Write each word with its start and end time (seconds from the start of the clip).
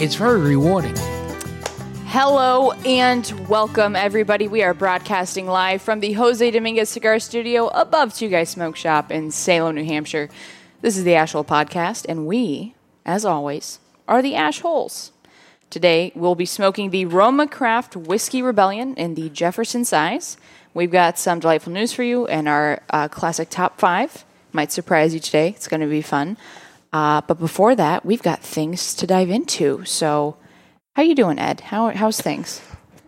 It's 0.00 0.14
very 0.14 0.40
rewarding. 0.40 0.94
Hello 2.06 2.72
and 2.86 3.30
welcome, 3.50 3.94
everybody. 3.94 4.48
We 4.48 4.62
are 4.62 4.72
broadcasting 4.72 5.46
live 5.46 5.82
from 5.82 6.00
the 6.00 6.14
Jose 6.14 6.50
Dominguez 6.50 6.88
Cigar 6.88 7.18
Studio 7.18 7.66
above 7.66 8.14
Two 8.14 8.30
Guys 8.30 8.48
Smoke 8.48 8.76
Shop 8.76 9.10
in 9.12 9.30
Salem, 9.30 9.74
New 9.74 9.84
Hampshire. 9.84 10.30
This 10.80 10.96
is 10.96 11.04
the 11.04 11.10
Ashhole 11.10 11.44
Podcast, 11.44 12.06
and 12.08 12.26
we, 12.26 12.74
as 13.04 13.26
always, 13.26 13.78
are 14.08 14.22
the 14.22 14.32
Ashholes. 14.32 15.10
Today, 15.68 16.12
we'll 16.14 16.34
be 16.34 16.46
smoking 16.46 16.88
the 16.88 17.04
Roma 17.04 17.46
Craft 17.46 17.94
Whiskey 17.94 18.40
Rebellion 18.40 18.94
in 18.94 19.16
the 19.16 19.28
Jefferson 19.28 19.84
size. 19.84 20.38
We've 20.72 20.90
got 20.90 21.18
some 21.18 21.40
delightful 21.40 21.74
news 21.74 21.92
for 21.92 22.04
you 22.04 22.26
and 22.26 22.48
our 22.48 22.80
uh, 22.88 23.08
classic 23.08 23.50
top 23.50 23.78
five. 23.78 24.24
Might 24.50 24.72
surprise 24.72 25.12
you 25.12 25.20
today. 25.20 25.48
It's 25.50 25.68
going 25.68 25.82
to 25.82 25.86
be 25.86 26.00
fun. 26.00 26.38
Uh, 26.92 27.20
but 27.26 27.38
before 27.38 27.74
that, 27.76 28.04
we've 28.04 28.22
got 28.22 28.40
things 28.40 28.94
to 28.96 29.06
dive 29.06 29.30
into. 29.30 29.84
So, 29.84 30.36
how 30.96 31.02
you 31.02 31.14
doing, 31.14 31.38
Ed? 31.38 31.60
How 31.60 31.90
how's 31.90 32.20
things? 32.20 32.60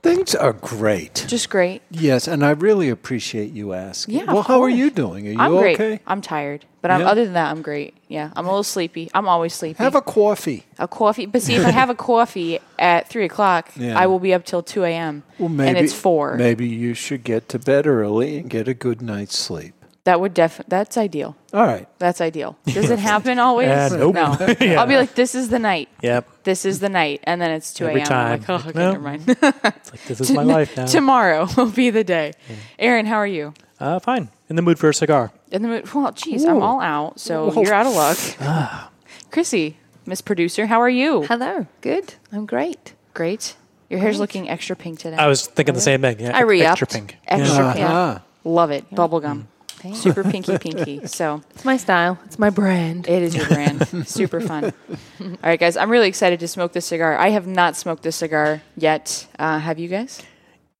Things 0.02 0.34
are 0.34 0.52
great. 0.52 1.26
Just 1.29 1.48
great. 1.48 1.80
Yes, 1.88 2.26
and 2.26 2.45
I 2.45 2.51
really 2.51 2.88
appreciate 2.88 3.52
you 3.52 3.73
asking. 3.73 4.16
Yeah, 4.16 4.32
Well, 4.32 4.42
how 4.42 4.60
are 4.62 4.68
you 4.68 4.90
doing? 4.90 5.29
Are 5.29 5.30
you 5.30 5.38
I'm 5.38 5.52
great. 5.57 5.76
okay? 5.80 6.01
I'm 6.09 6.20
tired, 6.20 6.65
but 6.80 6.90
I'm, 6.90 7.02
Yeah? 7.02 7.07
other 7.07 7.23
than 7.24 7.34
that, 7.34 7.52
I'm 7.52 7.62
great. 7.62 7.95
Yeah, 8.09 8.32
I'm 8.34 8.45
a 8.46 8.48
little 8.48 8.65
sleepy. 8.65 9.10
I'm 9.15 9.29
always 9.29 9.54
sleepy. 9.54 9.79
Have 9.80 9.95
a 9.95 10.02
coffee. 10.02 10.64
a 10.80 10.88
coffee, 10.88 11.26
but 11.26 11.40
see, 11.40 11.54
if 11.54 11.64
I 11.64 11.70
have 11.70 11.88
a 11.88 11.95
coffee 11.95 12.59
at 12.80 13.09
three 13.09 13.24
o'clock, 13.26 13.70
Yeah. 13.76 13.96
I 13.96 14.07
will 14.09 14.18
be 14.18 14.35
up 14.35 14.45
till 14.45 14.64
two 14.64 14.82
a.m. 14.82 15.23
Well, 15.38 15.48
maybe 15.48 15.68
and 15.68 15.79
it's 15.79 15.95
four. 15.95 16.35
Maybe 16.37 16.66
you 16.66 16.95
should 16.95 17.23
get 17.23 17.48
to 17.51 17.60
bed 17.60 17.87
early 17.87 18.38
and 18.38 18.51
get 18.51 18.66
a 18.66 18.74
good 18.74 19.02
night's 19.02 19.38
sleep. 19.38 19.74
That 20.04 20.20
would 20.20 20.34
def. 20.34 20.60
That's 20.66 20.96
ideal. 20.96 21.36
All 21.52 21.64
right. 21.64 21.88
That's 21.98 22.20
ideal. 22.20 22.56
Does 22.66 22.90
it 22.90 22.98
happen 22.98 23.38
always? 23.38 23.68
Uh, 23.68 23.96
nope. 23.96 24.14
No. 24.14 24.36
Yeah. 24.60 24.80
I'll 24.80 24.86
be 24.88 24.96
like, 24.96 25.14
this 25.14 25.34
is 25.36 25.48
the 25.48 25.60
night. 25.60 25.88
Yep. 26.02 26.28
This 26.42 26.64
is 26.64 26.80
the 26.80 26.88
night, 26.88 27.20
and 27.24 27.40
then 27.40 27.50
it's 27.52 27.72
two 27.72 27.86
Every 27.86 28.00
a.m. 28.00 28.08
I'm 28.12 28.40
time. 28.40 28.40
like, 28.40 28.66
oh, 28.66 28.68
okay, 28.70 28.78
No. 28.78 28.92
never 28.92 29.00
mind. 29.04 29.23
It's 29.28 29.92
like 29.92 30.04
this 30.06 30.20
is 30.20 30.32
my 30.32 30.42
life 30.42 30.76
now. 30.76 30.86
Tomorrow 30.86 31.46
will 31.56 31.70
be 31.70 31.90
the 31.90 32.02
day. 32.04 32.32
Aaron, 32.80 33.06
how 33.06 33.16
are 33.16 33.26
you? 33.26 33.54
Uh, 33.78 33.98
fine. 34.00 34.28
In 34.48 34.56
the 34.56 34.62
mood 34.62 34.78
for 34.78 34.88
a 34.88 34.95
cigar. 34.95 35.30
In 35.52 35.62
the 35.62 35.68
mood. 35.68 35.95
Well, 35.95 36.10
geez, 36.12 36.45
I'm 36.45 36.62
all 36.62 36.80
out, 36.80 37.20
so 37.20 37.52
you're 37.62 37.73
out 37.74 37.86
of 37.86 37.95
luck. 37.95 38.18
Ah. 38.40 38.90
Chrissy, 39.30 39.76
Miss 40.04 40.20
Producer, 40.20 40.66
how 40.66 40.80
are 40.80 40.90
you? 40.90 41.23
Hello. 41.23 41.66
Good. 41.80 42.14
I'm 42.32 42.45
great. 42.46 42.95
Great. 43.14 43.54
Your 43.88 44.00
hair's 44.00 44.18
looking 44.18 44.48
extra 44.48 44.74
pink 44.74 44.98
today. 44.98 45.16
I 45.16 45.26
was 45.28 45.46
thinking 45.46 45.74
the 45.74 45.80
same 45.80 46.00
thing. 46.00 46.18
Yeah. 46.18 46.36
I 46.36 46.42
re-upped. 46.42 46.82
Extra 46.82 46.86
pink. 46.98 47.16
Extra 47.26 47.64
Yeah. 47.66 47.73
pink. 47.73 47.86
Ah. 47.88 48.23
Love 48.45 48.70
it. 48.73 48.90
Bubblegum. 48.90 49.46
Thanks. 49.83 49.99
Super 49.99 50.23
pinky 50.23 50.59
pinky. 50.66 51.07
So 51.07 51.43
It's 51.51 51.65
my 51.65 51.77
style. 51.77 52.19
It's 52.25 52.38
my 52.38 52.51
brand. 52.51 53.09
it 53.09 53.23
is 53.23 53.35
your 53.35 53.47
brand. 53.47 53.87
Super 54.09 54.41
fun. 54.41 54.73
All 55.21 55.29
right, 55.43 55.59
guys. 55.59 55.77
I'm 55.77 55.91
really 55.91 56.09
excited 56.09 56.41
to 56.41 56.49
smoke 56.49 56.73
this 56.73 56.87
cigar. 56.87 57.16
I 57.19 57.30
have 57.30 57.47
not 57.47 57.77
smoked 57.77 58.03
this 58.03 58.16
cigar 58.16 58.63
yet. 58.77 59.27
Uh, 59.38 59.59
have 59.59 59.79
you 59.79 59.88
guys? 59.88 60.23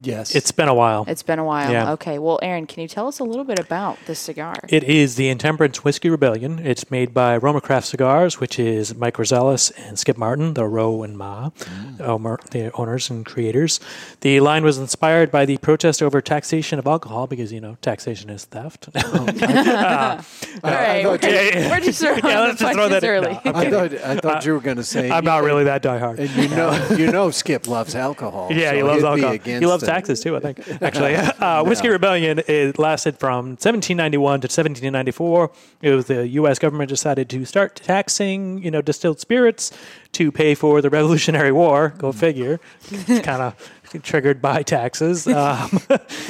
Yes. 0.03 0.35
It's 0.35 0.53
been 0.53 0.69
a 0.69 0.75
while. 0.75 1.05
It's 1.07 1.23
been 1.23 1.39
a 1.39 1.45
while. 1.45 1.71
Yeah. 1.71 1.93
Okay. 1.93 2.19
Well, 2.19 2.39
Aaron, 2.43 2.67
can 2.67 2.83
you 2.83 2.89
tell 2.89 3.09
us 3.09 3.19
a 3.19 3.25
little 3.25 3.45
bit 3.45 3.59
about 3.59 3.99
this 4.07 4.19
cigar? 4.19 4.55
It 4.69 4.85
is 4.85 5.17
the 5.17 5.29
Intemperance 5.29 5.85
Whiskey 5.85 6.11
Rebellion. 6.11 6.59
It's 6.59 6.91
made 6.91 7.15
by 7.15 7.37
Roma 7.37 7.61
Craft 7.61 7.89
Cigars, 7.89 8.41
which 8.41 8.59
is 8.59 8.95
Mike 8.95 9.17
Rosales 9.17 9.73
and 9.77 9.99
Skip 9.99 10.19
Martin, 10.19 10.55
the 10.55 10.67
Ro 10.67 11.03
and 11.03 11.17
Ma, 11.17 11.51
mm. 11.51 12.01
uh, 12.01 12.05
owner- 12.05 12.39
the 12.51 12.73
owners 12.73 13.11
and 13.11 13.25
creators. 13.25 13.81
The 14.21 14.41
line 14.41 14.65
was 14.65 14.79
inspired 14.79 15.31
by 15.31 15.45
the 15.45 15.59
protest 15.59 16.03
over 16.03 16.21
taxation 16.21 16.79
of 16.79 16.87
alcohol 16.87 17.27
because, 17.27 17.53
you 17.53 17.61
know, 17.61 17.77
taxation 17.81 18.31
is 18.31 18.45
theft. 18.45 18.89
Oh. 18.95 19.29
Uh, 19.73 20.23
All 20.65 20.71
right. 20.71 21.05
We're, 21.05 21.19
yeah. 21.23 21.71
we're 21.71 21.81
just 21.81 22.01
throwing 22.01 22.21
Yeah, 22.25 22.41
let's 22.41 22.61
just 22.61 22.73
throw 22.75 22.89
that 22.89 23.05
early. 23.05 23.33
No. 23.45 23.53
I 23.55 23.71
thought 23.71 23.93
I 23.95 24.17
thought 24.17 24.45
you 24.45 24.53
were 24.53 24.61
going 24.61 24.77
to 24.77 24.83
uh, 24.83 24.85
say. 24.85 25.11
I'm 25.11 25.25
not 25.25 25.43
really 25.43 25.65
that 25.65 25.83
diehard. 25.83 26.19
And 26.19 26.31
you 26.31 26.49
know, 26.49 26.89
you 26.97 27.11
know, 27.11 27.31
Skip 27.31 27.67
loves 27.67 27.95
alcohol. 27.95 28.49
Yeah, 28.51 28.71
so 28.71 28.77
he 28.77 28.83
loves 28.83 29.05
alcohol. 29.05 29.33
He 29.39 29.67
loves 29.67 29.83
it. 29.83 29.87
Taxes 29.95 30.21
too, 30.21 30.37
I 30.37 30.41
think. 30.41 30.57
Actually, 30.83 31.15
uh, 31.47 31.65
Whiskey 31.65 31.89
Rebellion 31.89 32.43
it 32.47 32.79
lasted 32.79 33.19
from 33.19 33.51
1791 33.61 34.41
to 34.41 34.47
1794. 34.47 35.51
It 35.83 35.91
was 35.95 36.07
the 36.07 36.27
U.S. 36.41 36.59
government 36.59 36.89
decided 36.89 37.29
to 37.31 37.45
start 37.45 37.77
taxing, 37.77 38.63
you 38.63 38.71
know, 38.71 38.83
distilled 38.83 39.21
spirits 39.21 39.71
to 40.13 40.31
pay 40.31 40.55
for 40.55 40.81
the 40.83 40.91
Revolutionary 40.91 41.53
War. 41.53 41.91
Mm. 41.91 41.99
Go 41.99 42.13
figure. 42.13 42.61
It's 42.91 43.27
kind 43.31 43.43
of 43.43 43.55
triggered 44.03 44.41
by 44.41 44.63
taxes. 44.63 45.27
Um, 45.27 45.81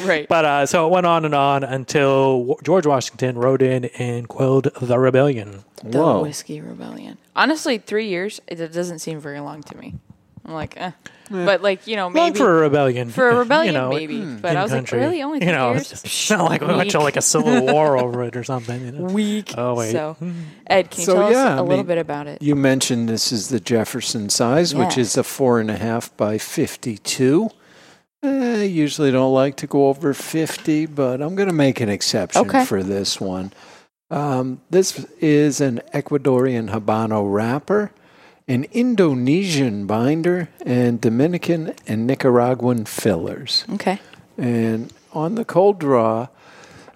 Right. 0.05 0.27
but 0.29 0.45
uh, 0.45 0.67
so 0.67 0.87
it 0.87 0.91
went 0.91 1.07
on 1.07 1.25
and 1.25 1.35
on 1.35 1.63
until 1.65 2.57
George 2.65 2.87
Washington 2.87 3.39
rode 3.39 3.63
in 3.63 3.85
and 3.99 4.29
quelled 4.29 4.69
the 4.81 4.99
rebellion. 4.99 5.65
The 5.85 5.99
Whoa. 5.99 6.23
Whiskey 6.23 6.61
Rebellion. 6.61 7.19
Honestly, 7.35 7.79
three 7.79 8.09
years, 8.09 8.41
it 8.47 8.61
it 8.61 8.73
doesn't 8.73 9.01
seem 9.01 9.21
very 9.21 9.41
long 9.41 9.63
to 9.65 9.77
me. 9.77 9.95
I'm 10.45 10.53
like, 10.55 10.75
eh. 10.77 10.91
But, 11.31 11.63
like, 11.63 11.87
you 11.87 11.97
know, 11.97 12.11
maybe. 12.11 12.21
Long 12.21 12.35
for 12.35 12.59
a 12.59 12.61
rebellion. 12.63 13.09
For 13.11 13.31
a 13.31 13.37
rebellion, 13.37 13.75
you 13.75 13.81
know, 13.81 13.89
maybe. 13.89 14.21
But 14.21 14.51
in 14.51 14.57
I 14.59 14.63
was 14.65 14.73
country. 14.73 14.99
like, 14.99 15.05
really? 15.07 15.23
Only 15.23 15.39
three 15.39 15.47
you 15.49 15.53
know, 15.55 15.73
years? 15.73 15.93
It's 16.05 16.31
not 16.31 16.45
like 16.51 16.61
we 16.61 16.67
went 16.67 16.91
to 16.91 16.99
Weak. 16.99 17.05
like 17.05 17.17
a 17.17 17.23
civil 17.23 17.65
war 17.73 17.97
over 18.03 18.23
it 18.25 18.37
or 18.37 18.45
something. 18.45 18.85
You 18.85 18.93
know? 18.93 19.05
Weak. 19.05 19.55
Oh, 19.57 19.75
wait. 19.77 19.93
So, 19.93 20.17
Ed, 20.67 20.91
can 20.91 21.01
you 21.01 21.07
So, 21.07 21.15
tell 21.15 21.27
us 21.29 21.33
yeah, 21.33 21.55
a 21.55 21.57
I 21.57 21.61
little 21.61 21.77
mean, 21.79 21.87
bit 21.87 21.99
about 21.99 22.27
it? 22.27 22.43
You 22.43 22.55
mentioned 22.55 23.09
this 23.09 23.33
is 23.33 23.49
the 23.49 23.61
Jefferson 23.61 24.29
size, 24.29 24.75
which 24.75 24.99
is 24.99 25.17
a 25.17 25.23
four 25.25 25.59
and 25.59 25.71
a 25.71 25.77
half 25.79 26.15
by 26.19 26.37
fifty-two. 26.39 27.49
Eh, 28.25 28.61
I 28.61 28.63
usually 28.65 29.11
don't 29.11 29.33
like 29.33 29.57
to 29.59 29.67
go 29.67 29.89
over 29.89 30.13
fifty, 30.13 30.85
but 30.87 31.23
I'm 31.23 31.35
going 31.35 31.49
to 31.49 31.55
make 31.55 31.81
an 31.81 31.89
exception 31.89 32.43
Okay. 32.43 32.65
for 32.67 32.83
this 32.83 33.21
one. 33.21 33.53
Um, 34.11 34.61
this 34.71 35.07
is 35.21 35.61
an 35.63 35.81
Ecuadorian 35.95 36.69
Habano 36.71 37.33
wrapper, 37.33 37.91
an 38.49 38.65
Indonesian 38.73 39.87
binder, 39.87 40.49
and 40.65 41.01
Dominican 41.01 41.75
and 41.87 42.07
Nicaraguan 42.07 42.85
fillers. 42.85 43.65
Okay. 43.75 44.01
And 44.37 44.93
on 45.13 45.35
the 45.37 45.45
cold 45.45 45.79
draw, 45.79 46.29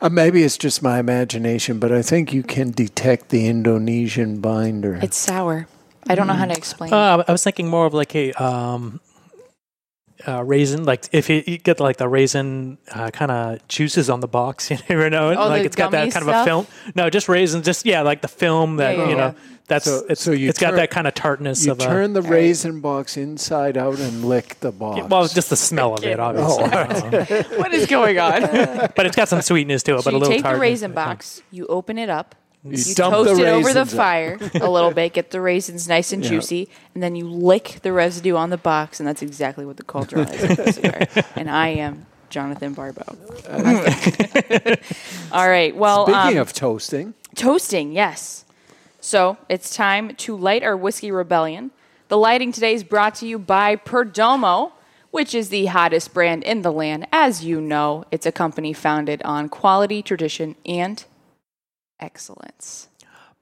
uh, 0.01 0.09
maybe 0.09 0.43
it's 0.43 0.59
just 0.59 0.83
my 0.83 0.99
imagination, 0.99 1.79
but 1.79 1.93
I 1.93 2.03
think 2.03 2.33
you 2.33 2.43
can 2.43 2.71
detect 2.71 3.29
the 3.31 3.47
Indonesian 3.47 4.41
binder. 4.41 4.97
It's 5.03 5.17
sour. 5.17 5.69
I 6.09 6.15
don't 6.15 6.27
know 6.27 6.35
how 6.35 6.45
to 6.47 6.57
explain 6.57 6.93
it. 6.93 6.95
Uh, 6.97 7.25
I 7.27 7.33
was 7.33 7.43
thinking 7.43 7.69
more 7.69 7.87
of 7.87 7.95
like 7.95 8.15
a 8.15 8.33
um, 8.33 9.01
uh, 10.27 10.43
raisin, 10.45 10.85
like 10.85 11.09
if 11.13 11.29
you, 11.29 11.43
you 11.47 11.59
get 11.59 11.81
like 11.81 11.97
the 11.97 12.09
raisin 12.09 12.79
uh, 12.93 13.11
kind 13.11 13.31
of 13.31 13.67
juices 13.69 14.09
on 14.09 14.21
the 14.21 14.29
box, 14.29 14.71
you 14.71 14.79
never 14.89 15.11
know. 15.11 15.31
Oh, 15.31 15.49
like 15.49 15.63
the 15.63 15.67
it's 15.67 15.77
got 15.77 15.91
that 15.93 16.13
kind 16.13 16.25
stuff? 16.25 16.29
of 16.29 16.29
a 16.29 16.45
film. 16.45 16.67
No, 16.95 17.11
just 17.11 17.29
raisins. 17.29 17.65
Just 17.65 17.87
yeah, 17.87 18.03
like 18.03 18.23
the 18.23 18.29
film 18.29 18.77
that 18.77 18.97
Yeah, 18.97 19.03
yeah, 19.05 19.09
you 19.11 19.17
know. 19.17 19.35
yeah. 19.37 19.56
That's 19.69 19.85
So- 19.85 20.05
it's 20.09 20.23
so 20.23 20.31
you 20.31 20.49
it's 20.49 20.61
got 20.61 20.75
that 20.75 20.91
kind 20.91 21.07
of 21.09 21.15
tartness 21.15 21.67
you 21.67 21.73
of 21.73 21.81
a. 21.81 21.85
turn 21.85 22.13
the 22.13 22.23
raisin 22.23 22.81
box 22.81 23.17
inside 23.17 23.77
out 23.77 23.99
and 23.99 24.25
lick 24.25 24.61
the 24.61 24.71
box. 24.71 24.99
yeah, 24.99 25.07
well, 25.07 25.27
just 25.27 25.51
the 25.51 25.57
smell 25.57 25.95
of 25.95 26.05
it, 26.05 26.21
obviously. 26.21 26.65
Uh, 26.65 27.43
what 27.59 27.75
is 27.75 27.87
going 27.87 28.19
on? 28.19 28.43
but 28.97 29.07
it's 29.07 29.17
got 29.17 29.29
some 29.29 29.43
sweetness 29.43 29.83
to 29.85 29.97
it, 29.97 30.03
so 30.03 30.05
but 30.05 30.15
a 30.15 30.19
little. 30.19 30.33
you 30.33 30.37
little 30.37 30.51
take 30.51 30.55
the 30.55 30.61
raisin 30.61 30.93
box, 30.93 31.43
you 31.51 31.67
open 31.67 31.99
it 31.99 32.09
up, 32.09 32.37
you, 32.63 32.73
you 32.79 32.95
dump 32.95 33.15
toast 33.15 33.35
the 33.37 33.45
it 33.45 33.49
over 33.49 33.73
the 33.73 33.81
raisins 33.81 33.95
fire 33.95 34.39
a 34.55 34.71
little 34.71 34.93
bit, 34.93 35.13
get 35.15 35.31
the 35.33 35.41
raisins 35.41 35.89
nice 35.89 36.13
and 36.13 36.23
Yeah. 36.23 36.31
juicy, 36.31 36.69
and 36.95 37.03
then 37.03 37.17
you 37.17 37.29
lick 37.29 37.79
the 37.83 37.93
residue 37.93 38.37
on 38.37 38.51
the 38.51 38.59
box, 38.59 39.01
and 39.01 39.07
that's 39.09 39.23
exactly 39.23 39.67
what 39.67 39.77
the 39.79 39.85
cold 39.85 40.09
draw 40.09 40.23
is. 40.23 40.43
with 40.43 40.57
the 40.65 40.73
cigar. 40.73 41.25
And 41.35 41.51
I 41.51 41.69
am 41.69 42.07
Jonathan 42.31 42.73
Barbeau. 42.73 43.17
All 45.33 45.49
right. 45.49 45.75
Well, 45.77 46.07
Speaking 46.07 46.39
um, 46.39 46.43
of 46.43 46.53
toasting, 46.53 47.15
Toasting, 47.35 47.93
yes. 47.93 48.45
So 49.07 49.37
it's 49.49 49.73
time 49.73 50.17
to 50.17 50.37
light 50.37 50.65
our 50.65 50.77
whiskey 50.77 51.13
rebellion. 51.13 51.71
The 52.09 52.19
lighting 52.19 52.51
today 52.51 52.75
is 52.75 52.83
brought 52.83 53.15
to 53.17 53.27
you 53.29 53.39
by 53.39 53.77
Perdomo, 53.77 54.73
which 55.13 55.33
is 55.33 55.49
the 55.49 55.67
hottest 55.67 56.13
brand 56.13 56.43
in 56.43 56.63
the 56.63 56.73
land. 56.73 57.07
As 57.13 57.45
you 57.45 57.61
know, 57.61 58.03
it's 58.11 58.27
a 58.27 58.33
company 58.33 58.73
founded 58.73 59.23
on 59.23 59.49
quality, 59.49 60.03
tradition, 60.03 60.57
and 60.67 61.05
excellence. 62.01 62.89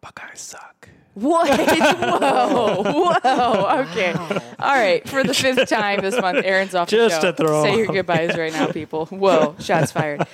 Buckeyes 0.03 0.43
suck. 0.43 0.91
What? 1.15 1.49
Whoa. 1.99 2.83
Whoa. 2.83 3.85
Okay. 3.89 4.13
All 4.59 4.75
right. 4.75 5.09
For 5.09 5.25
the 5.25 5.33
fifth 5.33 5.67
time 5.71 6.03
this 6.03 6.21
month, 6.21 6.45
Aaron's 6.45 6.75
off 6.75 6.89
Just 6.91 7.23
the 7.23 7.29
show. 7.29 7.33
to 7.33 7.37
throw 7.43 7.63
Say 7.63 7.79
your 7.79 7.87
goodbyes 7.87 8.37
right 8.37 8.53
now, 8.53 8.71
people. 8.71 9.07
Whoa. 9.07 9.57
Shots 9.61 9.93
fired. 9.93 10.27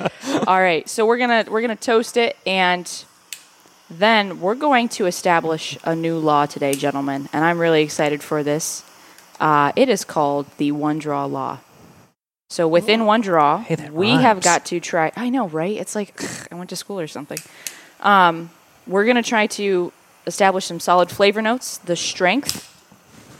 All 0.48 0.60
right. 0.60 0.88
So 0.88 1.06
we're 1.06 1.18
gonna 1.18 1.44
we're 1.48 1.60
gonna 1.60 1.76
toast 1.76 2.16
it 2.16 2.36
and 2.44 3.04
then 3.90 4.40
we're 4.40 4.54
going 4.54 4.88
to 4.90 5.06
establish 5.06 5.76
a 5.84 5.96
new 5.96 6.18
law 6.18 6.46
today, 6.46 6.72
gentlemen, 6.74 7.28
and 7.32 7.44
I'm 7.44 7.58
really 7.58 7.82
excited 7.82 8.22
for 8.22 8.42
this. 8.42 8.84
Uh, 9.40 9.72
it 9.74 9.88
is 9.88 10.04
called 10.04 10.46
the 10.58 10.70
one 10.72 10.98
draw 10.98 11.24
law. 11.24 11.58
So 12.50 12.66
within 12.68 13.04
one 13.06 13.20
draw, 13.20 13.58
Hey, 13.58 13.90
we 13.90 14.10
have 14.10 14.42
got 14.42 14.66
to 14.66 14.80
try. 14.80 15.12
I 15.16 15.30
know, 15.30 15.48
right? 15.48 15.76
It's 15.76 15.94
like 15.94 16.20
I 16.52 16.54
went 16.56 16.70
to 16.70 16.76
school 16.76 16.98
or 16.98 17.06
something. 17.06 17.38
Um, 18.00 18.50
we're 18.86 19.04
gonna 19.06 19.22
try 19.22 19.46
to 19.48 19.92
establish 20.26 20.66
some 20.66 20.80
solid 20.80 21.10
flavor 21.10 21.42
notes, 21.42 21.78
the 21.78 21.96
strength, 21.96 22.66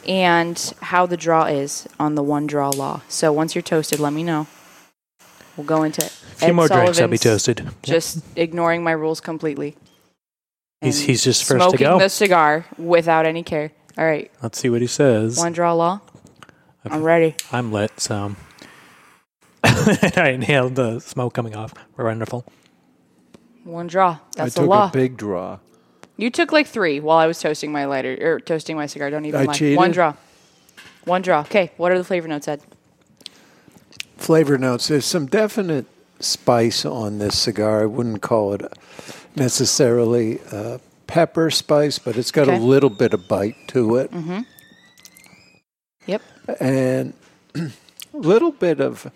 and 0.06 0.72
how 0.80 1.06
the 1.06 1.16
draw 1.16 1.44
is 1.46 1.88
on 1.98 2.14
the 2.14 2.22
one 2.22 2.46
draw 2.46 2.70
law. 2.70 3.02
So 3.08 3.32
once 3.32 3.54
you're 3.54 3.62
toasted, 3.62 3.98
let 4.00 4.12
me 4.12 4.22
know. 4.22 4.46
We'll 5.56 5.66
go 5.66 5.82
into 5.82 6.04
it. 6.04 6.12
A 6.40 6.44
few 6.46 6.54
more 6.54 6.68
drinks, 6.68 7.00
I'll 7.00 7.08
be 7.08 7.18
toasted. 7.18 7.68
Just 7.82 8.22
ignoring 8.36 8.82
my 8.82 8.92
rules 8.92 9.20
completely. 9.20 9.76
He's- 10.80 11.00
he's 11.00 11.22
just 11.22 11.42
first 11.44 11.58
to 11.60 11.68
smoking 11.70 11.78
go. 11.86 11.98
the 11.98 12.08
cigar 12.08 12.64
without 12.78 13.26
any 13.26 13.42
care. 13.42 13.72
All 13.98 14.04
right, 14.06 14.30
Let's 14.42 14.58
see 14.58 14.70
what 14.70 14.80
he 14.80 14.86
says. 14.86 15.36
one 15.36 15.52
draw 15.52 15.74
law. 15.74 16.00
I'm 16.84 17.02
ready. 17.02 17.34
I'm 17.52 17.70
lit, 17.72 18.00
so. 18.00 18.34
I 19.64 20.30
inhaled 20.34 20.76
the 20.76 21.00
smoke 21.00 21.34
coming 21.34 21.54
off. 21.54 21.74
Wonderful. 21.98 22.46
One 23.64 23.86
draw. 23.88 24.18
That's 24.36 24.56
I 24.56 24.60
the 24.60 24.66
took 24.66 24.70
law. 24.70 24.88
a 24.88 24.92
big 24.92 25.18
draw. 25.18 25.58
you 26.16 26.30
took 26.30 26.50
like 26.52 26.66
three 26.66 26.98
while 27.00 27.18
I 27.18 27.26
was 27.26 27.38
toasting 27.38 27.70
my 27.72 27.84
lighter 27.84 28.16
or 28.20 28.40
toasting 28.40 28.76
my 28.76 28.86
cigar. 28.86 29.10
Don't 29.10 29.26
even 29.26 29.38
I 29.40 29.44
lie. 29.44 29.52
cheated? 29.52 29.76
One 29.76 29.90
draw. 29.90 30.14
One 31.04 31.20
draw. 31.20 31.40
Okay. 31.40 31.72
What 31.76 31.92
are 31.92 31.98
the 31.98 32.04
flavor 32.04 32.26
notes, 32.28 32.48
Ed? 32.48 32.62
Flavor 34.16 34.56
notes. 34.56 34.88
There's 34.88 35.04
some 35.04 35.26
definite 35.26 35.86
spice 36.20 36.84
on 36.86 37.18
this 37.18 37.38
cigar. 37.38 37.82
I 37.82 37.86
wouldn't 37.86 38.22
call 38.22 38.54
it 38.54 38.62
necessarily 39.36 40.40
uh, 40.52 40.78
pepper 41.06 41.50
spice, 41.50 41.98
but 41.98 42.16
it's 42.16 42.30
got 42.30 42.42
Okay. 42.48 42.52
Mm-hmm. 42.56 42.62
a 42.64 42.66
little 42.66 42.90
bit 42.90 43.14
of 43.14 43.26
bite 43.28 43.56
to 43.68 43.96
it, 43.96 44.10
Yep. 46.06 46.22
and 46.60 47.12
a 47.54 47.70
little 48.12 48.52
bit 48.52 48.80
of. 48.80 49.10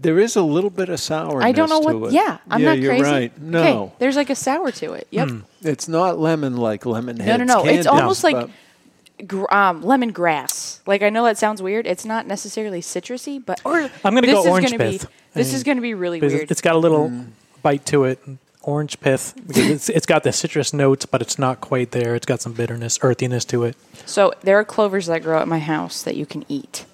There 0.00 0.20
is 0.20 0.36
a 0.36 0.42
little 0.42 0.70
bit 0.70 0.90
of 0.90 1.00
sourness. 1.00 1.42
I 1.44 1.50
don't 1.50 1.68
know 1.68 1.80
what. 1.80 2.10
it. 2.10 2.12
Yeah, 2.14 2.38
I'm 2.48 2.60
yeah, 2.62 2.68
not 2.68 2.78
you're 2.78 2.92
crazy. 2.92 3.04
right. 3.10 3.40
No, 3.42 3.60
Okay, 3.84 3.92
there's 3.98 4.14
like 4.16 4.30
a 4.30 4.34
sour 4.36 4.70
to 4.72 4.92
it. 4.92 5.08
Yep. 5.10 5.28
it's 5.62 5.88
not 5.88 6.18
lemon 6.20 6.56
like 6.56 6.86
lemon 6.86 7.16
No, 7.16 7.24
heads. 7.24 7.38
no, 7.40 7.44
no. 7.44 7.64
It's 7.64 7.86
candy, 7.86 7.88
almost 8.02 8.22
like 8.22 8.36
but- 8.36 9.26
gr- 9.26 9.52
um, 9.52 9.82
lemon 9.82 10.12
grass. 10.12 10.80
Like 10.86 11.02
I 11.02 11.10
know 11.10 11.24
that 11.24 11.36
sounds 11.36 11.60
weird. 11.62 11.86
It's 11.86 12.04
not 12.04 12.26
necessarily 12.28 12.80
citrusy, 12.80 13.44
but 13.44 13.60
or 13.64 13.76
I'm 14.04 14.14
gonna 14.14 14.20
this 14.22 14.34
go 14.34 14.40
is 14.42 14.46
orange 14.46 14.70
gonna 14.70 14.90
Be, 14.90 14.98
this 15.34 15.52
I 15.52 15.56
is 15.56 15.64
going 15.64 15.78
to 15.78 15.82
be 15.82 15.94
really 15.94 16.20
weird. 16.20 16.48
It's 16.50 16.60
got 16.60 16.76
a 16.76 16.78
little 16.78 17.08
Mm. 17.08 17.28
bite 17.62 17.84
to 17.86 18.04
it. 18.04 18.20
Orange 18.62 19.00
pith. 19.00 19.34
Because 19.46 19.68
it's, 19.70 19.88
it's 19.88 20.06
got 20.06 20.22
the 20.24 20.32
citrus 20.32 20.72
notes, 20.72 21.06
but 21.06 21.22
it's 21.22 21.38
not 21.38 21.60
quite 21.60 21.92
there. 21.92 22.14
It's 22.14 22.26
got 22.26 22.40
some 22.40 22.52
bitterness, 22.52 22.98
earthiness 23.02 23.44
to 23.46 23.64
it. 23.64 23.76
So 24.06 24.32
there 24.42 24.58
are 24.58 24.64
clovers 24.64 25.06
that 25.06 25.22
grow 25.22 25.40
at 25.40 25.48
my 25.48 25.58
house 25.58 26.02
that 26.02 26.16
you 26.16 26.26
can 26.26 26.44
eat, 26.48 26.84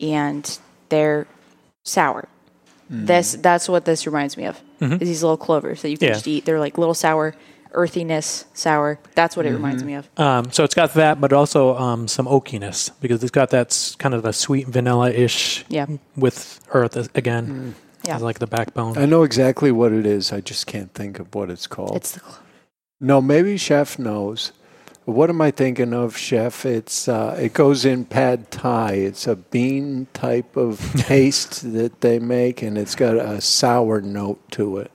and 0.00 0.58
they're 0.88 1.26
sour. 1.84 2.28
This 2.92 3.32
that's 3.40 3.68
what 3.68 3.84
this 3.84 4.04
reminds 4.04 4.36
me 4.36 4.46
of. 4.46 4.60
Is 4.80 4.98
these 4.98 5.22
little 5.22 5.36
clovers 5.36 5.82
that 5.82 5.90
you 5.90 5.96
can 5.98 6.08
Yeah. 6.08 6.14
just 6.14 6.26
eat. 6.26 6.44
They're 6.44 6.58
like 6.58 6.76
little 6.76 6.94
sour, 6.94 7.34
earthiness, 7.72 8.46
sour. 8.52 8.98
That's 9.14 9.36
what 9.36 9.46
it 9.46 9.52
reminds 9.52 9.84
me 9.84 9.94
of. 9.94 10.08
Um, 10.18 10.50
so 10.50 10.64
it's 10.64 10.74
got 10.74 10.94
that, 10.94 11.20
but 11.20 11.32
also 11.32 11.76
um, 11.76 12.08
some 12.08 12.26
oakiness 12.26 12.90
because 13.00 13.22
it's 13.22 13.30
got 13.30 13.50
that 13.50 13.94
kind 14.00 14.12
of 14.14 14.24
a 14.24 14.32
sweet 14.32 14.66
vanilla-ish 14.66 15.64
Yeah. 15.68 15.86
with 16.16 16.58
earth 16.72 16.96
as- 16.96 17.10
again. 17.14 17.76
Yeah. 18.10 18.16
as 18.16 18.22
like 18.22 18.38
the 18.40 18.46
backbone. 18.46 18.98
I 18.98 19.06
know 19.06 19.22
exactly 19.22 19.70
what 19.72 19.92
it 19.92 20.04
is. 20.06 20.32
I 20.32 20.40
just 20.40 20.66
can't 20.66 20.92
think 20.94 21.18
of 21.20 21.34
what 21.34 21.50
it's 21.50 21.66
called. 21.66 21.96
It's 21.96 22.12
the 22.12 22.20
clo- 22.20 22.38
No, 23.00 23.20
maybe 23.20 23.56
Chef 23.56 23.98
knows. 23.98 24.52
What 25.06 25.30
am 25.30 25.40
I 25.40 25.50
thinking 25.50 25.94
of, 25.94 26.16
Chef? 26.16 26.66
It's 26.66 27.08
uh, 27.08 27.36
it 27.40 27.52
goes 27.52 27.84
in 27.84 28.04
pad 28.04 28.50
thai. 28.50 28.92
It's 28.92 29.26
a 29.26 29.34
bean 29.36 30.06
type 30.12 30.56
of 30.56 30.78
paste 30.98 31.72
that 31.72 32.00
they 32.00 32.18
make, 32.18 32.62
and 32.62 32.76
it's 32.76 32.94
got 32.94 33.16
a 33.16 33.40
sour 33.40 34.00
note 34.00 34.40
to 34.52 34.76
it. 34.78 34.90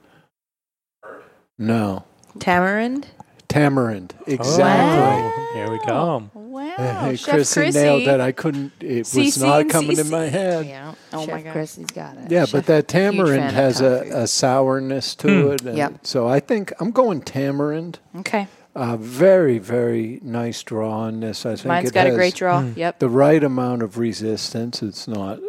No, 1.57 2.03
Tamarind. 2.39 3.07
Tamarind. 3.47 4.13
Oh, 4.19 4.23
Exactly. 4.31 5.59
here 5.59 5.71
we 5.71 5.79
go. 5.85 6.29
wow, 6.33 6.75
Hey, 6.77 7.15
Chef 7.15 7.35
Chrissy, 7.35 7.61
Chrissy. 7.61 7.79
nailed 7.79 8.05
that. 8.07 8.21
I 8.21 8.31
couldn't. 8.31 8.71
It 8.79 9.03
CC 9.05 9.25
was 9.25 9.41
not 9.41 9.69
coming 9.69 9.97
in 9.99 10.09
my 10.09 10.25
head. 10.25 10.65
Yeah. 10.65 10.93
Oh 11.13 11.25
Chef 11.25 11.33
my 11.35 11.41
gosh. 11.41 11.53
Chrissy's 11.53 11.85
got 11.87 12.17
it. 12.17 12.31
Yeah, 12.31 12.45
Chef- 12.45 12.51
but 12.51 12.65
that 12.67 12.91
huge 12.91 13.15
tamarind 13.15 13.39
fan 13.41 13.47
of 13.49 13.53
has 13.55 13.79
coffee. 13.79 14.09
a, 14.09 14.23
a 14.23 14.27
sourness 14.27 15.15
to 15.15 15.51
it. 15.51 15.61
and 15.63 15.77
Yep. 15.77 15.99
So 16.03 16.27
I 16.27 16.39
think 16.39 16.73
I'm 16.79 16.91
going 16.91 17.21
tamarind. 17.21 17.99
Okay, 18.19 18.47
Uh, 18.75 18.97
very, 18.97 19.57
very 19.57 20.19
nice 20.23 20.61
draw 20.63 20.91
on 20.91 21.19
this. 21.21 21.45
I 21.45 21.55
think 21.55 21.65
mine's 21.67 21.89
it 21.89 21.93
got 21.93 22.07
a 22.07 22.09
has 22.09 22.17
great 22.17 22.35
draw. 22.35 22.61
Yep. 22.75 22.99
the 22.99 23.09
right 23.09 23.43
amount 23.43 23.83
of 23.83 23.97
resistance. 23.97 24.81
It's 24.83 25.07
not 25.07 25.39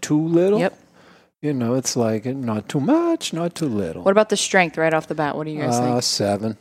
too 0.00 0.20
little. 0.26 0.58
Yep. 0.60 0.78
You 1.42 1.54
know, 1.54 1.74
it's 1.74 1.96
like 1.96 2.26
not 2.26 2.68
too 2.68 2.80
much, 2.80 3.32
not 3.32 3.54
too 3.54 3.66
little. 3.68 4.02
What 4.02 4.10
about 4.12 4.28
the 4.28 4.36
strength 4.36 4.76
right 4.76 4.92
off 4.92 5.06
the 5.08 5.14
bat? 5.14 5.36
What 5.36 5.44
do 5.44 5.50
you 5.50 5.60
guys 5.62 5.74
uh, 5.76 5.92
think? 5.92 6.02
seven. 6.02 6.58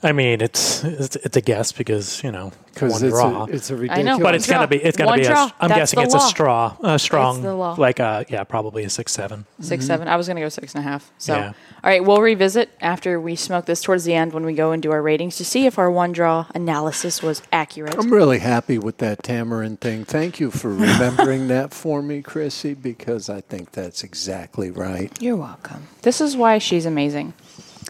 I 0.00 0.12
mean, 0.12 0.40
it's 0.40 0.84
it's, 0.84 1.16
it's 1.16 1.36
a 1.36 1.40
guess 1.40 1.72
because 1.72 2.22
you 2.22 2.30
know 2.30 2.52
Because 2.72 2.92
one 2.92 3.04
it's 3.04 3.12
draw. 3.12 3.44
a, 3.44 3.48
it's 3.48 3.68
a 3.70 3.74
ridiculous. 3.74 3.98
I 3.98 4.02
know, 4.02 4.22
but 4.22 4.34
it's 4.36 4.46
Draw. 4.46 4.56
gonna 4.58 4.68
be 4.68 4.76
it's 4.76 4.96
gonna 4.96 5.10
One 5.10 5.18
be. 5.18 5.24
A, 5.24 5.28
draw. 5.28 5.50
I'm 5.58 5.68
That's 5.68 5.92
guessing 5.92 6.00
it's 6.02 6.14
law. 6.14 6.24
a 6.24 6.28
straw, 6.28 6.76
a 6.84 6.98
strong, 7.00 7.42
like 7.76 7.98
uh 7.98 8.22
yeah, 8.28 8.44
probably 8.44 8.84
a 8.84 8.90
six 8.90 9.10
seven. 9.10 9.44
6 9.60 9.84
seven. 9.84 10.06
I 10.06 10.14
was 10.14 10.28
gonna 10.28 10.38
go 10.40 10.48
six 10.50 10.72
and 10.76 10.84
a 10.86 10.88
half. 10.88 11.10
So, 11.18 11.34
Yeah. 11.34 11.46
all 11.48 11.90
right, 11.90 12.04
we'll 12.04 12.20
revisit 12.20 12.70
after 12.80 13.20
we 13.20 13.34
smoke 13.34 13.66
this 13.66 13.82
towards 13.82 14.04
the 14.04 14.14
end 14.14 14.32
when 14.32 14.44
we 14.46 14.54
go 14.54 14.70
and 14.70 14.80
do 14.80 14.92
our 14.92 15.02
ratings 15.02 15.36
to 15.38 15.44
see 15.44 15.66
if 15.66 15.80
our 15.80 15.90
one 15.90 16.12
draw 16.12 16.46
analysis 16.54 17.20
was 17.20 17.42
accurate. 17.50 17.96
I'm 17.98 18.12
really 18.12 18.38
happy 18.38 18.78
with 18.78 18.98
that 18.98 19.24
tamarind 19.24 19.80
thing. 19.80 20.04
Thank 20.04 20.38
you 20.38 20.52
for 20.52 20.68
remembering 20.72 21.48
that 21.48 21.74
for 21.74 22.02
me, 22.02 22.22
Chrissy, 22.22 22.74
because 22.74 23.28
I 23.28 23.40
think 23.40 23.72
that's 23.72 24.04
exactly 24.04 24.70
right. 24.70 25.10
You're 25.20 25.34
welcome. 25.36 25.88
This 26.02 26.20
is 26.20 26.36
why 26.36 26.58
she's 26.58 26.86
amazing. 26.86 27.32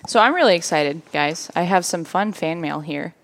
So 0.08 0.20
I'm 0.20 0.34
really 0.34 0.56
excited, 0.56 1.02
guys. 1.12 1.50
I 1.54 1.62
have 1.64 1.84
some 1.84 2.02
fun 2.02 2.32
fan 2.32 2.62
mail 2.62 2.80
here 2.80 3.14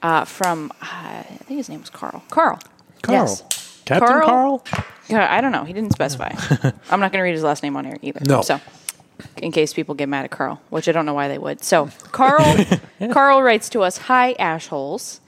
uh, 0.00 0.24
from 0.24 0.70
uh, 0.80 0.84
I 0.84 1.22
think 1.24 1.58
his 1.58 1.68
name 1.68 1.80
was 1.80 1.90
Carl. 1.90 2.22
Carl. 2.30 2.60
Carl. 3.02 3.18
Yes. 3.18 3.82
Captain 3.84 4.06
Carl? 4.06 4.60
Carl. 4.60 4.84
Yeah, 5.08 5.26
I 5.28 5.40
don't 5.40 5.50
know. 5.50 5.64
He 5.64 5.72
didn't 5.72 5.90
specify. 5.90 6.30
I'm 6.88 7.00
not 7.00 7.10
going 7.10 7.18
to 7.18 7.22
read 7.22 7.34
his 7.34 7.42
last 7.42 7.64
name 7.64 7.76
on 7.76 7.84
air 7.84 7.98
either. 8.00 8.20
No. 8.24 8.42
So, 8.42 8.60
in 9.38 9.50
case 9.50 9.74
people 9.74 9.96
get 9.96 10.08
mad 10.08 10.24
at 10.24 10.30
Carl, 10.30 10.62
which 10.70 10.88
I 10.88 10.92
don't 10.92 11.04
know 11.04 11.14
why 11.14 11.26
they 11.26 11.36
would. 11.36 11.64
So, 11.64 11.90
Carl, 12.12 12.64
Carl 13.12 13.42
writes 13.42 13.68
to 13.70 13.80
us, 13.80 13.98
"Hi, 13.98 14.34
ashholes. 14.34 15.18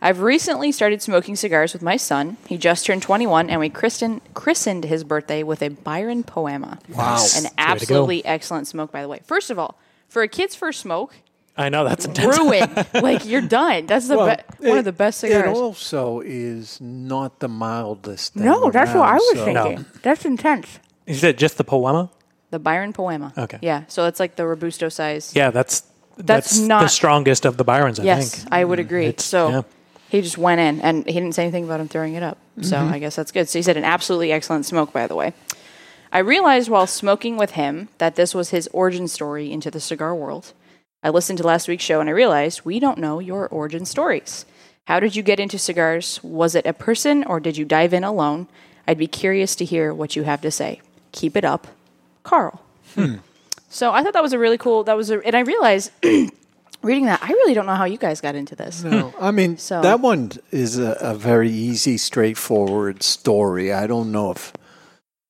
I've 0.00 0.20
recently 0.20 0.70
started 0.70 1.02
smoking 1.02 1.34
cigars 1.34 1.72
with 1.72 1.82
my 1.82 1.96
son. 1.96 2.36
He 2.46 2.56
just 2.56 2.86
turned 2.86 3.02
21, 3.02 3.50
and 3.50 3.58
we 3.58 3.68
christened 3.68 4.20
christened 4.34 4.84
his 4.84 5.02
birthday 5.02 5.42
with 5.42 5.60
a 5.60 5.70
Byron 5.70 6.22
poema. 6.22 6.78
Wow. 6.88 7.16
An 7.16 7.16
That's 7.16 7.32
the 7.32 7.40
way 7.40 7.48
to 7.48 7.54
go. 7.56 7.62
absolutely 7.64 8.24
excellent 8.24 8.68
smoke, 8.68 8.92
by 8.92 9.02
the 9.02 9.08
way. 9.08 9.22
First 9.24 9.50
of 9.50 9.58
all, 9.58 9.76
for 10.08 10.22
a 10.22 10.28
kid's 10.28 10.54
first 10.54 10.80
smoke, 10.80 11.14
I 11.56 11.68
know 11.70 11.84
that's 11.84 12.04
intense. 12.04 12.38
ruined. 12.38 12.86
like 13.02 13.24
you're 13.26 13.40
done. 13.42 13.86
That's 13.86 14.08
the 14.08 14.16
Well, 14.16 14.36
be- 14.60 14.68
one 14.68 14.76
it- 14.76 14.80
of 14.80 14.84
the 14.84 14.92
best 14.92 15.20
cigars. 15.20 15.44
It 15.46 15.60
also 15.60 16.20
is 16.20 16.80
not 16.80 17.40
the 17.40 17.48
mildest. 17.48 18.34
Thing 18.34 18.44
no, 18.44 18.70
that's 18.70 18.92
what 18.94 19.08
I 19.08 19.14
was 19.14 19.38
so- 19.38 19.44
thinking. 19.44 19.84
That's 20.02 20.24
intense. 20.24 20.78
You 21.06 21.14
said 21.14 21.38
just 21.38 21.56
the 21.56 21.64
poema. 21.64 22.10
The 22.50 22.58
Byron 22.58 22.92
poema. 22.92 23.32
Okay. 23.36 23.58
Yeah. 23.62 23.84
So 23.88 24.06
it's 24.06 24.20
like 24.20 24.36
the 24.36 24.46
robusto 24.46 24.88
size. 24.88 25.32
Yeah, 25.34 25.50
that's 25.50 25.82
That's 26.18 26.58
that's, 26.66 26.82
the 26.84 26.88
strongest 26.88 27.44
of 27.44 27.56
the 27.56 27.64
Byrons. 27.64 28.00
I 28.00 28.04
yes, 28.04 28.34
think. 28.36 28.52
I 28.52 28.64
would 28.64 28.78
agree. 28.78 29.06
It's- 29.06 29.24
So 29.24 29.48
yeah. 29.50 29.62
he 30.08 30.22
just 30.22 30.38
went 30.38 30.60
in, 30.60 30.80
and 30.80 31.06
he 31.06 31.12
didn't 31.14 31.32
say 31.34 31.42
anything 31.42 31.64
about 31.64 31.80
him 31.80 31.88
throwing 31.88 32.14
it 32.14 32.22
up. 32.22 32.38
So 32.62 32.76
Mm-hmm. 32.76 32.92
I 32.94 32.98
guess 32.98 33.16
that's 33.16 33.32
good. 33.32 33.48
So 33.48 33.58
he 33.58 33.62
said 33.62 33.76
an 33.76 33.84
absolutely 33.84 34.32
excellent 34.32 34.64
smoke, 34.66 34.92
by 34.92 35.06
the 35.06 35.14
way. 35.14 35.32
I 36.12 36.18
realized 36.20 36.68
while 36.68 36.86
smoking 36.86 37.36
with 37.36 37.52
him 37.52 37.88
that 37.98 38.16
this 38.16 38.34
was 38.34 38.50
his 38.50 38.68
origin 38.72 39.08
story 39.08 39.50
into 39.52 39.70
the 39.70 39.80
cigar 39.80 40.14
world. 40.14 40.52
I 41.02 41.10
listened 41.10 41.38
to 41.38 41.46
last 41.46 41.68
week's 41.68 41.84
show 41.84 42.00
and 42.00 42.08
I 42.08 42.12
realized 42.12 42.62
we 42.64 42.80
don't 42.80 42.98
know 42.98 43.18
your 43.18 43.48
origin 43.48 43.84
stories. 43.84 44.46
How 44.86 45.00
did 45.00 45.16
you 45.16 45.22
get 45.22 45.40
into 45.40 45.58
cigars? 45.58 46.20
Was 46.22 46.54
it 46.54 46.66
a 46.66 46.72
person 46.72 47.24
or 47.24 47.40
did 47.40 47.56
you 47.56 47.64
dive 47.64 47.92
in 47.92 48.04
alone? 48.04 48.46
I'd 48.88 48.98
be 48.98 49.08
curious 49.08 49.56
to 49.56 49.64
hear 49.64 49.92
what 49.92 50.14
you 50.16 50.22
have 50.22 50.40
to 50.42 50.50
say. 50.50 50.80
Keep 51.12 51.36
it 51.36 51.44
up, 51.44 51.66
Carl. 52.22 52.62
Hmm. 52.94 53.16
So 53.68 53.92
I 53.92 54.02
thought 54.02 54.12
that 54.12 54.22
was 54.22 54.32
a 54.32 54.38
really 54.38 54.58
cool. 54.58 54.84
That 54.84 54.96
was 54.96 55.10
a, 55.10 55.18
and 55.26 55.36
I 55.36 55.40
realized 55.40 55.90
reading 56.82 57.06
that 57.06 57.20
I 57.22 57.28
really 57.28 57.52
don't 57.52 57.66
know 57.66 57.74
how 57.74 57.84
you 57.84 57.98
guys 57.98 58.20
got 58.20 58.36
into 58.36 58.54
this. 58.54 58.84
No, 58.84 59.12
I 59.20 59.32
mean 59.32 59.58
So- 59.58 59.82
that 59.82 60.00
one 60.00 60.32
is 60.52 60.78
a, 60.78 60.92
a 61.00 61.14
very 61.14 61.50
easy, 61.50 61.96
straightforward 61.98 63.02
story. 63.02 63.72
I 63.72 63.86
don't 63.88 64.12
know 64.12 64.30
if 64.30 64.52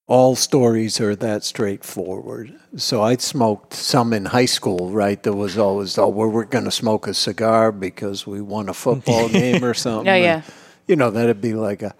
all 0.08 0.36
stories 0.36 1.00
are 1.00 1.16
that 1.16 1.42
straightforward. 1.42 2.54
So 2.76 3.02
I 3.02 3.16
smoked 3.16 3.74
some 3.74 4.12
in 4.12 4.26
high 4.26 4.44
school, 4.44 4.90
right? 4.90 5.20
There 5.20 5.32
was 5.32 5.58
always, 5.58 5.98
oh, 5.98 6.08
well, 6.08 6.28
we're 6.28 6.44
going 6.44 6.64
to 6.64 6.70
smoke 6.70 7.08
a 7.08 7.14
cigar 7.14 7.72
because 7.72 8.26
we 8.26 8.40
won 8.40 8.68
a 8.68 8.74
football 8.74 9.28
game 9.30 9.64
or 9.64 9.74
something. 9.74 10.06
Yeah, 10.06 10.14
And, 10.14 10.24
yeah. 10.24 10.42
You 10.86 10.94
know, 10.94 11.10
that'd 11.10 11.40
be 11.40 11.54
like 11.54 11.82
a 11.82 11.94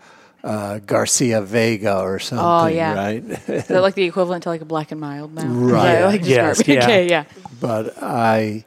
uh, 0.44 0.78
Garcia 0.78 1.42
Vega 1.42 1.98
or 1.98 2.20
something, 2.20 2.46
oh, 2.46 2.66
yeah. 2.66 2.94
right? 2.94 3.24
Is 3.24 3.66
that 3.66 3.82
like 3.82 3.96
the 3.96 4.04
equivalent 4.04 4.44
to 4.44 4.50
like 4.50 4.60
a 4.60 4.64
black 4.64 4.92
and 4.92 5.00
mild 5.00 5.34
now? 5.34 5.44
Right. 5.46 5.92
Yeah, 5.94 6.06
like 6.06 6.24
Yes, 6.24 6.62
yeah. 6.68 6.84
Okay, 6.84 7.08
yeah. 7.08 7.24
but 7.60 8.00
I 8.00 8.64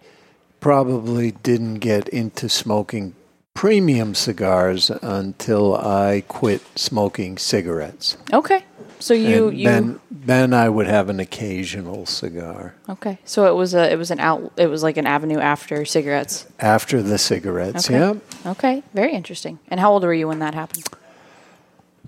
probably 0.59 1.31
didn't 1.31 1.75
get 1.75 2.09
into 2.09 2.49
smoking 2.49 3.15
premium 3.53 4.13
cigars 4.13 4.89
until 4.89 5.75
I 5.75 6.23
quit 6.27 6.61
smoking 6.75 7.37
cigarettes. 7.37 8.17
Okay. 8.33 8.65
So 8.99 9.13
you 9.13 9.47
and 9.47 9.57
you 9.57 9.65
then 9.65 9.99
then 10.11 10.53
I 10.53 10.67
would 10.69 10.87
have 10.87 11.09
an 11.09 11.19
occasional 11.19 12.05
cigar 12.05 12.75
okay. 12.89 13.17
So 13.23 13.45
it 13.47 13.55
was 13.55 13.73
a 13.73 13.91
it 13.91 13.97
was 13.97 14.11
an 14.11 14.19
out 14.19 14.51
it 14.57 14.67
was 14.67 14.83
like 14.83 14.97
an 14.97 15.07
avenue 15.07 15.39
after 15.39 15.85
cigarettes. 15.85 16.45
after 16.59 17.01
the 17.01 17.17
cigarettes. 17.17 17.89
Okay. 17.89 17.97
Yeah, 17.99 18.51
Okay. 18.51 18.83
Very 18.93 19.13
interesting. 19.13 19.59
And 19.69 19.79
how 19.79 19.91
old 19.93 20.03
were 20.03 20.13
you 20.13 20.27
when 20.27 20.39
that 20.39 20.53
happened? 20.53 20.85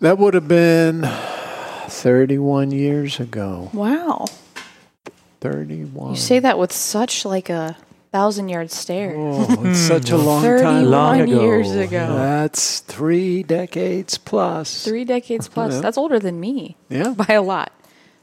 that 0.01 0.17
would 0.17 0.33
have 0.33 0.47
been 0.47 1.07
thirty-one 1.87 2.71
years 2.71 3.19
ago. 3.19 3.69
Wow. 3.73 4.25
Thirty-one. 5.39 6.11
You 6.11 6.17
say 6.17 6.39
that 6.39 6.59
with 6.59 6.71
such 6.73 7.25
like 7.25 7.49
a 7.49 7.77
thousand 8.11 8.49
yard 8.49 8.71
stare. 8.71 9.15
Oh, 9.17 9.43
it's 9.43 9.55
hmm. 9.55 9.73
such 9.73 10.11
a 10.11 10.17
long 10.17 10.43
time. 10.43 10.57
Thirty-one 10.57 10.91
Long 10.91 11.21
ago. 11.21 11.41
years 11.41 11.71
ago. 11.71 12.15
That's 12.15 12.79
three 12.81 13.43
decades 13.43 14.17
plus. 14.17 14.83
Three 14.85 15.05
decades 15.05 15.47
plus. 15.47 15.75
Yeah. 15.75 15.81
That's 15.81 15.97
older 15.97 16.19
than 16.19 16.39
me. 16.39 16.77
Yeah. 16.89 17.09
By 17.27 17.33
a 17.33 17.41
lot. 17.41 17.71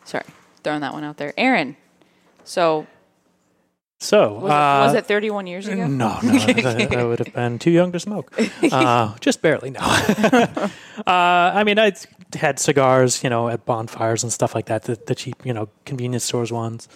Sorry. 0.04 0.24
Throwing 0.62 0.80
that 0.80 0.92
one 0.92 1.04
out 1.04 1.16
there. 1.16 1.32
Aaron. 1.36 1.76
So 2.44 2.86
So, 4.00 4.34
was, 4.34 4.50
uh, 4.52 4.80
it, 4.84 4.86
was 4.86 4.94
it 4.94 5.06
31 5.06 5.48
years 5.48 5.66
ago? 5.66 5.86
No, 5.88 6.20
no, 6.22 6.32
I, 6.32 6.88
I 6.92 7.04
would 7.04 7.18
have 7.18 7.32
been 7.34 7.58
too 7.58 7.72
young 7.72 7.90
to 7.92 8.00
smoke. 8.00 8.32
Uh, 8.70 9.14
just 9.20 9.40
barely, 9.42 9.70
no. 9.70 9.80
uh, 9.80 10.70
I 11.06 11.64
mean, 11.64 11.78
I 11.78 11.92
had 12.34 12.58
cigars, 12.60 13.24
you 13.24 13.30
know, 13.30 13.48
at 13.48 13.64
bonfires 13.64 14.22
and 14.22 14.32
stuff 14.32 14.54
like 14.54 14.66
that, 14.66 14.84
the, 14.84 14.98
the 15.06 15.14
cheap, 15.14 15.44
you 15.44 15.52
know, 15.52 15.68
convenience 15.84 16.24
stores 16.24 16.52
ones. 16.52 16.86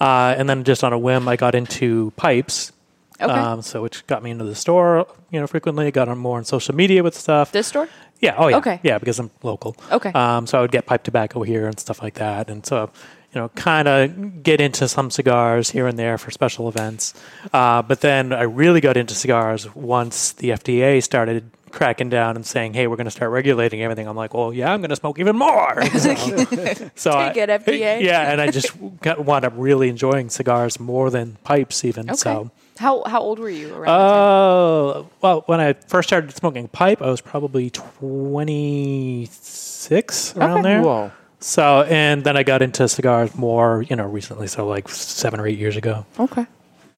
Uh, 0.00 0.34
and 0.36 0.48
then 0.48 0.64
just 0.64 0.82
on 0.82 0.92
a 0.92 0.98
whim, 0.98 1.28
I 1.28 1.36
got 1.36 1.54
into 1.54 2.12
pipes. 2.16 2.72
Okay. 3.20 3.32
Um, 3.32 3.62
so 3.62 3.82
which 3.82 4.06
got 4.06 4.22
me 4.22 4.30
into 4.30 4.44
the 4.44 4.54
store, 4.54 5.06
you 5.30 5.40
know, 5.40 5.46
frequently. 5.46 5.90
Got 5.90 6.08
on 6.08 6.18
more 6.18 6.38
on 6.38 6.44
social 6.44 6.74
media 6.74 7.02
with 7.02 7.14
stuff. 7.14 7.52
This 7.52 7.66
store? 7.66 7.88
Yeah. 8.20 8.34
Oh, 8.38 8.48
yeah. 8.48 8.56
Okay. 8.58 8.80
Yeah, 8.82 8.98
because 8.98 9.18
I'm 9.18 9.30
local. 9.42 9.76
Okay. 9.90 10.10
Um, 10.12 10.46
so 10.46 10.58
I 10.58 10.60
would 10.62 10.70
get 10.72 10.86
pipe 10.86 11.02
tobacco 11.02 11.42
here 11.42 11.66
and 11.66 11.78
stuff 11.78 12.02
like 12.02 12.14
that, 12.14 12.48
and 12.48 12.64
so 12.64 12.90
you 13.34 13.40
know, 13.40 13.48
kind 13.50 13.86
of 13.88 14.42
get 14.42 14.60
into 14.60 14.88
some 14.88 15.10
cigars 15.10 15.70
here 15.70 15.86
and 15.86 15.98
there 15.98 16.16
for 16.16 16.30
special 16.30 16.66
events. 16.68 17.12
Uh, 17.52 17.82
but 17.82 18.00
then 18.00 18.32
I 18.32 18.42
really 18.42 18.80
got 18.80 18.96
into 18.96 19.14
cigars 19.14 19.72
once 19.74 20.32
the 20.32 20.50
FDA 20.50 21.02
started 21.02 21.50
cracking 21.70 22.08
down 22.08 22.36
and 22.36 22.46
saying, 22.46 22.72
"Hey, 22.74 22.86
we're 22.86 22.96
going 22.96 23.04
to 23.04 23.10
start 23.10 23.30
regulating 23.30 23.82
everything." 23.82 24.08
I'm 24.08 24.16
like, 24.16 24.32
"Well, 24.32 24.54
yeah, 24.54 24.72
I'm 24.72 24.80
going 24.80 24.88
to 24.90 24.96
smoke 24.96 25.18
even 25.18 25.36
more." 25.36 25.82
so, 25.98 26.14
so 26.94 27.12
Take 27.12 27.36
it, 27.36 27.50
FDA. 27.50 28.00
Yeah, 28.02 28.32
and 28.32 28.40
I 28.40 28.50
just 28.50 28.72
got, 29.00 29.22
wound 29.24 29.44
up 29.44 29.52
really 29.56 29.88
enjoying 29.90 30.30
cigars 30.30 30.80
more 30.80 31.10
than 31.10 31.36
pipes, 31.44 31.84
even. 31.84 32.08
Okay. 32.08 32.16
So. 32.16 32.50
How 32.78 33.02
how 33.04 33.20
old 33.20 33.38
were 33.40 33.50
you 33.50 33.74
around? 33.74 33.86
that 33.86 33.90
Oh, 33.90 35.10
well, 35.20 35.42
when 35.46 35.60
I 35.60 35.72
first 35.72 36.08
started 36.08 36.32
smoking 36.34 36.68
pipe, 36.68 37.02
I 37.02 37.10
was 37.10 37.20
probably 37.20 37.70
26 37.70 40.36
around 40.36 40.62
there. 40.62 40.80
Whoa. 40.82 41.10
So, 41.40 41.82
and 41.82 42.24
then 42.24 42.36
I 42.36 42.42
got 42.42 42.62
into 42.62 42.88
cigars 42.88 43.34
more, 43.36 43.82
you 43.88 43.94
know, 43.96 44.06
recently. 44.06 44.46
So, 44.48 44.66
like 44.66 44.88
seven 44.88 45.38
or 45.40 45.46
eight 45.46 45.58
years 45.58 45.76
ago. 45.76 46.04
Okay. 46.18 46.46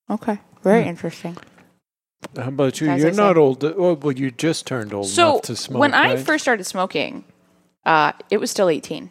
Okay. 0.09 0.39
Very 0.63 0.87
interesting. 0.87 1.37
How 2.37 2.49
about 2.49 2.81
you? 2.81 2.89
As 2.89 3.01
You're 3.03 3.13
not 3.13 3.31
said. 3.31 3.39
old. 3.39 4.03
Well, 4.03 4.13
you 4.13 4.31
just 4.31 4.67
turned 4.67 4.93
old 4.93 5.09
So 5.09 5.33
enough 5.33 5.43
to 5.43 5.57
smoke. 5.57 5.81
when 5.81 5.95
I 5.95 6.15
right? 6.15 6.19
first 6.19 6.43
started 6.43 6.65
smoking, 6.65 7.25
uh, 7.85 8.13
it 8.31 8.39
was 8.39 8.51
still 8.51 8.69
18. 8.69 9.11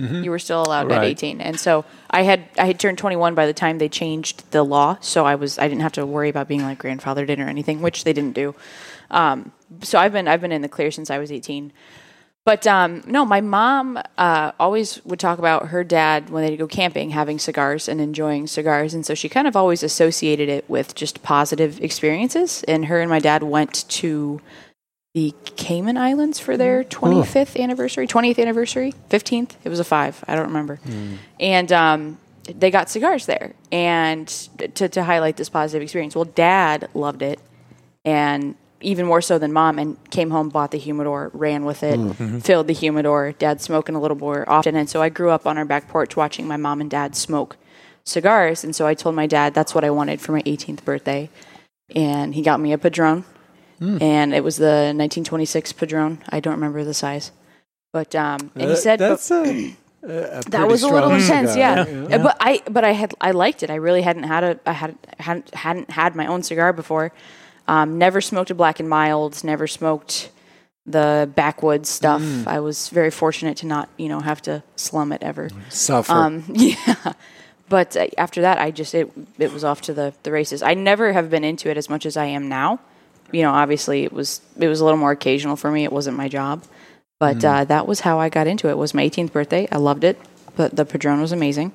You 0.00 0.30
were 0.30 0.38
still 0.38 0.62
allowed 0.62 0.92
at 0.92 0.98
Right. 0.98 1.08
18, 1.08 1.40
and 1.40 1.58
so 1.58 1.84
I 2.08 2.22
had 2.22 2.44
I 2.56 2.66
had 2.66 2.78
turned 2.78 2.98
21 2.98 3.34
by 3.34 3.46
the 3.46 3.52
time 3.52 3.78
they 3.78 3.88
changed 3.88 4.48
the 4.52 4.62
law. 4.62 4.96
So 5.00 5.26
I 5.26 5.34
was 5.34 5.58
I 5.58 5.66
didn't 5.66 5.80
have 5.82 5.90
to 5.94 6.06
worry 6.06 6.28
about 6.28 6.46
being 6.46 6.62
like 6.62 6.80
grandfathered 6.80 7.28
in 7.28 7.40
or 7.40 7.48
anything, 7.48 7.82
which 7.82 8.04
they 8.04 8.12
didn't 8.12 8.34
do. 8.34 8.54
Um, 9.10 9.50
so 9.82 9.98
I've 9.98 10.12
been 10.12 10.28
I've 10.28 10.40
been 10.40 10.52
in 10.52 10.62
the 10.62 10.68
clear 10.68 10.92
since 10.92 11.10
I 11.10 11.18
was 11.18 11.32
18. 11.32 11.72
But 12.48 12.66
um, 12.66 13.02
no, 13.06 13.26
my 13.26 13.42
mom 13.42 14.00
uh, 14.16 14.52
always 14.58 15.04
would 15.04 15.20
talk 15.20 15.38
about 15.38 15.66
her 15.66 15.84
dad 15.84 16.30
when 16.30 16.46
they'd 16.46 16.56
go 16.56 16.66
camping, 16.66 17.10
having 17.10 17.38
cigars 17.38 17.90
and 17.90 18.00
enjoying 18.00 18.46
cigars, 18.46 18.94
and 18.94 19.04
so 19.04 19.14
she 19.14 19.28
kind 19.28 19.46
of 19.46 19.54
always 19.54 19.82
associated 19.82 20.48
it 20.48 20.64
with 20.66 20.94
just 20.94 21.22
positive 21.22 21.78
experiences. 21.82 22.64
And 22.66 22.86
her 22.86 23.02
and 23.02 23.10
my 23.10 23.18
dad 23.18 23.42
went 23.42 23.86
to 23.90 24.40
the 25.12 25.34
Cayman 25.56 25.98
Islands 25.98 26.38
for 26.38 26.56
their 26.56 26.84
25th 26.84 27.60
anniversary, 27.62 28.06
20th 28.06 28.38
anniversary, 28.38 28.94
15th. 29.10 29.56
It 29.62 29.68
was 29.68 29.78
a 29.78 29.84
five. 29.84 30.24
I 30.26 30.34
don't 30.34 30.46
remember. 30.46 30.80
And 31.38 31.70
um, 31.70 32.18
they 32.44 32.70
got 32.70 32.88
cigars 32.88 33.26
there, 33.26 33.52
and 33.70 34.26
to 34.74 34.88
to 34.88 35.04
highlight 35.04 35.36
this 35.36 35.50
positive 35.50 35.82
experience. 35.82 36.14
Well, 36.16 36.24
Dad 36.24 36.88
loved 36.94 37.20
it, 37.20 37.40
and 38.06 38.54
even 38.80 39.06
more 39.06 39.20
so 39.20 39.38
than 39.38 39.52
mom 39.52 39.78
and 39.78 39.96
came 40.10 40.30
home 40.30 40.48
bought 40.48 40.70
the 40.70 40.78
humidor 40.78 41.30
ran 41.34 41.64
with 41.64 41.82
it 41.82 41.98
filled 42.42 42.66
the 42.66 42.72
humidor 42.72 43.32
dad 43.32 43.60
smoking 43.60 43.94
a 43.94 44.00
little 44.00 44.16
more 44.16 44.48
often 44.48 44.76
and 44.76 44.88
so 44.88 45.02
i 45.02 45.08
grew 45.08 45.30
up 45.30 45.46
on 45.46 45.58
our 45.58 45.64
back 45.64 45.88
porch 45.88 46.16
watching 46.16 46.46
my 46.46 46.56
mom 46.56 46.80
and 46.80 46.90
dad 46.90 47.16
smoke 47.16 47.56
cigars 48.04 48.64
and 48.64 48.74
so 48.76 48.86
i 48.86 48.94
told 48.94 49.14
my 49.14 49.26
dad 49.26 49.52
that's 49.54 49.74
what 49.74 49.84
i 49.84 49.90
wanted 49.90 50.20
for 50.20 50.32
my 50.32 50.42
18th 50.42 50.84
birthday 50.84 51.28
and 51.94 52.34
he 52.34 52.42
got 52.42 52.60
me 52.60 52.72
a 52.72 52.78
padron 52.78 53.24
and 53.80 54.34
it 54.34 54.42
was 54.42 54.56
the 54.56 54.92
1926 54.94 55.72
padron 55.72 56.18
i 56.30 56.40
don't 56.40 56.54
remember 56.54 56.84
the 56.84 56.94
size 56.94 57.30
but 57.92 58.14
um 58.14 58.50
and 58.54 58.64
he 58.64 58.72
Uh, 58.72 58.74
said 58.76 58.98
but- 58.98 59.30
a, 59.30 59.74
a 60.38 60.42
that 60.50 60.68
was 60.68 60.82
a 60.84 60.88
little 60.88 61.08
strong 61.08 61.20
intense, 61.20 61.52
cigar. 61.52 61.88
yeah. 61.88 62.16
Uh, 62.16 62.22
But 62.22 62.36
I, 62.40 62.62
but 62.70 62.84
I 62.84 62.92
had, 62.92 63.14
I 63.20 63.32
liked 63.32 63.64
it. 63.64 63.68
I 63.68 63.74
really 63.74 64.00
hadn't 64.02 64.22
had 64.22 64.44
a, 64.44 64.60
I 64.64 64.72
had, 64.72 64.94
hadn't, 65.18 65.52
hadn't 65.54 65.90
had 65.90 66.14
my 66.14 66.26
own 66.28 66.44
cigar 66.44 66.72
before. 66.72 67.10
Um, 67.68 67.98
never 67.98 68.20
smoked 68.20 68.50
a 68.50 68.54
black 68.54 68.80
and 68.80 68.88
mild. 68.88 69.44
Never 69.44 69.66
smoked 69.66 70.30
the 70.86 71.30
backwoods 71.34 71.88
stuff. 71.88 72.22
Mm. 72.22 72.46
I 72.46 72.60
was 72.60 72.88
very 72.88 73.10
fortunate 73.10 73.58
to 73.58 73.66
not, 73.66 73.90
you 73.98 74.08
know, 74.08 74.20
have 74.20 74.40
to 74.42 74.62
slum 74.76 75.12
it 75.12 75.22
ever. 75.22 75.50
Suffer. 75.68 76.10
Um, 76.10 76.44
yeah. 76.52 77.12
But 77.68 77.96
uh, 77.96 78.06
after 78.16 78.40
that, 78.40 78.58
I 78.58 78.70
just 78.70 78.94
it 78.94 79.12
it 79.38 79.52
was 79.52 79.62
off 79.64 79.82
to 79.82 79.92
the 79.92 80.14
the 80.22 80.32
races. 80.32 80.62
I 80.62 80.74
never 80.74 81.12
have 81.12 81.30
been 81.30 81.44
into 81.44 81.68
it 81.70 81.76
as 81.76 81.90
much 81.90 82.06
as 82.06 82.16
I 82.16 82.24
am 82.24 82.48
now. 82.48 82.80
You 83.30 83.42
know, 83.42 83.50
obviously 83.50 84.04
it 84.04 84.12
was 84.12 84.40
it 84.58 84.68
was 84.68 84.80
a 84.80 84.84
little 84.84 84.98
more 84.98 85.12
occasional 85.12 85.56
for 85.56 85.70
me. 85.70 85.84
It 85.84 85.92
wasn't 85.92 86.16
my 86.16 86.28
job, 86.28 86.64
but 87.20 87.44
uh, 87.44 87.64
that 87.64 87.86
was 87.86 88.00
how 88.00 88.18
I 88.18 88.30
got 88.30 88.46
into 88.46 88.68
it. 88.68 88.72
it. 88.72 88.78
Was 88.78 88.94
my 88.94 89.06
18th 89.06 89.32
birthday. 89.32 89.68
I 89.70 89.76
loved 89.76 90.04
it. 90.04 90.18
But 90.56 90.74
the 90.74 90.86
Padron 90.86 91.20
was 91.20 91.30
amazing. 91.30 91.72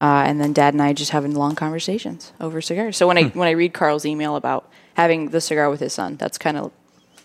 Uh, 0.00 0.24
and 0.26 0.40
then 0.40 0.52
Dad 0.52 0.74
and 0.74 0.82
I 0.82 0.92
just 0.92 1.10
having 1.10 1.34
long 1.34 1.54
conversations 1.54 2.32
over 2.40 2.60
cigars. 2.60 2.96
So 2.96 3.08
when 3.08 3.18
I 3.18 3.24
when 3.24 3.48
I 3.48 3.52
read 3.52 3.72
Carl's 3.74 4.06
email 4.06 4.36
about 4.36 4.70
having 4.96 5.28
the 5.28 5.40
cigar 5.40 5.68
with 5.68 5.80
his 5.80 5.92
son, 5.92 6.16
that's 6.16 6.38
kind 6.38 6.56
of 6.56 6.72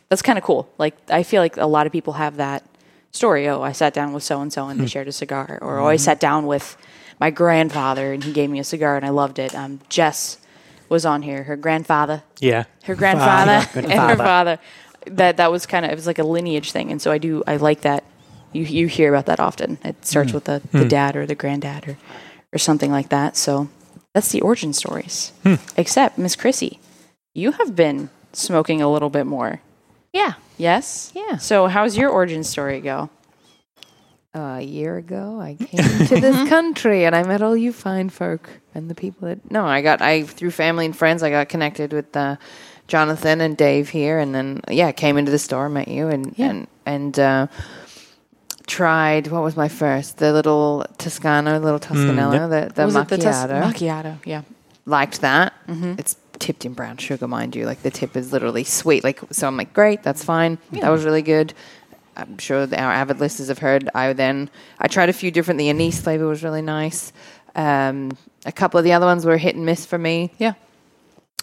that's 0.09 0.21
kind 0.21 0.37
of 0.37 0.43
cool. 0.43 0.69
Like 0.77 0.95
I 1.09 1.23
feel 1.23 1.41
like 1.41 1.57
a 1.57 1.65
lot 1.65 1.87
of 1.87 1.93
people 1.93 2.13
have 2.13 2.35
that 2.37 2.63
story. 3.11 3.47
Oh, 3.47 3.61
I 3.61 3.71
sat 3.71 3.93
down 3.93 4.13
with 4.13 4.23
so 4.23 4.41
and 4.41 4.51
so 4.51 4.67
and 4.67 4.79
they 4.79 4.83
hmm. 4.83 4.87
shared 4.87 5.07
a 5.07 5.11
cigar, 5.11 5.57
or 5.61 5.79
oh, 5.79 5.87
I 5.87 5.95
mm-hmm. 5.95 6.03
sat 6.03 6.19
down 6.19 6.45
with 6.45 6.77
my 7.19 7.29
grandfather 7.29 8.13
and 8.13 8.23
he 8.23 8.33
gave 8.33 8.49
me 8.49 8.59
a 8.59 8.63
cigar 8.63 8.97
and 8.97 9.05
I 9.05 9.09
loved 9.09 9.39
it. 9.39 9.55
Um, 9.55 9.79
Jess 9.89 10.37
was 10.89 11.05
on 11.05 11.21
here. 11.21 11.43
Her 11.43 11.55
grandfather, 11.55 12.23
Yeah. 12.39 12.65
her 12.83 12.95
grandfather, 12.95 13.67
and 13.79 13.91
her 13.91 14.17
father. 14.17 14.59
That 15.07 15.37
that 15.37 15.51
was 15.51 15.65
kind 15.65 15.85
of 15.85 15.91
it 15.91 15.95
was 15.95 16.05
like 16.05 16.19
a 16.19 16.23
lineage 16.23 16.71
thing, 16.71 16.91
and 16.91 17.01
so 17.01 17.11
I 17.11 17.17
do 17.17 17.43
I 17.47 17.55
like 17.55 17.81
that. 17.81 18.03
You 18.51 18.63
you 18.63 18.87
hear 18.87 19.09
about 19.09 19.27
that 19.27 19.39
often. 19.39 19.79
It 19.83 20.05
starts 20.05 20.31
hmm. 20.31 20.37
with 20.37 20.43
the, 20.43 20.61
the 20.71 20.83
hmm. 20.83 20.87
dad 20.89 21.15
or 21.15 21.25
the 21.25 21.35
granddad 21.35 21.87
or 21.87 21.97
or 22.53 22.57
something 22.57 22.91
like 22.91 23.09
that. 23.09 23.37
So 23.37 23.69
that's 24.13 24.29
the 24.29 24.41
origin 24.41 24.73
stories. 24.73 25.31
Except 25.77 26.17
Miss 26.17 26.35
Chrissy, 26.35 26.79
you 27.33 27.51
have 27.53 27.75
been 27.75 28.09
smoking 28.33 28.81
a 28.81 28.91
little 28.91 29.09
bit 29.09 29.25
more. 29.25 29.61
Yeah. 30.13 30.33
Yes. 30.57 31.11
Yeah. 31.15 31.37
So 31.37 31.67
how's 31.67 31.97
your 31.97 32.09
origin 32.09 32.43
story 32.43 32.81
go? 32.81 33.09
Uh, 34.33 34.57
a 34.59 34.61
year 34.61 34.95
ago, 34.97 35.39
I 35.41 35.55
came 35.55 36.07
to 36.07 36.19
this 36.21 36.49
country 36.55 37.03
and 37.05 37.13
I 37.13 37.23
met 37.23 37.41
all 37.41 37.57
you 37.57 37.73
fine 37.73 38.09
folk 38.09 38.49
and 38.73 38.89
the 38.89 38.95
people 38.95 39.27
that. 39.27 39.51
No, 39.51 39.65
I 39.65 39.81
got, 39.81 40.01
I, 40.01 40.23
through 40.23 40.51
family 40.51 40.85
and 40.85 40.95
friends, 40.95 41.21
I 41.21 41.29
got 41.29 41.49
connected 41.49 41.91
with 41.91 42.15
uh, 42.15 42.37
Jonathan 42.87 43.41
and 43.41 43.57
Dave 43.57 43.89
here. 43.89 44.19
And 44.19 44.33
then, 44.33 44.61
yeah, 44.69 44.93
came 44.93 45.17
into 45.17 45.31
the 45.31 45.39
store, 45.39 45.67
met 45.67 45.89
you, 45.89 46.07
and, 46.07 46.33
Yeah. 46.37 46.49
and, 46.49 46.67
and, 46.85 47.19
uh, 47.19 47.47
tried, 48.67 49.27
what 49.27 49.43
was 49.43 49.57
my 49.57 49.67
first? 49.67 50.17
The 50.17 50.31
little 50.31 50.85
Toscano, 50.97 51.59
little 51.59 51.79
Toscanello, 51.79 52.49
the, 52.49 52.73
the 52.73 52.85
was 52.85 52.95
macchiato. 52.95 53.01
it 53.03 53.09
the 53.09 53.17
tus- 53.17 53.45
macchiato? 53.81 54.17
Yeah. 54.25 54.41
liked 54.85 55.21
that. 55.21 55.53
Mm-hmm. 55.67 55.95
It's 55.97 56.15
tipped 56.41 56.65
in 56.65 56.73
brown 56.73 56.97
sugar, 56.97 57.27
mind 57.27 57.55
you. 57.55 57.65
Like 57.65 57.83
the 57.83 57.91
tip 57.91 58.17
is 58.17 58.33
literally 58.33 58.65
sweet. 58.65 59.03
Like 59.03 59.21
so, 59.31 59.47
I'm 59.47 59.55
like, 59.55 59.73
great, 59.73 60.03
that's 60.03 60.23
fine. 60.23 60.57
That 60.71 60.89
was 60.89 61.05
really 61.05 61.21
good. 61.21 61.53
I'm 62.17 62.37
sure 62.39 62.65
that 62.65 62.77
our 62.77 62.91
avid 62.91 63.19
listeners 63.19 63.47
have 63.47 63.59
heard. 63.59 63.87
I 63.95 64.11
then 64.13 64.49
I 64.79 64.87
tried 64.87 65.09
a 65.09 65.13
few 65.13 65.31
different. 65.31 65.59
The 65.59 65.69
anise 65.69 66.01
flavor 66.01 66.27
was 66.27 66.43
really 66.43 66.61
nice. 66.61 67.13
Um, 67.55 68.17
a 68.45 68.51
couple 68.51 68.77
of 68.77 68.83
the 68.83 68.93
other 68.93 69.05
ones 69.05 69.25
were 69.25 69.37
hit 69.37 69.55
and 69.55 69.65
miss 69.65 69.85
for 69.85 69.97
me. 69.97 70.31
Yeah. 70.37 70.53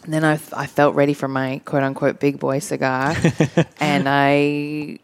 And 0.04 0.12
then 0.12 0.24
I, 0.24 0.38
I 0.52 0.66
felt 0.66 0.94
ready 0.94 1.14
for 1.14 1.28
my 1.28 1.60
quote 1.64 1.82
unquote 1.82 2.20
big 2.20 2.38
boy 2.38 2.58
cigar. 2.58 3.14
and 3.80 4.08
I 4.08 4.98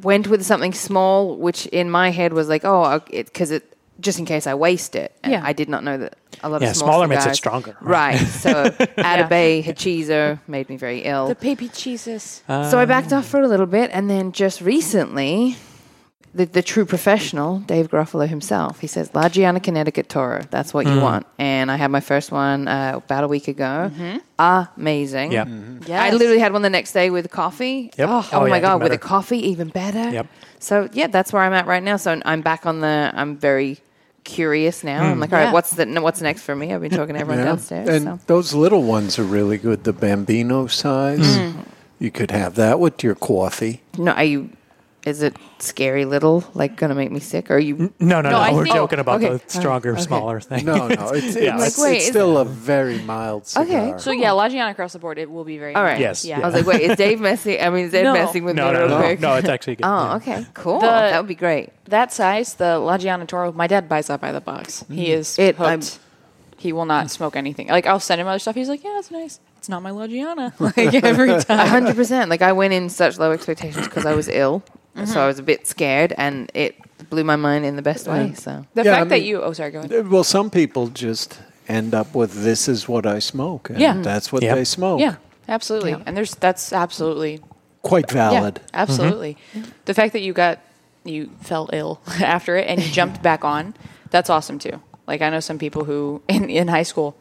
went 0.00 0.28
with 0.28 0.44
something 0.44 0.72
small, 0.72 1.36
which 1.36 1.66
in 1.66 1.90
my 1.90 2.10
head 2.10 2.32
was 2.32 2.48
like, 2.48 2.62
oh, 2.64 3.00
because 3.10 3.50
it, 3.50 3.67
just 4.00 4.18
in 4.18 4.24
case 4.26 4.46
I 4.46 4.54
waste 4.54 4.94
it. 4.94 5.12
And 5.22 5.32
Yeah. 5.32 5.42
I 5.44 5.52
did 5.52 5.68
not 5.68 5.82
know 5.84 5.98
that 5.98 6.16
a 6.42 6.48
lot 6.48 6.62
Yeah, 6.62 6.70
of 6.70 6.76
small 6.76 6.88
smaller 6.90 7.08
makes 7.08 7.26
it 7.26 7.34
stronger, 7.34 7.76
Right. 7.80 8.14
right? 8.20 8.26
So 8.28 8.52
Atabey 8.98 9.62
Hechizo 9.64 10.38
made 10.46 10.68
me 10.68 10.76
very 10.76 11.00
ill. 11.02 11.28
The 11.28 11.34
baby 11.34 11.68
Jesus. 11.74 12.42
so 12.46 12.78
I 12.78 12.84
backed 12.84 13.12
off 13.12 13.26
for 13.26 13.40
a 13.40 13.48
little 13.48 13.66
bit, 13.66 13.90
and 13.92 14.08
then 14.08 14.30
just 14.32 14.60
recently, 14.60 15.56
the, 16.34 16.44
the 16.46 16.62
true 16.62 16.84
professional, 16.84 17.58
Dave 17.60 17.88
Garofalo 17.88 18.28
himself, 18.28 18.78
he 18.80 18.86
says, 18.86 19.10
La 19.14 19.28
Gianna 19.28 19.58
Connecticut 19.60 20.08
Toro, 20.08 20.42
that's 20.50 20.72
what 20.72 20.86
Mm. 20.86 20.94
you 20.94 21.00
want. 21.00 21.26
And 21.38 21.70
I 21.70 21.76
had 21.76 21.90
my 21.90 22.00
first 22.00 22.30
one 22.30 22.68
uh, 22.68 22.92
about 23.04 23.24
a 23.24 23.28
week 23.28 23.48
ago. 23.48 23.90
Amazing. 24.76 25.32
Yeah. 25.32 25.46
Yes. 25.86 26.12
I 26.12 26.14
literally 26.14 26.38
had 26.38 26.52
one 26.52 26.62
the 26.62 26.70
next 26.70 26.92
day 26.92 27.10
with 27.10 27.30
coffee. 27.30 27.90
Yep. 27.96 28.08
Oh, 28.08 28.28
Oh, 28.32 28.40
oh 28.40 28.44
yeah, 28.44 28.50
my 28.50 28.60
God, 28.60 28.82
with 28.82 28.92
a 28.92 28.98
coffee, 28.98 29.38
even 29.48 29.68
better. 29.68 30.10
Yep. 30.10 30.26
So, 30.60 30.88
yeah, 30.92 31.06
that's 31.06 31.32
where 31.32 31.42
I'm 31.42 31.52
at 31.52 31.66
right 31.66 31.82
now. 31.82 31.96
So 31.96 32.20
I'm 32.24 32.42
back 32.42 32.66
on 32.66 32.80
the, 32.80 33.10
I'm 33.14 33.36
very 33.36 33.78
curious 34.24 34.84
now. 34.84 35.02
I'm 35.02 35.20
like, 35.20 35.32
all 35.32 35.38
right, 35.38 35.46
Yeah. 35.46 35.52
what's 35.52 35.70
the 35.70 35.86
what's 36.00 36.20
next 36.20 36.42
for 36.42 36.54
me? 36.54 36.72
I've 36.72 36.80
been 36.80 36.90
talking 36.90 37.14
to 37.14 37.20
everyone 37.20 37.44
downstairs. 37.44 37.88
And 37.88 38.04
so. 38.04 38.20
those 38.26 38.54
little 38.54 38.82
ones 38.82 39.18
are 39.18 39.24
really 39.24 39.58
good. 39.58 39.84
The 39.84 39.92
Bambino 39.92 40.66
size. 40.66 41.20
Mm. 41.20 41.64
You 41.98 42.10
could 42.10 42.30
have 42.30 42.54
that 42.54 42.78
with 42.78 43.02
your 43.02 43.14
coffee. 43.14 43.82
No, 43.96 44.12
are 44.12 44.24
you? 44.24 44.50
Is 45.08 45.22
it 45.22 45.36
scary 45.58 46.04
little? 46.04 46.44
Like 46.54 46.76
gonna 46.76 46.94
make 46.94 47.10
me 47.10 47.20
sick? 47.20 47.50
Or 47.50 47.56
are 47.56 47.58
you? 47.58 47.92
No, 47.98 48.20
no, 48.20 48.30
No, 48.30 48.46
no. 48.46 48.54
We're 48.54 48.64
think- 48.64 48.76
joking 48.76 48.98
about 49.00 49.22
okay. 49.22 49.34
the 49.38 49.42
stronger, 49.50 49.92
Okay. 49.92 50.02
smaller 50.02 50.40
thing. 50.40 50.64
No, 50.64 50.88
no, 50.88 51.08
it's, 51.12 51.34
Yeah. 51.36 51.56
it's, 51.62 51.78
Like, 51.78 51.84
wait, 51.86 51.96
it's 51.96 52.04
is- 52.04 52.10
still 52.10 52.38
a 52.38 52.44
very 52.44 52.98
mild 53.00 53.46
cigar. 53.46 53.64
Okay. 53.64 53.94
So 53.98 54.10
yeah, 54.12 54.30
La 54.32 54.48
Gianna 54.48 54.70
across 54.70 54.92
the 54.92 54.98
board, 54.98 55.18
it 55.18 55.30
will 55.30 55.44
be 55.44 55.58
very. 55.58 55.74
All 55.74 55.82
right. 55.82 55.92
nice. 56.00 56.24
Yes, 56.24 56.24
Yeah. 56.24 56.40
I 56.40 56.46
was 56.46 56.54
like, 56.54 56.66
wait, 56.66 56.82
is 56.82 56.96
Dave 56.96 57.20
messing? 57.20 57.60
I 57.60 57.70
mean, 57.70 57.86
is 57.86 57.94
Ed 57.94 58.04
No. 58.04 58.12
messing 58.12 58.44
with 58.44 58.54
no, 58.56 58.66
me 58.68 58.72
no, 58.74 58.78
real 58.80 58.88
no, 58.90 58.98
quick? 58.98 59.20
no. 59.20 59.34
It's 59.34 59.48
actually 59.48 59.76
good. 59.76 59.86
Oh, 59.86 60.04
yeah. 60.04 60.14
okay, 60.16 60.46
cool. 60.54 60.80
The- 60.80 60.86
that 60.86 61.18
would 61.18 61.28
be 61.28 61.34
great. 61.34 61.70
That 61.86 62.12
size, 62.12 62.54
the 62.54 62.78
La 62.78 62.98
Gianna 62.98 63.26
Toro, 63.26 63.50
my 63.52 63.66
dad 63.66 63.88
buys 63.88 64.08
that 64.08 64.20
by 64.20 64.30
the 64.32 64.40
box. 64.40 64.84
He 64.90 65.06
mm. 65.06 65.18
is 65.18 65.38
It- 65.38 65.56
hooked. 65.56 65.68
I'm- 65.68 65.80
he 66.60 66.72
will 66.72 66.86
not 66.86 67.08
smoke 67.08 67.36
anything. 67.36 67.68
Like 67.68 67.86
I'll 67.86 68.00
send 68.00 68.20
him 68.20 68.26
other 68.26 68.40
stuff. 68.40 68.56
He's 68.56 68.68
like, 68.68 68.82
yeah, 68.82 68.98
it's 68.98 69.12
nice. 69.12 69.38
It's 69.58 69.68
not 69.68 69.80
my 69.80 69.90
La 69.92 70.08
Gianna. 70.08 70.52
Like 70.60 70.76
every 70.92 71.30
A 71.34 71.40
time. 71.40 71.68
hundred 71.68 71.94
percent. 71.94 72.30
Like 72.30 72.42
I 72.42 72.50
went 72.52 72.72
in 72.74 72.88
such 72.88 73.16
low 73.16 73.30
expectations 73.30 73.86
because 73.86 74.04
I 74.04 74.14
was 74.16 74.26
ill, 74.28 74.64
Mm-hmm. 74.98 75.12
so 75.12 75.20
I 75.20 75.26
was 75.26 75.38
a 75.38 75.42
bit 75.42 75.66
scared, 75.66 76.12
and 76.16 76.50
it 76.54 76.74
blew 77.10 77.24
my 77.24 77.36
mind 77.36 77.64
in 77.64 77.76
the 77.76 77.82
best 77.82 78.06
way. 78.08 78.34
So 78.34 78.64
The 78.74 78.84
Yeah, 78.84 78.92
fact 78.94 79.06
I 79.06 79.08
that 79.08 79.22
you. 79.22 79.42
Oh, 79.42 79.52
sorry. 79.52 79.70
Go 79.70 79.80
ahead. 79.80 80.08
Well, 80.08 80.24
some 80.24 80.50
people 80.50 80.88
just 80.88 81.40
end 81.68 81.94
up 81.94 82.14
with 82.14 82.42
this 82.44 82.68
is 82.68 82.88
what 82.88 83.06
I 83.06 83.18
smoke. 83.20 83.70
And 83.70 83.78
Yeah. 83.80 83.94
That's 84.02 84.32
what 84.32 84.42
Yep. 84.42 84.56
they 84.56 84.64
smoke. 84.64 85.00
Yeah, 85.00 85.16
absolutely. 85.48 85.96
And 86.06 86.16
there's 86.16 86.34
that's 86.34 86.72
absolutely 86.72 87.40
Quite 87.82 88.10
valid. 88.10 88.58
Yeah, 88.60 88.80
absolutely. 88.82 89.36
The 89.84 89.94
fact 89.94 90.12
that 90.12 90.20
you 90.22 90.32
got 90.32 90.58
you 91.04 91.30
fell 91.40 91.70
ill 91.72 92.00
after 92.20 92.56
it 92.56 92.66
and 92.68 92.82
you 92.82 92.90
jumped 92.90 93.22
back 93.30 93.44
on, 93.44 93.74
that's 94.10 94.28
awesome 94.30 94.58
too. 94.58 94.80
Like 95.06 95.22
I 95.22 95.30
know 95.30 95.40
some 95.40 95.58
people 95.58 95.84
who 95.84 96.20
in, 96.28 96.50
in 96.50 96.68
high 96.68 96.82
school, 96.82 97.16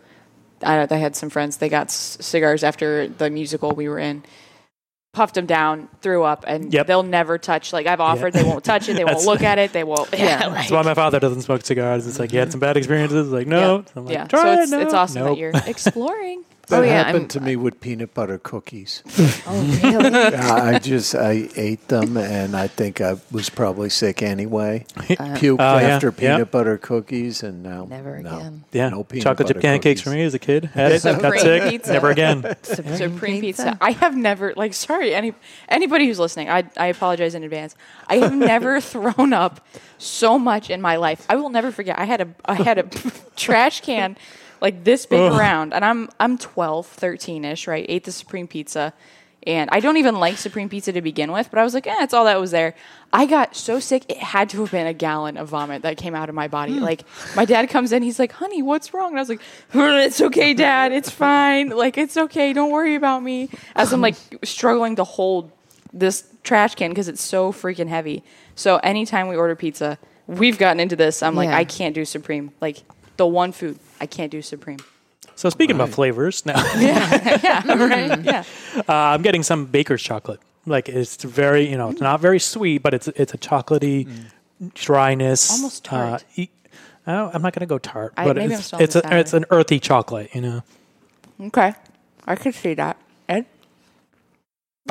I, 0.64 0.88
I 0.90 0.96
had 0.98 1.16
some 1.16 1.30
friends. 1.30 1.58
They 1.58 1.70
got 1.70 1.92
c- 1.92 2.22
cigars 2.24 2.64
after 2.64 3.08
the 3.08 3.30
musical 3.30 3.72
we 3.72 3.88
were 3.88 4.00
in. 4.00 4.24
Puffed 5.14 5.36
them 5.36 5.48
down, 5.48 5.90
threw 6.02 6.24
up, 6.24 6.44
and 6.48 6.72
Yep. 6.72 6.86
they'll 6.86 7.02
never 7.02 7.38
touch. 7.40 7.74
Like 7.74 7.88
I've 7.88 8.02
offered, 8.02 8.34
they 8.34 8.44
won't 8.44 8.64
touch 8.64 8.88
it. 8.88 8.96
They 8.96 9.04
won't 9.06 9.26
look 9.26 9.42
at 9.42 9.58
it. 9.58 9.74
They 9.74 9.84
won't. 9.84 10.10
Yeah, 10.16 10.46
like- 10.48 10.54
That's 10.56 10.72
why 10.72 10.84
my 10.84 10.94
father 10.94 11.20
doesn't 11.20 11.42
smoke 11.42 11.66
cigars. 11.66 12.06
It's 12.06 12.20
like 12.20 12.32
you 12.32 12.40
had 12.40 12.50
mm-hmm. 12.50 12.52
some 12.52 12.60
bad 12.60 12.78
experiences. 12.78 13.30
Like 13.30 13.48
no, 13.48 13.78
yeah. 13.78 13.84
I'm 13.96 14.06
like, 14.06 14.14
yeah. 14.14 14.26
Try 14.26 14.42
So 14.42 14.52
it, 14.52 14.60
it's, 14.64 14.72
it's 14.74 14.94
awesome 14.94 15.24
Nope. 15.24 15.36
that 15.36 15.40
you're 15.40 15.52
exploring. 15.66 16.44
That 16.68 16.80
Oh, 16.80 16.84
yeah, 16.84 16.92
happened 17.04 17.16
I'm- 17.22 17.28
to 17.30 17.40
me 17.40 17.56
with 17.56 17.80
peanut 17.80 18.14
butter 18.14 18.38
cookies. 18.38 19.02
oh 19.48 19.80
really? 19.82 20.14
I 20.36 20.76
I 20.76 20.80
just 20.80 21.16
I 21.16 21.48
ate 21.56 21.88
them 21.88 22.18
and 22.18 22.58
I 22.58 22.68
think 22.68 23.00
I 23.00 23.16
was 23.32 23.50
probably 23.50 23.90
sick 23.90 24.22
anyway. 24.22 24.86
Uh, 25.18 25.34
Puked 25.40 25.58
Oh, 25.62 25.78
yeah, 25.80 25.88
after 25.96 26.08
yeah. 26.20 26.36
peanut 26.36 26.52
butter 26.52 26.78
cookies 26.78 27.42
and 27.42 27.64
now 27.64 27.86
Never 27.90 28.20
no, 28.22 28.38
again. 28.38 28.64
yeah, 28.74 28.90
no 28.90 29.04
peanut 29.06 29.24
chocolate 29.24 29.48
chip 29.48 29.58
butter 29.58 29.62
pancakes 29.68 30.02
for 30.02 30.10
me 30.10 30.22
as 30.24 30.34
a 30.34 30.40
kid. 30.40 30.66
Had 30.66 30.92
it, 30.92 31.02
got 31.04 31.40
sick. 31.40 31.70
pizza. 31.70 31.94
Never 31.94 32.10
again. 32.12 32.44
Supreme 32.64 33.40
pizza. 33.42 33.78
I 33.80 33.92
have 33.92 34.16
never 34.18 34.54
like 34.58 34.74
sorry 34.74 35.16
any 35.16 35.34
anybody 35.70 36.06
who's 36.08 36.20
listening. 36.20 36.50
I 36.50 36.66
I 36.76 36.88
apologize 36.88 37.34
in 37.36 37.44
advance. 37.44 37.76
I 38.08 38.18
have 38.18 38.36
never 38.36 38.82
thrown 38.82 39.32
up 39.32 39.66
so 39.98 40.38
much 40.38 40.70
in 40.70 40.82
my 40.82 40.98
life. 40.98 41.26
I 41.30 41.38
will 41.38 41.50
never 41.50 41.72
forget. 41.72 41.98
I 41.98 42.04
had 42.06 42.20
a 42.22 42.28
I 42.46 42.56
had 42.56 42.78
a 42.78 42.84
trash 43.38 43.80
can 43.82 44.18
like 44.62 44.84
this 44.84 45.06
big 45.06 45.32
around 45.32 45.74
and 45.74 45.84
I'm 45.86 46.10
I'm 46.20 46.38
12, 46.38 46.88
13ish, 46.98 47.68
right? 47.68 47.86
Ate 47.88 48.04
the 48.04 48.12
supreme 48.12 48.48
pizza. 48.48 48.94
And 49.46 49.70
I 49.72 49.80
don't 49.80 49.96
even 49.96 50.16
like 50.20 50.38
supreme 50.38 50.68
pizza 50.68 50.92
to 50.92 51.02
begin 51.02 51.32
with, 51.32 51.50
but 51.50 51.58
I 51.58 51.64
was 51.64 51.74
like, 51.74 51.88
eh, 51.88 51.96
that's 52.00 52.14
all 52.14 52.26
that 52.26 52.38
was 52.38 52.52
there. 52.52 52.76
I 53.14 53.26
got 53.26 53.56
so 53.56 53.80
sick, 53.80 54.04
it 54.10 54.18
had 54.18 54.50
to 54.50 54.60
have 54.60 54.72
been 54.72 54.88
a 54.88 54.94
gallon 54.94 55.38
of 55.38 55.48
vomit 55.48 55.84
that 55.84 55.96
came 55.96 56.16
out 56.16 56.28
of 56.28 56.36
my 56.36 56.50
body. 56.50 56.74
Like, 56.74 57.04
my 57.34 57.46
dad 57.46 57.70
comes 57.70 57.94
in, 57.94 58.04
he's 58.04 58.20
like, 58.20 58.34
honey, 58.34 58.62
what's 58.62 58.94
wrong? 58.94 59.12
And 59.12 59.18
I 59.18 59.22
was 59.22 59.30
like, 59.30 59.40
it's 59.74 60.20
okay, 60.20 60.54
dad, 60.54 60.92
it's 60.92 61.10
fine. 61.10 61.70
Like, 61.70 61.98
it's 61.98 62.18
okay, 62.18 62.52
don't 62.52 62.72
worry 62.72 62.96
about 62.96 63.24
me. 63.24 63.50
As 63.74 63.94
I'm 63.94 64.02
like 64.02 64.16
struggling 64.44 64.98
to 64.98 65.06
hold 65.06 65.50
this 65.94 66.26
trash 66.44 66.76
can 66.76 66.90
because 66.90 67.08
it's 67.08 67.22
so 67.22 67.54
freaking 67.54 67.88
heavy. 67.88 68.24
So, 68.56 68.78
anytime 68.78 69.30
we 69.30 69.38
order 69.38 69.56
pizza, 69.56 69.98
we've 70.26 70.58
gotten 70.58 70.82
into 70.82 70.98
this. 70.98 71.24
I'm 71.24 71.36
like, 71.36 71.48
Yeah. 71.48 71.58
I 71.58 71.64
can't 71.64 71.96
do 71.96 72.04
supreme. 72.04 72.52
Like, 72.60 72.84
the 73.18 73.26
one 73.28 73.52
food, 73.52 73.78
I 74.00 74.06
can't 74.06 74.32
do 74.32 74.42
supreme. 74.42 74.80
So 75.36 75.50
speaking 75.50 75.76
about 75.76 75.90
flavors, 75.90 76.46
now 76.46 76.56
yeah, 76.78 77.64
right? 77.76 78.24
Yeah. 78.24 78.44
uh, 78.90 78.94
I'm 78.94 79.22
getting 79.22 79.44
some 79.44 79.66
baker's 79.66 80.02
chocolate. 80.02 80.40
Like 80.66 80.90
it's 80.90 81.24
very, 81.24 81.70
you 81.70 81.78
know, 81.78 81.90
it's 81.90 82.02
not 82.02 82.20
very 82.20 82.40
sweet, 82.40 82.80
but 82.82 82.94
it's 82.94 83.08
it's 83.10 83.34
a 83.34 83.38
chocolatey 83.38 84.08
dryness. 84.74 85.52
Almost 85.52 85.84
tart. 85.86 86.22
Uh, 86.24 86.26
e- 86.42 86.50
I 87.06 87.12
don't- 87.14 87.36
I'm 87.36 87.42
not 87.42 87.54
going 87.54 87.62
to 87.62 87.66
go 87.68 87.78
tart, 87.78 88.14
I- 88.18 88.26
but 88.26 88.38
it's 88.38 88.74
it's, 88.74 88.96
a, 88.96 89.18
it's 89.20 89.34
an 89.34 89.46
earthy 89.52 89.80
chocolate. 89.80 90.34
You 90.34 90.42
know, 90.42 90.62
Okay. 91.40 91.74
I 92.26 92.36
could 92.36 92.56
see 92.56 92.74
that. 92.74 92.98
Ed? 93.30 93.46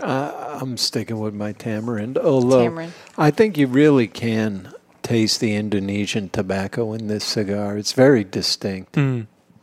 Uh, 0.02 0.58
I'm 0.62 0.76
sticking 0.76 1.18
with 1.18 1.34
my 1.34 1.52
tamarind. 1.52 2.18
Although 2.18 2.62
Tamarind. 2.64 2.92
I 3.18 3.30
think 3.30 3.56
you 3.58 3.66
really 3.66 4.06
can 4.06 4.72
taste 5.06 5.40
the 5.40 5.54
Indonesian 5.54 6.28
tobacco 6.28 6.92
in 6.92 7.06
this 7.08 7.24
cigar. 7.24 7.78
It's 7.78 7.92
very 7.92 8.24
distinct. 8.24 8.96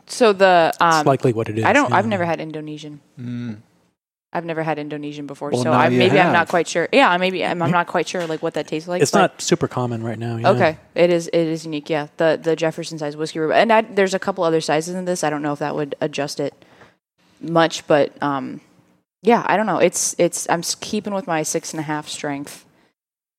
So 0.06 0.32
the 0.32 0.72
um, 0.80 1.00
it's 1.00 1.06
likely 1.06 1.32
what 1.32 1.48
it 1.48 1.58
is. 1.58 1.64
I 1.64 1.72
don't. 1.72 1.90
yeah. 1.90 1.96
I've 1.96 2.06
never 2.06 2.24
had 2.24 2.40
Indonesian. 2.40 3.00
I've 4.32 4.44
never 4.44 4.64
had 4.64 4.80
Indonesian 4.80 5.28
before, 5.28 5.50
Well, 5.50 5.62
so 5.62 5.70
I, 5.70 5.86
you 5.88 5.96
maybe 5.96 6.18
I'm 6.18 6.32
not 6.32 6.48
quite 6.48 6.66
sure. 6.66 6.88
Yeah, 6.92 7.16
maybe 7.18 7.44
I'm, 7.44 7.62
I'm 7.62 7.70
not 7.70 7.86
quite 7.86 8.08
sure 8.08 8.26
like 8.26 8.42
what 8.42 8.54
that 8.54 8.66
tastes 8.66 8.88
like. 8.88 9.00
It's 9.00 9.14
not 9.14 9.40
super 9.40 9.68
common 9.68 10.02
right 10.02 10.18
now. 10.18 10.36
yeah. 10.38 10.50
Okay, 10.50 10.78
it 10.96 11.10
is. 11.10 11.28
It 11.28 11.46
is 11.46 11.64
unique. 11.64 11.88
Yeah, 11.88 12.08
the 12.16 12.38
the 12.42 12.56
Jefferson 12.56 12.98
size 12.98 13.16
whiskey 13.16 13.38
rhubarb, 13.38 13.56
and 13.60 13.72
I, 13.72 13.82
there's 13.82 14.12
a 14.12 14.18
couple 14.18 14.42
other 14.42 14.60
sizes 14.60 14.96
in 14.96 15.04
this. 15.04 15.22
I 15.22 15.30
don't 15.30 15.42
know 15.42 15.52
if 15.52 15.60
that 15.60 15.76
would 15.76 15.94
adjust 16.00 16.40
it 16.40 16.52
much, 17.40 17.86
but 17.86 18.20
um, 18.22 18.60
yeah, 19.22 19.44
I 19.46 19.56
don't 19.56 19.66
know. 19.66 19.78
It's 19.78 20.16
it's. 20.18 20.48
I'm 20.50 20.62
keeping 20.80 21.14
with 21.14 21.28
my 21.28 21.44
six 21.44 21.72
and 21.72 21.78
a 21.78 21.84
half 21.84 22.08
strength. 22.08 22.66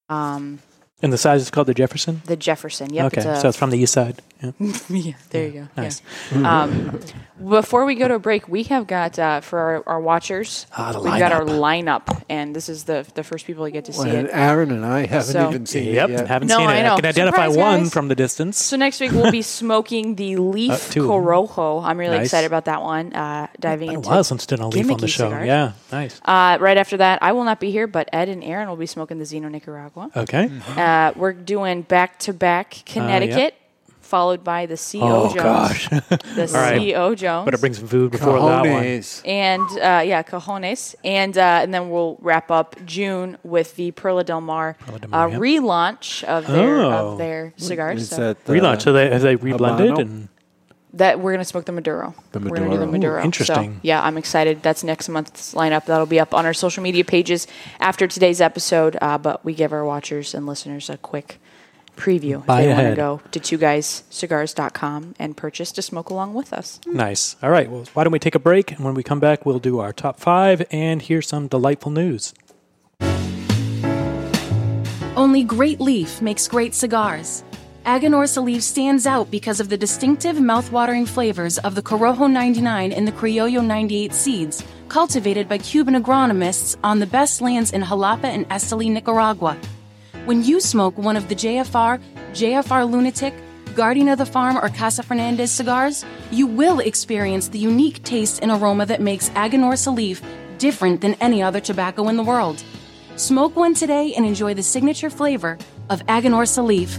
Um, 0.07 0.59
And 1.05 1.13
the 1.13 1.19
size 1.19 1.43
is 1.43 1.51
called 1.51 1.67
the 1.67 1.75
Jefferson. 1.75 2.23
the 2.25 2.35
Jefferson. 2.35 2.91
Yep. 2.91 3.05
okay, 3.13 3.29
It's 3.29 3.41
so 3.43 3.47
it's 3.49 3.57
from 3.57 3.69
the 3.69 3.77
east 3.77 3.93
side. 3.93 4.23
Yeah. 4.43 4.51
yeah, 4.89 5.13
there 5.29 5.47
you 5.47 5.51
go. 5.53 5.67
Nice. 5.77 6.01
Yeah. 6.33 6.61
Um, 6.63 6.99
before 7.41 7.85
we 7.85 7.95
go 7.95 8.07
to 8.07 8.15
a 8.15 8.19
break, 8.19 8.47
we 8.47 8.63
have 8.63 8.85
got 8.85 9.17
uh, 9.17 9.39
for 9.41 9.59
our, 9.59 9.83
our 9.87 9.99
watchers, 9.99 10.67
Ah, 10.75 10.91
the 10.91 10.99
we've 10.99 11.17
got 11.19 11.31
our 11.31 11.43
lineup, 11.45 12.23
and 12.29 12.55
this 12.55 12.67
is 12.69 12.83
the 12.83 13.05
the 13.15 13.23
first 13.23 13.45
people 13.47 13.63
to 13.65 13.71
get 13.71 13.85
to 13.85 13.93
see 13.93 14.09
And 14.09 14.27
it. 14.27 14.31
Aaron 14.33 14.71
and 14.71 14.85
I 14.85 15.05
haven't 15.05 15.33
So- 15.33 15.49
even 15.49 15.65
seen 15.65 15.93
Yep, 15.93 16.09
it 16.09 16.11
yet. 16.13 16.27
haven't 16.27 16.47
No, 16.49 16.57
seen 16.57 16.69
it. 16.69 16.73
I 16.73 16.81
know. 16.83 16.95
can 16.97 17.05
identify 17.05 17.47
Surprise, 17.47 17.57
one 17.57 17.79
guys. 17.83 17.93
from 17.93 18.07
the 18.09 18.15
distance. 18.15 18.61
So 18.61 18.75
next 18.77 18.99
week 18.99 19.11
we'll 19.11 19.31
be 19.31 19.41
smoking 19.61 20.15
the 20.15 20.35
Leaf 20.37 20.71
Uh. 20.71 21.01
Corojo. 21.01 21.83
I'm 21.83 21.97
really 21.97 22.17
Nice. 22.17 22.27
excited 22.27 22.47
about 22.47 22.65
that 22.65 22.81
one. 22.81 23.13
Uh, 23.13 23.47
diving 23.59 23.87
Been 23.87 23.95
a 23.95 23.99
into 23.99 24.09
while 24.09 24.23
since 24.23 24.45
did 24.45 24.59
a 24.59 24.67
leaf 24.67 24.89
on 24.91 24.97
the 24.99 25.07
show. 25.07 25.29
cigars. 25.29 25.47
Yeah, 25.47 25.71
nice. 25.91 26.19
Uh, 26.25 26.57
right 26.59 26.77
after 26.77 26.97
that, 26.97 27.19
I 27.23 27.31
will 27.31 27.45
not 27.45 27.59
be 27.59 27.71
here, 27.71 27.87
but 27.87 28.09
Ed 28.13 28.29
and 28.29 28.43
Aaron 28.43 28.67
will 28.69 28.75
be 28.75 28.85
smoking 28.85 29.17
the 29.17 29.25
Zino 29.25 29.49
Nicaragua. 29.49 30.11
Okay. 30.15 30.49
Uh, 30.75 31.11
we're 31.15 31.33
doing 31.33 31.81
back 31.83 32.19
to 32.19 32.33
back 32.33 32.83
Connecticut, 32.85 33.55
followed 34.05 34.43
by 34.43 34.65
the 34.65 34.75
CO 34.77 34.99
Oh 35.01 35.27
Jones. 35.33 35.35
gosh, 35.35 35.89
The 36.39 36.49
right. 36.53 36.93
CO 36.93 37.15
Jones. 37.15 37.45
better 37.45 37.57
bring 37.57 37.73
some 37.73 37.87
food 37.87 38.11
before 38.11 38.39
that 38.39 38.61
one. 38.61 38.83
Cojones. 38.83 39.21
and 39.25 39.61
uh, 39.79 40.01
yeah, 40.05 40.23
cojones, 40.23 40.95
and 41.03 41.37
uh, 41.37 41.59
and 41.63 41.73
then 41.73 41.89
we'll 41.89 42.17
wrap 42.21 42.49
up 42.51 42.75
June 42.85 43.37
with 43.43 43.75
the 43.75 43.91
Perla 43.91 44.23
Del 44.23 44.41
Mar, 44.41 44.75
Perla 44.79 44.99
Del 44.99 45.09
Mar, 45.09 45.27
uh, 45.27 45.31
yep. 45.31 45.39
relaunch 45.41 46.23
of 46.23 46.47
their 46.47 46.75
Oh. 46.77 46.91
of 47.13 47.17
their 47.17 47.53
cigars. 47.57 48.03
Is 48.03 48.09
So 48.09 48.17
that 48.33 48.37
uh, 48.47 48.53
Relaunch. 48.53 48.81
So 48.83 48.93
they 48.93 49.09
have 49.09 49.21
they 49.21 49.35
reblended 49.35 49.91
Habano? 49.91 49.99
and 50.01 50.29
that 50.93 51.19
we're 51.19 51.33
gonna 51.33 51.43
smoke 51.43 51.65
the 51.65 51.73
Maduro. 51.73 52.15
The 52.31 52.39
We're 52.39 52.55
gonna 52.55 52.69
do 52.69 52.77
the 52.77 52.85
Maduro. 52.85 52.91
Maduro. 52.91 53.21
Ooh, 53.21 53.25
interesting. 53.25 53.73
So, 53.73 53.79
yeah, 53.81 54.01
I'm 54.01 54.17
excited. 54.17 54.61
That's 54.63 54.81
next 54.81 55.09
month's 55.09 55.53
lineup. 55.53 55.85
That'll 55.87 56.05
be 56.05 56.21
up 56.21 56.33
on 56.33 56.45
our 56.45 56.53
social 56.53 56.81
media 56.83 57.03
pages 57.03 57.47
after 57.81 58.07
today's 58.07 58.39
episode. 58.39 58.95
Uh, 59.01 59.17
but 59.17 59.43
we 59.43 59.53
give 59.53 59.73
our 59.73 59.83
watchers 59.83 60.33
and 60.33 60.45
listeners 60.45 60.89
a 60.89 60.95
quick 60.95 61.39
preview 61.95 62.45
Buy 62.45 62.61
if 62.61 62.65
they 62.65 62.67
want 62.69 62.79
to 62.79 62.83
ahead. 62.85 62.97
go 62.97 63.21
to 63.31 63.39
two 63.39 63.57
guyscigars.com 63.57 65.15
and 65.19 65.35
purchase 65.37 65.71
to 65.73 65.81
smoke 65.81 66.09
along 66.09 66.33
with 66.33 66.53
us. 66.53 66.79
Hmm. 66.85 66.97
nice. 66.97 67.35
All 67.41 67.49
right. 67.49 67.69
Well, 67.69 67.85
why 67.93 68.03
don't 68.03 68.13
we 68.13 68.19
take 68.19 68.35
a 68.35 68.39
break? 68.39 68.71
And 68.71 68.83
when 68.85 68.93
we 68.93 69.03
come 69.03 69.19
back, 69.19 69.45
we'll 69.45 69.59
do 69.59 69.79
our 69.79 69.93
top 69.93 70.19
five 70.19 70.65
and 70.71 71.01
hear 71.01 71.21
some 71.21 71.47
delightful 71.47 71.91
news. 71.91 72.33
Only 75.15 75.43
Great 75.43 75.79
Leaf 75.79 76.21
makes 76.21 76.47
great 76.47 76.73
cigars. 76.73 77.43
Aganorsa 77.85 78.43
Leaf 78.43 78.63
stands 78.63 79.05
out 79.05 79.29
because 79.31 79.59
of 79.59 79.69
the 79.69 79.77
distinctive 79.77 80.41
mouth-watering 80.41 81.05
flavors 81.05 81.57
of 81.59 81.75
the 81.75 81.81
Corojo 81.83 82.29
99 82.29 82.91
and 82.91 83.07
the 83.07 83.11
Criollo 83.11 83.63
98 83.63 84.11
seeds, 84.11 84.63
cultivated 84.89 85.47
by 85.47 85.57
Cuban 85.59 85.93
agronomists 85.95 86.75
on 86.83 86.99
the 86.99 87.05
best 87.05 87.41
lands 87.41 87.71
in 87.71 87.81
Jalapa 87.83 88.25
and 88.25 88.49
Esteli, 88.49 88.91
Nicaragua. 88.91 89.55
When 90.25 90.43
you 90.43 90.59
smoke 90.59 90.97
one 90.97 91.17
of 91.17 91.29
the 91.29 91.35
JFR, 91.35 92.01
JFR 92.31 92.89
Lunatic, 92.89 93.35
Guardian 93.75 94.09
of 94.09 94.17
the 94.17 94.25
Farm, 94.25 94.57
or 94.57 94.69
Casa 94.69 95.03
Fernandez 95.03 95.51
cigars, 95.51 96.03
you 96.31 96.47
will 96.47 96.79
experience 96.79 97.49
the 97.49 97.59
unique 97.59 98.01
taste 98.01 98.39
and 98.41 98.49
aroma 98.49 98.87
that 98.87 99.01
makes 99.01 99.29
Aganorsa 99.29 99.95
Leaf 99.95 100.23
different 100.57 101.01
than 101.01 101.13
any 101.21 101.43
other 101.43 101.59
tobacco 101.59 102.07
in 102.07 102.17
the 102.17 102.23
world. 102.23 102.63
Smoke 103.17 103.55
one 103.55 103.75
today 103.75 104.15
and 104.15 104.25
enjoy 104.25 104.55
the 104.55 104.63
signature 104.63 105.11
flavor 105.11 105.59
of 105.91 106.03
Aganorsa 106.07 106.65
Leaf. 106.65 106.97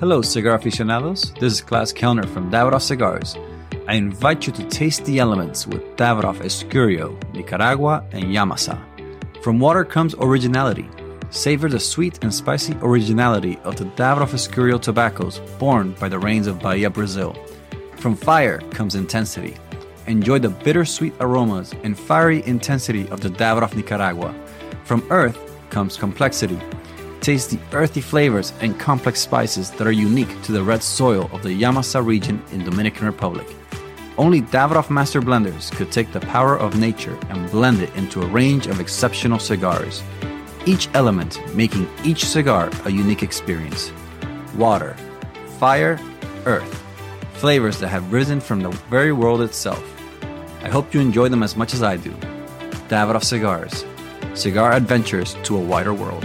Hello, 0.00 0.22
cigar 0.22 0.54
aficionados. 0.54 1.34
This 1.34 1.52
is 1.52 1.60
Klaus 1.60 1.92
Kellner 1.92 2.26
from 2.26 2.50
Davidoff 2.50 2.80
Cigars. 2.80 3.36
I 3.92 3.96
invite 3.96 4.46
you 4.46 4.54
to 4.54 4.66
taste 4.70 5.04
the 5.04 5.18
elements 5.18 5.66
with 5.66 5.82
Davidoff 5.98 6.38
Escurio, 6.38 7.14
Nicaragua, 7.34 8.02
and 8.12 8.24
Yamasa. 8.24 8.80
From 9.42 9.60
water 9.60 9.84
comes 9.84 10.14
originality. 10.14 10.88
Savor 11.28 11.68
the 11.68 11.78
sweet 11.78 12.18
and 12.22 12.32
spicy 12.32 12.74
originality 12.80 13.58
of 13.64 13.76
the 13.76 13.84
Davidoff 13.84 14.32
Escurio 14.32 14.80
tobaccos 14.80 15.40
born 15.58 15.92
by 16.00 16.08
the 16.08 16.18
rains 16.18 16.46
of 16.46 16.58
Bahia, 16.58 16.88
Brazil. 16.88 17.36
From 17.98 18.16
fire 18.16 18.60
comes 18.70 18.94
intensity. 18.94 19.58
Enjoy 20.06 20.38
the 20.38 20.48
bittersweet 20.48 21.12
aromas 21.20 21.74
and 21.82 21.98
fiery 21.98 22.42
intensity 22.46 23.06
of 23.10 23.20
the 23.20 23.28
Davidoff 23.28 23.76
Nicaragua. 23.76 24.34
From 24.84 25.06
earth 25.10 25.38
comes 25.68 25.98
complexity. 25.98 26.58
Taste 27.20 27.50
the 27.50 27.58
earthy 27.74 28.00
flavors 28.00 28.54
and 28.62 28.80
complex 28.80 29.20
spices 29.20 29.70
that 29.72 29.86
are 29.86 29.92
unique 29.92 30.40
to 30.44 30.52
the 30.52 30.62
red 30.62 30.82
soil 30.82 31.28
of 31.30 31.42
the 31.42 31.50
Yamasa 31.50 32.02
region 32.02 32.42
in 32.52 32.64
Dominican 32.64 33.04
Republic. 33.04 33.46
Only 34.18 34.42
Davidoff 34.42 34.90
Master 34.90 35.22
Blenders 35.22 35.72
could 35.72 35.90
take 35.90 36.12
the 36.12 36.20
power 36.20 36.58
of 36.58 36.78
nature 36.78 37.18
and 37.30 37.50
blend 37.50 37.80
it 37.80 37.94
into 37.96 38.20
a 38.20 38.26
range 38.26 38.66
of 38.66 38.78
exceptional 38.78 39.38
cigars. 39.38 40.02
Each 40.66 40.86
element 40.92 41.40
making 41.54 41.88
each 42.04 42.26
cigar 42.26 42.70
a 42.84 42.90
unique 42.90 43.22
experience. 43.22 43.90
Water, 44.56 44.94
fire, 45.58 45.98
earth. 46.44 46.82
Flavors 47.32 47.80
that 47.80 47.88
have 47.88 48.12
risen 48.12 48.38
from 48.38 48.60
the 48.60 48.70
very 48.90 49.12
world 49.12 49.40
itself. 49.40 49.82
I 50.62 50.68
hope 50.68 50.92
you 50.92 51.00
enjoy 51.00 51.30
them 51.30 51.42
as 51.42 51.56
much 51.56 51.72
as 51.72 51.82
I 51.82 51.96
do. 51.96 52.10
Davidoff 52.88 53.24
Cigars. 53.24 53.84
Cigar 54.34 54.72
adventures 54.72 55.36
to 55.44 55.56
a 55.56 55.60
wider 55.60 55.94
world. 55.94 56.24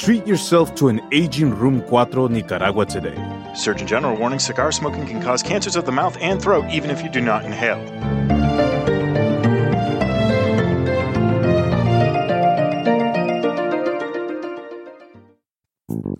Treat 0.00 0.26
yourself 0.26 0.74
to 0.76 0.88
an 0.88 1.02
aging 1.12 1.50
Room 1.50 1.86
4 1.86 2.30
Nicaragua 2.30 2.86
today. 2.86 3.14
Surgeon 3.54 3.86
General 3.86 4.16
warning 4.16 4.38
cigar 4.38 4.72
smoking 4.72 5.06
can 5.06 5.20
cause 5.20 5.42
cancers 5.42 5.76
of 5.76 5.84
the 5.84 5.92
mouth 5.92 6.16
and 6.22 6.40
throat 6.40 6.64
even 6.70 6.88
if 6.88 7.02
you 7.02 7.10
do 7.10 7.20
not 7.20 7.44
inhale. 7.44 7.78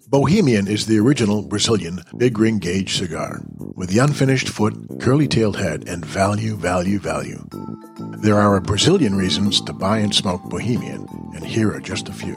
Bohemian 0.09 0.69
is 0.69 0.85
the 0.85 0.99
original 0.99 1.41
Brazilian 1.41 2.03
big 2.19 2.39
ring 2.39 2.59
gauge 2.59 2.99
cigar 2.99 3.41
with 3.77 3.89
the 3.89 4.01
unfinished 4.01 4.51
foot, 4.51 4.75
curly 5.01 5.27
tailed 5.27 5.57
head, 5.57 5.89
and 5.89 6.05
value, 6.05 6.55
value, 6.55 6.99
value. 6.99 7.49
There 8.19 8.39
are 8.39 8.57
a 8.57 8.61
Brazilian 8.61 9.15
reasons 9.15 9.63
to 9.63 9.73
buy 9.73 10.01
and 10.01 10.15
smoke 10.15 10.43
Bohemian, 10.51 11.07
and 11.35 11.43
here 11.43 11.73
are 11.73 11.81
just 11.81 12.11
a 12.11 12.13
few. 12.13 12.37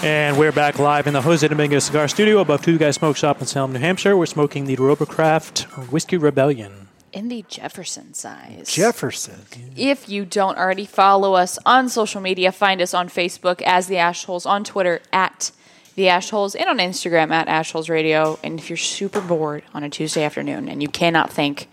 And 0.00 0.38
we're 0.38 0.52
back 0.52 0.78
live 0.78 1.08
in 1.08 1.12
the 1.12 1.20
Jose 1.20 1.46
Dominguez 1.46 1.84
Cigar 1.84 2.06
Studio 2.06 2.38
above 2.38 2.62
Two 2.62 2.78
Guys 2.78 2.94
Smoke 2.94 3.16
Shop 3.16 3.40
in 3.40 3.48
Salem, 3.48 3.72
New 3.72 3.80
Hampshire. 3.80 4.16
We're 4.16 4.26
smoking 4.26 4.66
the 4.66 4.76
Roma 4.76 5.06
Craft 5.06 5.62
Whiskey 5.90 6.16
Rebellion. 6.16 6.86
In 7.12 7.26
the 7.28 7.44
Jefferson 7.48 8.14
size. 8.14 8.72
Jefferson. 8.72 9.40
If 9.76 10.08
you 10.08 10.24
don't 10.24 10.56
already 10.56 10.86
follow 10.86 11.34
us 11.34 11.58
on 11.66 11.88
social 11.88 12.20
media, 12.20 12.52
find 12.52 12.80
us 12.80 12.94
on 12.94 13.08
Facebook 13.08 13.60
as 13.62 13.88
The 13.88 13.96
Ashholes, 13.96 14.46
on 14.46 14.62
Twitter 14.62 15.00
at 15.12 15.50
The 15.96 16.04
Ashholes, 16.04 16.54
and 16.56 16.68
on 16.68 16.78
Instagram 16.78 17.32
at 17.32 17.48
Ashholes 17.48 17.90
Radio. 17.90 18.38
And 18.44 18.60
if 18.60 18.70
you're 18.70 18.76
super 18.76 19.20
bored 19.20 19.64
on 19.74 19.82
a 19.82 19.90
Tuesday 19.90 20.22
afternoon 20.22 20.68
and 20.68 20.80
you 20.80 20.88
cannot 20.88 21.32
think 21.32 21.68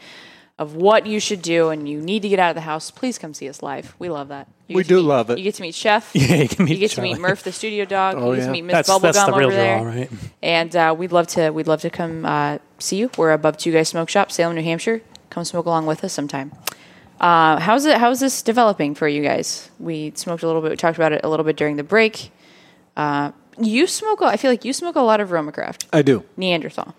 of 0.58 0.74
what 0.76 1.06
you 1.06 1.20
should 1.20 1.44
do 1.44 1.70
and 1.70 1.88
you 1.88 2.02
need 2.02 2.24
to 2.24 2.30
get 2.30 2.40
out 2.40 2.50
of 2.50 2.56
the 2.56 2.62
house, 2.62 2.90
please 2.90 3.20
come 3.20 3.36
see 3.36 3.48
us 3.48 3.62
live. 3.62 3.94
We 4.00 4.10
love 4.10 4.30
that. 4.30 4.48
You 4.68 4.78
We 4.78 4.84
do 4.84 4.96
meet- 4.98 5.02
love 5.04 5.30
it. 5.30 5.38
You 5.38 5.44
get 5.44 5.56
to 5.56 5.62
meet 5.62 5.76
Chef. 5.76 6.12
Yeah, 6.16 6.36
you 6.38 6.48
can 6.50 6.66
meet 6.66 6.72
You 6.74 6.78
get 6.80 6.92
to 6.92 7.02
meet 7.02 7.20
Murph, 7.20 7.44
the 7.44 7.52
studio 7.52 7.86
dog. 7.86 8.16
Oh, 8.18 8.32
you 8.32 8.38
get 8.38 8.42
yeah. 8.42 8.46
to 8.48 8.52
meet 8.52 8.62
Miss 8.64 8.88
That's- 8.88 9.02
that's 9.02 9.18
Bubblegum 9.18 9.26
the 9.28 9.38
real 9.38 9.48
over 9.48 9.56
there. 9.56 9.80
draw, 9.80 9.88
right? 9.92 10.10
And 10.42 10.76
uh, 10.76 10.96
we'd 10.98 11.12
love 11.12 11.28
to 11.28 11.52
we'd 11.52 11.68
love 11.68 11.82
to 11.82 11.90
come 11.90 12.26
uh, 12.26 12.58
see 12.80 12.98
you. 12.98 13.12
We're 13.18 13.32
above 13.32 13.58
Two 13.58 13.72
Guys 13.72 13.90
Smoke 13.90 14.10
Shop, 14.10 14.32
Salem, 14.32 14.56
New 14.56 14.64
Hampshire. 14.64 15.02
Come 15.30 15.44
smoke 15.46 15.66
along 15.66 15.86
with 15.86 16.04
us 16.04 16.14
sometime. 16.14 16.52
Uh, 17.20 17.60
how's 17.60 17.86
it? 17.86 17.98
How's 17.98 18.20
this 18.20 18.42
developing 18.42 18.96
for 18.96 19.08
you 19.08 19.22
guys? 19.22 19.70
We 19.80 20.12
smoked 20.16 20.44
a 20.44 20.48
little 20.48 20.62
bit. 20.62 20.72
We 20.72 20.78
talked 20.78 20.98
about 20.98 21.14
it 21.14 21.22
a 21.24 21.30
little 21.30 21.46
bit 21.46 21.56
during 21.58 21.76
the 21.76 21.84
break. 21.84 22.32
Uh, 22.98 23.32
you 23.60 23.88
smoke. 23.88 24.22
a- 24.22 24.26
I 24.26 24.38
feel 24.38 24.52
like 24.52 24.66
you 24.66 24.74
smoke 24.74 24.96
a 24.96 25.02
lot 25.02 25.20
of 25.22 25.30
Romacraft, 25.30 25.86
I 25.94 26.02
do. 26.02 26.24
Neanderthal. 26.38 26.94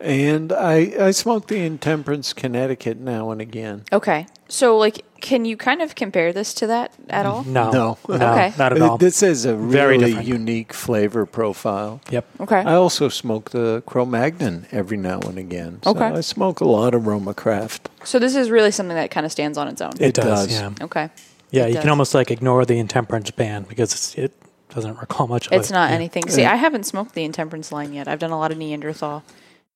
And 0.00 0.52
I, 0.52 0.92
I 0.98 1.10
smoke 1.10 1.46
the 1.48 1.58
Intemperance 1.58 2.32
Connecticut 2.32 2.98
now 2.98 3.30
and 3.30 3.40
again. 3.40 3.84
Okay, 3.92 4.26
so 4.50 4.76
like, 4.76 5.04
can 5.20 5.44
you 5.44 5.56
kind 5.56 5.80
of 5.82 5.94
compare 5.94 6.32
this 6.32 6.52
to 6.54 6.66
that 6.66 6.92
at 7.08 7.24
all? 7.26 7.44
No, 7.44 7.70
No. 7.70 7.98
no, 8.08 8.14
Okay. 8.16 8.52
not 8.58 8.72
at 8.72 8.82
all. 8.82 8.98
This 8.98 9.22
is 9.22 9.44
a 9.44 9.54
Very 9.54 9.96
really 9.96 10.06
different. 10.10 10.28
unique 10.28 10.72
flavor 10.72 11.24
profile. 11.26 12.00
Yep. 12.10 12.26
Okay. 12.40 12.56
I 12.60 12.74
also 12.74 13.08
smoke 13.08 13.50
the 13.50 13.82
Cro-Magnon 13.86 14.66
every 14.72 14.96
now 14.96 15.20
and 15.20 15.38
again. 15.38 15.78
So 15.84 15.90
Okay. 15.92 16.06
I 16.06 16.20
smoke 16.20 16.60
a 16.60 16.64
lot 16.66 16.94
of 16.94 17.06
Roma 17.06 17.32
Craft. 17.34 17.88
So 18.04 18.18
this 18.18 18.34
is 18.36 18.50
really 18.50 18.70
something 18.70 18.96
that 18.96 19.10
kind 19.10 19.24
of 19.24 19.32
stands 19.32 19.56
on 19.56 19.68
its 19.68 19.80
own. 19.80 19.92
It, 20.00 20.08
It 20.08 20.14
does. 20.14 20.46
does. 20.48 20.52
Yeah. 20.52 20.70
okay. 20.82 21.10
Yeah. 21.50 21.64
It 21.64 21.68
You 21.68 21.74
does. 21.74 21.80
can 21.82 21.90
almost 21.90 22.14
like 22.14 22.30
ignore 22.30 22.64
the 22.64 22.78
intemperance 22.78 23.30
ban 23.30 23.64
because 23.68 23.92
it's, 23.92 24.14
it 24.16 24.32
doesn't 24.74 24.98
recall 24.98 25.26
much 25.26 25.46
of 25.48 25.52
It's 25.52 25.70
it. 25.70 25.74
not 25.74 25.90
Yeah. 25.90 25.96
anything. 25.96 26.28
See, 26.30 26.44
I 26.44 26.56
haven't 26.56 26.84
smoked 26.86 27.14
the 27.14 27.24
Intemperance 27.24 27.72
line 27.72 27.92
yet. 27.92 28.06
I've 28.08 28.20
done 28.20 28.30
a 28.30 28.38
lot 28.38 28.52
of 28.52 28.58
Neanderthal, 28.58 29.22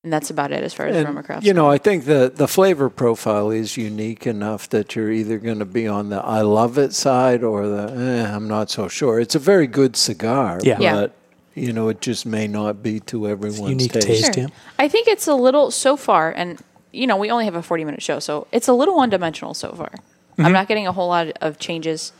and 0.05 0.13
that's 0.13 0.29
about 0.29 0.51
it 0.51 0.63
as 0.63 0.71
far 0.71 0.85
as 0.85 0.95
And, 0.95 1.07
Romacraft. 1.17 1.43
you 1.43 1.51
know, 1.53 1.67
I 1.67 1.79
think 1.79 2.05
the, 2.05 2.31
the 2.33 2.47
flavor 2.47 2.89
profile 2.91 3.49
is 3.49 3.75
unique 3.75 4.27
enough 4.27 4.69
that 4.69 4.95
you're 4.95 5.11
either 5.11 5.39
going 5.39 5.57
to 5.59 5.65
be 5.65 5.87
on 5.87 6.09
the 6.09 6.17
I 6.21 6.41
love 6.41 6.77
it 6.77 6.93
side 6.93 7.43
or 7.43 7.67
the 7.67 7.91
eh, 7.91 8.35
I'm 8.35 8.47
not 8.47 8.69
so 8.69 8.87
sure. 8.87 9.19
It's 9.19 9.33
a 9.33 9.39
very 9.39 9.65
good 9.65 9.95
cigar, 9.97 10.59
Yeah. 10.61 10.77
but, 10.77 11.11
Yeah. 11.55 11.63
you 11.65 11.73
know, 11.73 11.89
it 11.89 12.01
just 12.01 12.23
may 12.25 12.45
not 12.47 12.83
be 12.83 12.99
to 13.11 13.27
everyone's 13.27 13.81
unique 13.81 13.93
taste. 13.93 14.07
taste. 14.07 14.33
Sure. 14.35 14.43
Yeah. 14.43 14.49
I 14.77 14.87
think 14.87 15.07
it's 15.07 15.25
a 15.27 15.33
little 15.33 15.71
so 15.71 15.97
far, 15.97 16.31
and 16.31 16.59
you 16.93 17.07
know, 17.07 17.17
we 17.17 17.31
only 17.31 17.45
have 17.45 17.55
a 17.55 17.63
forty-minute 17.63 18.01
show, 18.03 18.19
so 18.19 18.45
it's 18.51 18.67
a 18.69 18.73
little 18.73 18.95
one-dimensional 18.95 19.53
so 19.55 19.73
far. 19.73 19.89
Mm-hmm. 19.89 20.45
I'm 20.45 20.53
not 20.53 20.67
getting 20.67 20.85
a 20.87 20.91
whole 20.93 21.07
lot 21.09 21.27
of 21.41 21.57
changes. 21.59 22.13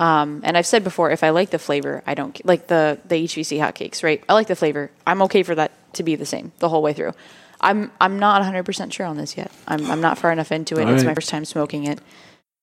Um, 0.00 0.40
and 0.44 0.56
I've 0.56 0.66
said 0.66 0.82
before, 0.82 1.10
if 1.10 1.22
I 1.22 1.28
like 1.30 1.50
the 1.50 1.58
flavor, 1.58 2.02
I 2.06 2.14
don't 2.14 2.34
like 2.46 2.66
the 2.68 2.98
the 3.06 3.16
HVC 3.16 3.58
hotcakes. 3.60 4.02
Right? 4.02 4.24
I 4.28 4.32
like 4.32 4.46
the 4.48 4.56
flavor. 4.56 4.90
I'm 5.06 5.20
okay 5.22 5.42
for 5.42 5.54
that 5.54 5.70
to 5.94 6.02
be 6.02 6.16
the 6.16 6.24
same 6.26 6.52
the 6.58 6.68
whole 6.70 6.82
way 6.82 6.94
through. 6.94 7.12
I'm 7.60 7.92
I'm 8.00 8.18
not 8.18 8.40
100 8.40 8.64
percent 8.64 8.92
sure 8.94 9.04
on 9.06 9.18
this 9.18 9.36
yet. 9.36 9.52
I'm 9.68 9.90
I'm 9.90 10.00
not 10.00 10.16
far 10.16 10.32
enough 10.32 10.50
into 10.52 10.78
it. 10.78 10.84
All 10.86 10.94
It's 10.94 11.02
right. 11.04 11.10
my 11.10 11.14
first 11.14 11.28
time 11.28 11.44
smoking 11.44 11.84
it. 11.84 12.00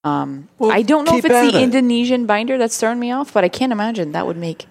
Um, 0.04 0.48
Well, 0.58 0.72
I 0.72 0.82
don't 0.82 1.06
know 1.06 1.18
if 1.18 1.26
it's 1.26 1.52
the 1.52 1.58
it. 1.60 1.64
Indonesian 1.64 2.26
binder 2.26 2.58
that's 2.58 2.80
throwing 2.80 3.00
me 3.00 3.12
off, 3.12 3.34
but 3.34 3.44
I 3.44 3.50
can't 3.50 3.72
imagine 3.72 4.14
that 4.14 4.26
would 4.26 4.38
make 4.38 4.66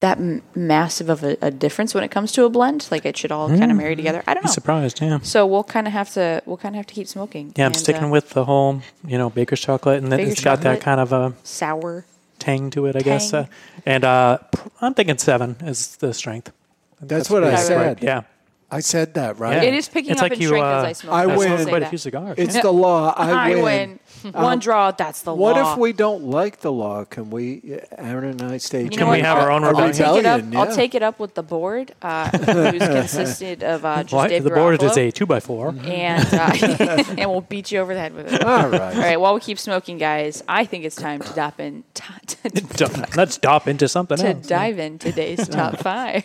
that 0.00 0.18
m- 0.18 0.42
massive 0.54 1.08
of 1.08 1.24
a, 1.24 1.36
a 1.40 1.50
difference 1.50 1.94
when 1.94 2.04
it 2.04 2.10
comes 2.10 2.32
to 2.32 2.44
a 2.44 2.50
blend. 2.50 2.86
Like 2.90 3.06
it 3.06 3.16
should 3.16 3.32
all 3.32 3.48
kind 3.48 3.70
of 3.70 3.76
marry 3.76 3.96
together. 3.96 4.22
I 4.26 4.34
don't 4.34 4.42
Be 4.42 4.48
know. 4.48 4.52
surprised. 4.52 5.00
Yeah. 5.00 5.18
So 5.22 5.46
we'll 5.46 5.64
kind 5.64 5.86
of 5.86 5.92
have 5.92 6.12
to 6.14 6.42
we'll 6.46 6.58
kind 6.58 6.74
of 6.74 6.78
have 6.78 6.86
to 6.86 6.94
keep 6.94 7.08
smoking. 7.08 7.52
Yeah, 7.56 7.64
I'm 7.66 7.68
And, 7.72 7.76
sticking 7.76 8.04
uh, 8.04 8.08
with 8.10 8.30
the 8.30 8.44
whole, 8.44 8.82
you 9.06 9.16
know, 9.18 9.30
baker's 9.30 9.60
chocolate, 9.60 10.02
and 10.02 10.12
then 10.12 10.18
Baker's 10.18 10.32
it's 10.34 10.44
got 10.44 10.60
that 10.62 10.80
kind 10.80 11.00
of 11.00 11.12
a 11.12 11.32
sour. 11.44 12.04
tang 12.38 12.70
to 12.70 12.86
it, 12.86 12.96
I 12.96 13.00
guess. 13.00 13.32
Uh, 13.32 13.46
and 13.86 14.04
uh, 14.04 14.38
I'm 14.80 14.92
thinking 14.94 15.16
seven 15.18 15.56
is 15.60 15.96
the 15.96 16.12
strength. 16.12 16.52
That's 17.00 17.30
what 17.30 17.44
I 17.44 17.50
Right. 17.52 17.58
said. 17.58 18.02
Yeah, 18.02 18.22
I 18.68 18.80
said 18.80 19.14
that, 19.14 19.38
right? 19.38 19.62
Yeah. 19.62 19.68
It 19.68 19.74
is 19.74 19.88
picking 19.88 20.10
It's 20.10 20.20
up 20.20 20.24
like 20.24 20.32
in 20.32 20.40
you, 20.40 20.48
strength 20.48 20.64
uh, 20.64 20.78
as 20.78 20.84
I 20.84 20.92
smoke. 20.92 21.14
I 21.14 21.26
win. 21.26 21.58
say 21.58 21.64
quite 21.66 21.76
a 21.76 21.80
that. 21.80 21.88
few 21.90 21.98
cigars. 21.98 22.34
It's 22.36 22.56
yeah. 22.56 22.62
the 22.62 22.72
law. 22.72 23.14
I, 23.16 23.30
I 23.30 23.54
win. 23.54 24.00
win. 24.24 24.32
One 24.32 24.58
draw. 24.58 24.90
That's 24.90 25.22
the 25.22 25.32
What 25.32 25.54
law. 25.54 25.62
What 25.62 25.72
if 25.74 25.78
we 25.78 25.92
don't 25.92 26.24
like 26.24 26.60
the 26.60 26.72
law? 26.72 27.04
Can 27.04 27.30
we, 27.30 27.78
Aaron 27.96 28.40
and 28.40 28.42
I, 28.42 28.56
stage 28.56 28.84
You 28.84 28.90
Can 28.90 29.00
know 29.00 29.12
we 29.12 29.18
what? 29.18 29.24
have 29.24 29.38
our 29.38 29.52
own 29.52 29.62
I'll, 29.62 29.76
I'll 29.76 29.92
take 29.92 30.00
it 30.00 30.26
up. 30.26 30.38
Rebellion, 30.38 30.56
I'll 30.56 30.66
yeah. 30.66 30.74
take 30.74 30.94
it 30.96 31.02
up 31.04 31.20
with 31.20 31.34
the 31.34 31.44
board, 31.44 31.94
uh, 32.02 32.28
who's 32.36 32.82
consisted 32.88 33.62
of 33.62 33.84
uh, 33.84 34.02
just 34.02 34.12
Well, 34.12 34.28
Dave 34.28 34.42
the 34.42 34.50
board 34.50 34.82
is 34.82 34.96
a 34.96 35.12
two 35.12 35.26
by 35.26 35.38
four. 35.38 35.68
and 35.84 36.26
uh, 36.34 37.04
and 37.18 37.30
we'll 37.30 37.42
beat 37.42 37.70
you 37.70 37.78
over 37.78 37.94
the 37.94 38.00
head 38.00 38.14
with 38.14 38.32
it. 38.32 38.42
All 38.44 38.68
right. 38.68 38.80
All 38.80 39.00
right. 39.00 39.20
While 39.20 39.34
we 39.34 39.40
keep 39.40 39.60
smoking, 39.60 39.96
guys, 39.96 40.42
I 40.48 40.64
think 40.64 40.84
it's 40.84 40.96
time 40.96 41.20
to 41.20 41.32
dop 41.34 41.60
in 41.60 41.84
to, 41.94 42.50
to, 42.50 43.06
Let's 43.16 43.38
dop 43.38 43.68
into 43.68 43.86
something 43.88 44.18
to 44.18 44.28
else. 44.28 44.46
dive 44.46 44.80
in 44.80 44.98
today's 44.98 45.46
top 45.46 45.78
five. 45.78 46.24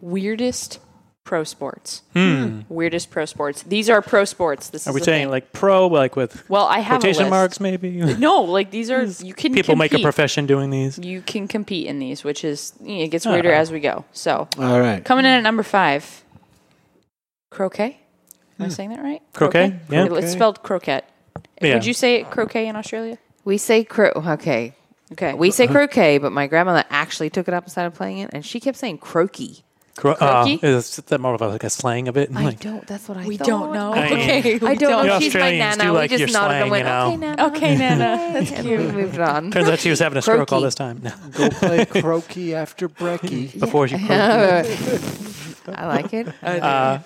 Weirdest 0.00 0.78
pro 1.24 1.42
sports. 1.42 2.02
Weirdest 2.68 3.10
pro 3.10 3.24
sports. 3.24 3.62
These 3.64 3.90
are 3.90 4.00
pro 4.00 4.24
sports. 4.24 4.68
This 4.70 4.84
Hmm. 4.84 4.90
Are 4.90 4.92
is 4.92 4.94
we 4.94 5.00
the 5.00 5.04
saying 5.04 5.22
thing. 5.24 5.30
like 5.30 5.52
pro, 5.52 5.88
like 5.88 6.14
with 6.14 6.48
Well, 6.48 6.66
I 6.66 6.78
have 6.78 6.98
a 6.98 7.00
quotation 7.00 7.24
list. 7.24 7.30
marks, 7.30 7.60
maybe? 7.60 7.90
No, 8.18 8.42
like 8.42 8.70
these 8.70 8.90
are 8.90 9.02
you 9.02 9.34
can 9.34 9.52
People 9.52 9.74
make 9.74 9.92
a 9.92 9.98
profession 9.98 10.46
doing 10.46 10.70
these. 10.70 10.98
You 10.98 11.20
can 11.22 11.48
compete 11.48 11.86
in 11.88 11.98
these, 11.98 12.22
which 12.22 12.44
is 12.44 12.74
you 12.82 12.98
know, 12.98 13.02
it 13.04 13.08
gets 13.08 13.26
weirder 13.26 13.50
Oh. 13.52 13.56
as 13.56 13.72
we 13.72 13.80
go. 13.80 14.04
So 14.12 14.48
All 14.58 14.78
right. 14.80 15.04
coming 15.04 15.24
in 15.24 15.32
at 15.32 15.42
number 15.42 15.62
five, 15.64 16.22
croquet. 17.50 17.98
Am 18.58 18.66
I 18.66 18.68
saying 18.68 18.90
that 18.90 19.02
right? 19.02 19.20
Hmm. 19.20 19.36
Croquet? 19.38 19.80
Yeah. 19.90 20.06
It's 20.12 20.32
spelled 20.32 20.62
croquette. 20.62 21.10
Yeah. 21.60 21.74
Would 21.74 21.86
you 21.86 21.92
say 21.94 22.22
croquet 22.24 22.68
in 22.68 22.76
Australia? 22.76 23.18
We 23.44 23.58
say 23.58 23.84
cro. 23.84 24.10
Okay. 24.14 24.74
Okay. 25.12 25.34
We 25.34 25.50
say 25.50 25.66
croquet, 25.66 26.18
but 26.18 26.32
my 26.32 26.46
grandmother 26.46 26.84
actually 26.90 27.30
took 27.30 27.48
it 27.48 27.54
up 27.54 27.64
and 27.64 27.70
started 27.72 27.94
playing 27.94 28.18
it, 28.18 28.30
and 28.32 28.44
she 28.44 28.58
kept 28.60 28.76
saying 28.78 28.98
croaky. 28.98 29.62
Cro- 29.96 30.12
uh, 30.12 30.44
Croaky? 30.44 30.60
is 30.62 30.96
that 30.96 31.20
more 31.20 31.34
of 31.34 31.40
a, 31.40 31.48
like 31.48 31.64
a 31.64 31.70
slang 31.70 32.06
of 32.08 32.16
it? 32.18 32.30
I 32.34 32.42
Like, 32.44 32.60
don't. 32.60 32.86
That's 32.86 33.08
what 33.08 33.16
I. 33.18 33.26
we 33.26 33.36
thought. 33.38 33.46
don't 33.46 33.72
know. 33.72 33.94
I 33.94 34.08
mean- 34.10 34.12
okay. 34.18 34.54
I 34.60 34.70
we 34.70 34.76
don't 34.76 35.06
know. 35.06 35.14
You 35.14 35.20
She's 35.22 35.34
my 35.34 35.40
Australians 35.40 35.76
nana. 35.78 35.84
do 35.84 35.92
we 35.92 35.96
like 35.98 36.10
just 36.10 36.20
your 36.20 36.28
nodded 36.32 36.50
slang, 36.50 36.62
and 36.62 36.70
went, 36.70 36.86
you 36.86 37.18
know. 37.36 37.46
"Okay, 37.46 37.76
nana." 37.76 37.76
Okay, 37.76 37.76
Nana. 37.78 38.32
That's 38.34 38.52
and 38.52 38.68
we 38.68 38.76
cute. 38.76 38.94
moved 38.94 39.18
on. 39.18 39.50
turns 39.52 39.68
out 39.68 39.78
she 39.78 39.90
was 39.90 39.98
having 40.00 40.18
a 40.18 40.22
stroke 40.22 40.40
all 40.52 40.60
Croaky. 40.60 40.64
this 40.64 40.74
time. 40.74 41.00
No. 41.02 41.12
Go 41.32 41.48
play 41.50 41.84
croquis 41.86 42.52
after 42.54 42.88
brekkie. 42.88 43.58
Before 43.58 43.88
she 43.88 43.96
croaky. 43.96 44.10
I 45.74 45.86
like 45.86 46.12
it. 46.12 46.28
uh, 46.42 46.98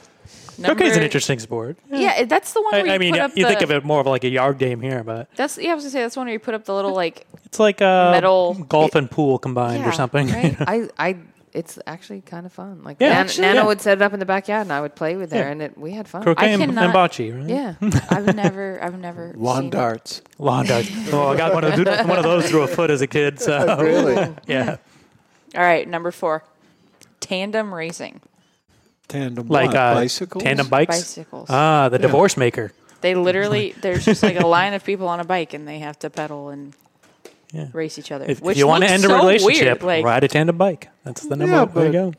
Croquet 0.62 0.86
is 0.88 0.96
an 0.96 1.02
interesting 1.02 1.38
sport. 1.38 1.78
Yeah, 1.90 2.24
that's 2.24 2.52
the 2.52 2.60
one 2.60 2.72
where 2.72 2.82
I, 2.82 2.84
you 2.86 2.92
I 2.92 2.98
mean, 2.98 3.12
put 3.14 3.36
you 3.36 3.44
up 3.46 3.50
think 3.52 3.62
of 3.62 3.70
it 3.70 3.82
more 3.84 4.00
of 4.00 4.06
like 4.06 4.24
a 4.24 4.28
yard 4.28 4.58
game 4.58 4.80
here, 4.82 5.02
but 5.02 5.34
That's 5.34 5.56
yeah. 5.56 5.72
I 5.72 5.74
was 5.74 5.84
gonna 5.84 5.90
say 5.92 6.02
that's 6.02 6.16
one 6.16 6.26
where 6.26 6.34
you 6.34 6.38
put 6.38 6.52
up 6.54 6.64
the 6.66 6.74
little 6.74 6.92
like 6.92 7.26
it's 7.46 7.58
like 7.58 7.80
uh, 7.80 8.10
Metal- 8.10 8.54
golf 8.68 8.94
and 8.94 9.10
pool 9.10 9.38
combined 9.38 9.80
Yeah, 9.82 9.88
or 9.88 9.92
something. 9.92 10.28
right? 10.28 10.56
I, 10.60 10.88
I, 10.98 11.16
it's 11.52 11.78
actually 11.86 12.20
kind 12.20 12.46
of 12.46 12.52
fun. 12.52 12.82
Like 12.84 12.98
Yeah, 13.00 13.08
Nan- 13.08 13.16
actually, 13.18 13.42
Nana 13.48 13.60
yeah. 13.60 13.66
would 13.66 13.80
set 13.80 13.98
it 13.98 14.02
up 14.02 14.12
in 14.12 14.20
the 14.20 14.26
backyard, 14.26 14.62
and 14.62 14.72
I 14.72 14.80
would 14.80 14.94
play 14.94 15.16
with 15.16 15.32
her, 15.32 15.38
Yeah. 15.38 15.48
and 15.50 15.62
it, 15.62 15.76
we 15.78 15.92
had 15.92 16.06
fun. 16.08 16.22
Croquet 16.22 16.46
I 16.46 16.48
and, 16.50 16.62
and 16.62 16.94
bocce, 16.94 17.36
right? 17.36 17.48
Yeah. 17.48 17.74
I've 18.10 18.34
never 18.36 18.82
I've 18.82 18.98
never 18.98 19.34
Lawn 19.36 19.62
seen- 19.62 19.70
darts. 19.70 20.22
Lawn 20.38 20.66
darts. 20.66 20.90
Oh, 21.12 21.28
I 21.28 21.36
got 21.36 21.52
one 21.54 21.64
of, 21.64 21.76
those, 21.76 22.06
one 22.06 22.18
of 22.18 22.24
those 22.24 22.48
through 22.48 22.62
a 22.62 22.68
foot 22.68 22.90
as 22.90 23.00
a 23.02 23.06
kid. 23.06 23.40
So 23.40 23.76
Really? 23.80 24.32
yeah, 24.46 24.76
All 25.56 25.62
right, 25.62 25.86
number 25.88 26.10
four, 26.10 26.44
tandem 27.20 27.72
racing. 27.74 28.20
Tandem 29.08 29.48
like 29.48 29.68
what? 29.68 29.76
uh, 29.76 29.94
bicycles? 29.94 30.44
tandem 30.44 30.68
bikes. 30.68 30.96
Bicycles. 30.98 31.48
Ah, 31.50 31.88
the 31.88 31.98
divorce 31.98 32.36
maker. 32.36 32.72
They 33.00 33.14
literally 33.16 33.74
there's 33.80 34.04
just 34.04 34.22
like 34.22 34.38
a 34.38 34.46
line 34.46 34.72
of 34.74 34.84
people 34.84 35.08
on 35.08 35.18
a 35.20 35.24
bike 35.24 35.52
and 35.54 35.66
they 35.66 35.78
have 35.80 35.98
to 36.00 36.10
pedal 36.10 36.50
and 36.50 36.76
Yeah. 37.52 37.66
race 37.72 37.98
each 37.98 38.12
other. 38.12 38.26
If, 38.28 38.42
if 38.44 38.56
you 38.56 38.66
want 38.66 38.84
to 38.84 38.90
looks 38.90 39.04
end 39.04 39.04
a 39.04 39.08
so 39.08 39.16
relationship, 39.16 39.82
weird. 39.82 39.82
Like 39.82 40.04
ride 40.04 40.24
a 40.24 40.28
tandem 40.28 40.56
bike. 40.56 40.88
That's 41.04 41.22
the 41.22 41.36
number. 41.36 41.56
Yeah, 41.56 41.64
there 41.64 41.86
you 41.86 41.92
go. 41.92 42.12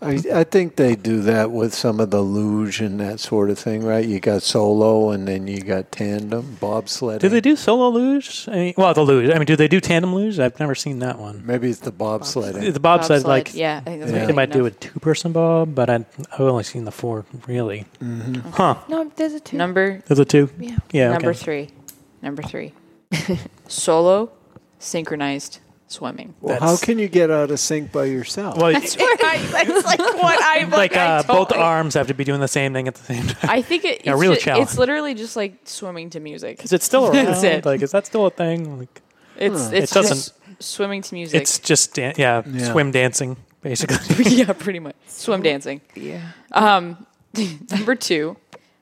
I, 0.00 0.22
I 0.32 0.44
think 0.44 0.76
they 0.76 0.94
do 0.94 1.20
that 1.22 1.50
with 1.50 1.74
some 1.74 1.98
of 1.98 2.10
the 2.10 2.20
luge 2.20 2.80
and 2.80 3.00
that 3.00 3.18
sort 3.18 3.50
of 3.50 3.58
thing, 3.58 3.84
right? 3.84 4.04
You 4.06 4.20
got 4.20 4.42
solo 4.42 5.10
and 5.10 5.26
then 5.26 5.48
you 5.48 5.60
got 5.60 5.90
tandem, 5.90 6.56
bobsled. 6.60 7.20
Do 7.20 7.28
they 7.28 7.40
do 7.40 7.56
solo 7.56 7.88
luge? 7.88 8.46
I 8.48 8.52
mean, 8.52 8.74
well, 8.76 8.94
the 8.94 9.02
luge. 9.02 9.30
I 9.30 9.38
mean, 9.38 9.46
do 9.46 9.56
they 9.56 9.66
do 9.66 9.80
tandem 9.80 10.14
luge? 10.14 10.38
I've 10.38 10.58
never 10.60 10.76
seen 10.76 11.00
that 11.00 11.18
one. 11.18 11.44
Maybe 11.44 11.68
it's 11.68 11.80
the 11.80 11.90
bobsledding. 11.90 12.72
The 12.72 12.80
bobsled, 12.80 13.22
bobsled, 13.22 13.24
like 13.24 13.54
yeah, 13.54 13.78
I 13.78 13.90
think 13.90 14.00
that's 14.00 14.12
they 14.12 14.20
what 14.20 14.30
I'm 14.30 14.36
might 14.36 14.52
thinking 14.52 14.60
do 14.60 14.66
of. 14.66 14.74
a 14.74 14.78
two-person 14.78 15.32
bob, 15.32 15.74
but 15.74 15.90
I, 15.90 15.94
I've 16.32 16.40
only 16.40 16.64
seen 16.64 16.84
the 16.84 16.92
four. 16.92 17.26
Really? 17.48 17.84
Mm-hmm. 18.00 18.50
Huh? 18.50 18.76
no, 18.88 19.10
there's 19.16 19.34
a 19.34 19.40
two. 19.40 19.56
number 19.56 20.00
There's 20.06 20.20
a 20.20 20.24
two. 20.24 20.48
Yeah. 20.60 20.76
Yeah. 20.92 21.10
number 21.10 21.30
okay. 21.30 21.38
three. 21.38 21.70
Number 22.22 22.42
three. 22.42 22.72
Solo 23.68 24.30
synchronized 24.78 25.58
swimming. 25.90 26.34
Well, 26.40 26.54
how 26.54 26.60
That's- 26.60 26.84
can 26.84 26.98
you 26.98 27.08
get 27.08 27.30
out 27.30 27.50
of 27.50 27.58
sync 27.58 27.92
by 27.92 28.04
yourself? 28.04 28.58
Well, 28.58 28.72
That's 28.72 28.96
what 28.96 29.24
I 29.24 29.38
that's 29.64 29.84
like 29.86 29.98
what 29.98 30.42
I 30.42 30.64
like 30.64 30.96
I 30.96 31.06
uh, 31.18 31.22
both 31.22 31.48
totally- 31.48 31.60
arms 31.64 31.94
have 31.94 32.08
to 32.08 32.14
be 32.14 32.24
doing 32.24 32.40
the 32.40 32.48
same 32.48 32.72
thing 32.74 32.88
at 32.88 32.94
the 32.94 33.04
same 33.04 33.26
time. 33.26 33.50
I 33.50 33.62
think 33.62 33.84
it, 33.84 34.04
Yeah, 34.04 34.12
it's, 34.12 34.20
real 34.20 34.34
ju- 34.34 34.40
challenge. 34.40 34.68
it's 34.68 34.78
literally 34.78 35.14
just 35.14 35.34
like 35.36 35.54
swimming 35.64 36.10
to 36.10 36.20
music. 36.20 36.62
Is 36.64 36.72
it 36.72 36.82
still 36.82 37.06
around? 37.06 37.24
That's 37.26 37.42
it. 37.42 37.64
Like, 37.64 37.82
is 37.82 37.92
that 37.92 38.04
still 38.06 38.26
a 38.26 38.30
thing? 38.30 38.78
Like, 38.78 39.00
It's 39.36 39.68
It 39.72 39.84
it's 39.84 39.92
doesn't- 39.92 40.16
just 40.16 40.62
swimming 40.62 41.02
to 41.02 41.14
music. 41.14 41.40
it's 41.40 41.58
just 41.58 41.94
dan- 41.94 42.14
yeah, 42.18 42.42
Yeah. 42.46 42.72
swim 42.72 42.90
dancing 42.90 43.36
basically. 43.62 44.24
yeah, 44.36 44.52
pretty 44.52 44.78
much 44.80 44.94
swim 45.06 45.42
dancing. 45.42 45.80
Yeah. 45.94 46.20
Um, 46.52 47.06
number 47.70 47.94
two, 47.94 48.36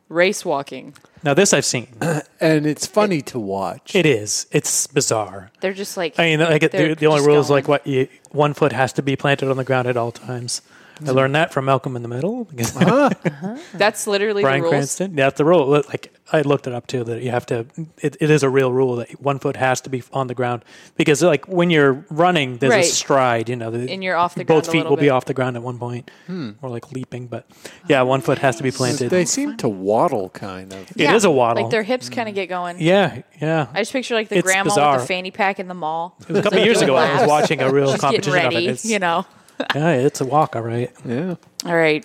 race 0.08 0.44
walking. 0.44 0.94
Now 1.26 1.34
this 1.34 1.52
I've 1.52 1.64
seen. 1.64 1.88
and 2.40 2.66
it's 2.66 2.86
funny 2.86 3.20
to 3.22 3.38
watch. 3.38 3.94
It 3.94 4.06
is. 4.06 4.46
It's 4.52 4.86
bizarre. 4.86 5.50
They're 5.60 5.74
just 5.74 5.96
like 5.96 6.18
I 6.18 6.24
mean, 6.24 6.40
like 6.40 6.70
They're 6.70 6.90
the, 6.90 6.94
the 6.94 7.06
only 7.06 7.18
just 7.18 7.26
rule 7.26 7.40
is 7.40 7.48
going. 7.48 7.58
like 7.64 7.68
what 7.68 7.86
you 7.86 8.08
one 8.30 8.54
foot 8.54 8.72
has 8.72 8.92
to 8.94 9.02
be 9.02 9.16
planted 9.16 9.50
on 9.50 9.56
the 9.58 9.64
ground 9.64 9.88
at 9.88 9.96
all 9.96 10.12
times. 10.12 10.62
I 11.04 11.10
learned 11.10 11.34
that 11.34 11.52
from 11.52 11.66
Malcolm 11.66 11.94
in 11.96 12.02
the 12.02 12.08
Middle. 12.08 12.48
Uh-huh. 12.58 13.10
Uh-huh. 13.26 13.56
That's 13.74 14.06
literally 14.06 14.42
Bryan 14.42 14.60
the 14.60 14.62
rules. 14.64 14.72
Cranston. 14.72 15.10
Yeah, 15.16 15.26
that's 15.26 15.38
the 15.38 15.44
rule. 15.44 15.66
Like 15.66 16.14
I 16.32 16.42
looked 16.42 16.66
it 16.66 16.72
up 16.72 16.86
too. 16.86 17.04
That 17.04 17.22
you 17.22 17.30
have 17.30 17.44
to. 17.46 17.66
It, 17.98 18.16
it 18.20 18.30
is 18.30 18.42
a 18.42 18.48
real 18.48 18.72
rule 18.72 18.96
that 18.96 19.10
one 19.20 19.38
foot 19.38 19.56
has 19.56 19.80
to 19.82 19.90
be 19.90 20.02
on 20.12 20.26
the 20.26 20.34
ground 20.34 20.64
because 20.96 21.22
like 21.22 21.46
when 21.48 21.70
you're 21.70 22.04
running, 22.10 22.58
there's 22.58 22.70
Right. 22.72 22.84
a 22.84 22.88
stride. 22.88 23.48
You 23.48 23.56
know, 23.56 23.70
the, 23.70 23.90
And 23.92 24.02
you're 24.02 24.16
off 24.16 24.34
the 24.34 24.44
both 24.44 24.64
ground 24.64 24.68
a 24.68 24.70
feet 24.72 24.78
little 24.78 24.90
will 24.92 24.96
be 24.96 25.06
bit. 25.06 25.10
off 25.10 25.24
the 25.26 25.34
ground 25.34 25.56
at 25.56 25.62
one 25.62 25.78
point, 25.78 26.10
Hmm. 26.26 26.50
or 26.62 26.70
like 26.70 26.90
leaping. 26.92 27.26
But 27.26 27.46
yeah, 27.88 28.02
one 28.02 28.20
foot 28.20 28.38
has 28.38 28.56
to 28.56 28.62
be 28.62 28.70
oh, 28.70 28.72
planted. 28.72 29.10
They 29.10 29.24
seem 29.24 29.56
to 29.58 29.68
waddle, 29.68 30.30
kind 30.30 30.72
of. 30.72 30.90
It 30.96 31.10
is 31.10 31.24
a 31.24 31.30
waddle. 31.30 31.64
Like 31.64 31.70
their 31.70 31.82
hips 31.82 32.08
kind 32.08 32.28
of 32.28 32.32
hmm. 32.34 32.36
get 32.36 32.48
going. 32.48 32.76
yeah, 32.80 33.22
yeah. 33.40 33.66
I 33.74 33.80
just 33.80 33.92
picture 33.92 34.14
like 34.14 34.28
the 34.28 34.38
It's 34.38 34.46
grandma 34.46 34.64
bizarre. 34.70 34.92
with 34.94 35.02
the 35.02 35.06
fanny 35.08 35.30
pack 35.30 35.58
in 35.60 35.68
the 35.68 35.74
mall. 35.74 36.16
It 36.22 36.28
was 36.30 36.38
a 36.38 36.42
couple 36.42 36.58
years 36.60 36.80
ago. 36.80 36.96
I 36.96 37.20
was 37.20 37.28
watching 37.36 37.60
a 37.60 37.70
real 37.70 37.90
Just 37.90 38.02
getting 38.02 38.20
competition 38.22 38.32
ready, 38.32 38.56
of 38.56 38.62
it. 38.62 38.70
It's, 38.70 38.84
you 38.84 38.98
know. 38.98 39.26
yeah, 39.74 39.90
it's 39.92 40.20
a 40.20 40.26
walk, 40.26 40.56
all 40.56 40.62
right. 40.62 40.90
Yeah. 41.04 41.36
All 41.64 41.76
right, 41.76 42.04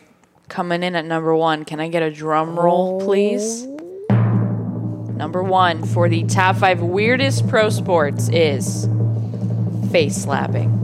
coming 0.49 0.83
in 0.83 0.95
at 0.95 1.05
number 1.05 1.35
one. 1.35 1.65
Can 1.65 1.79
I 1.79 1.87
get 1.89 2.03
a 2.03 2.11
drum 2.11 2.57
roll, 2.59 3.01
please? 3.01 3.65
Number 4.09 5.43
one 5.43 5.85
for 5.85 6.09
the 6.09 6.23
top 6.23 6.55
five 6.55 6.81
weirdest 6.81 7.47
pro 7.47 7.69
sports 7.69 8.29
is 8.29 8.87
face 9.91 10.15
slapping. 10.15 10.77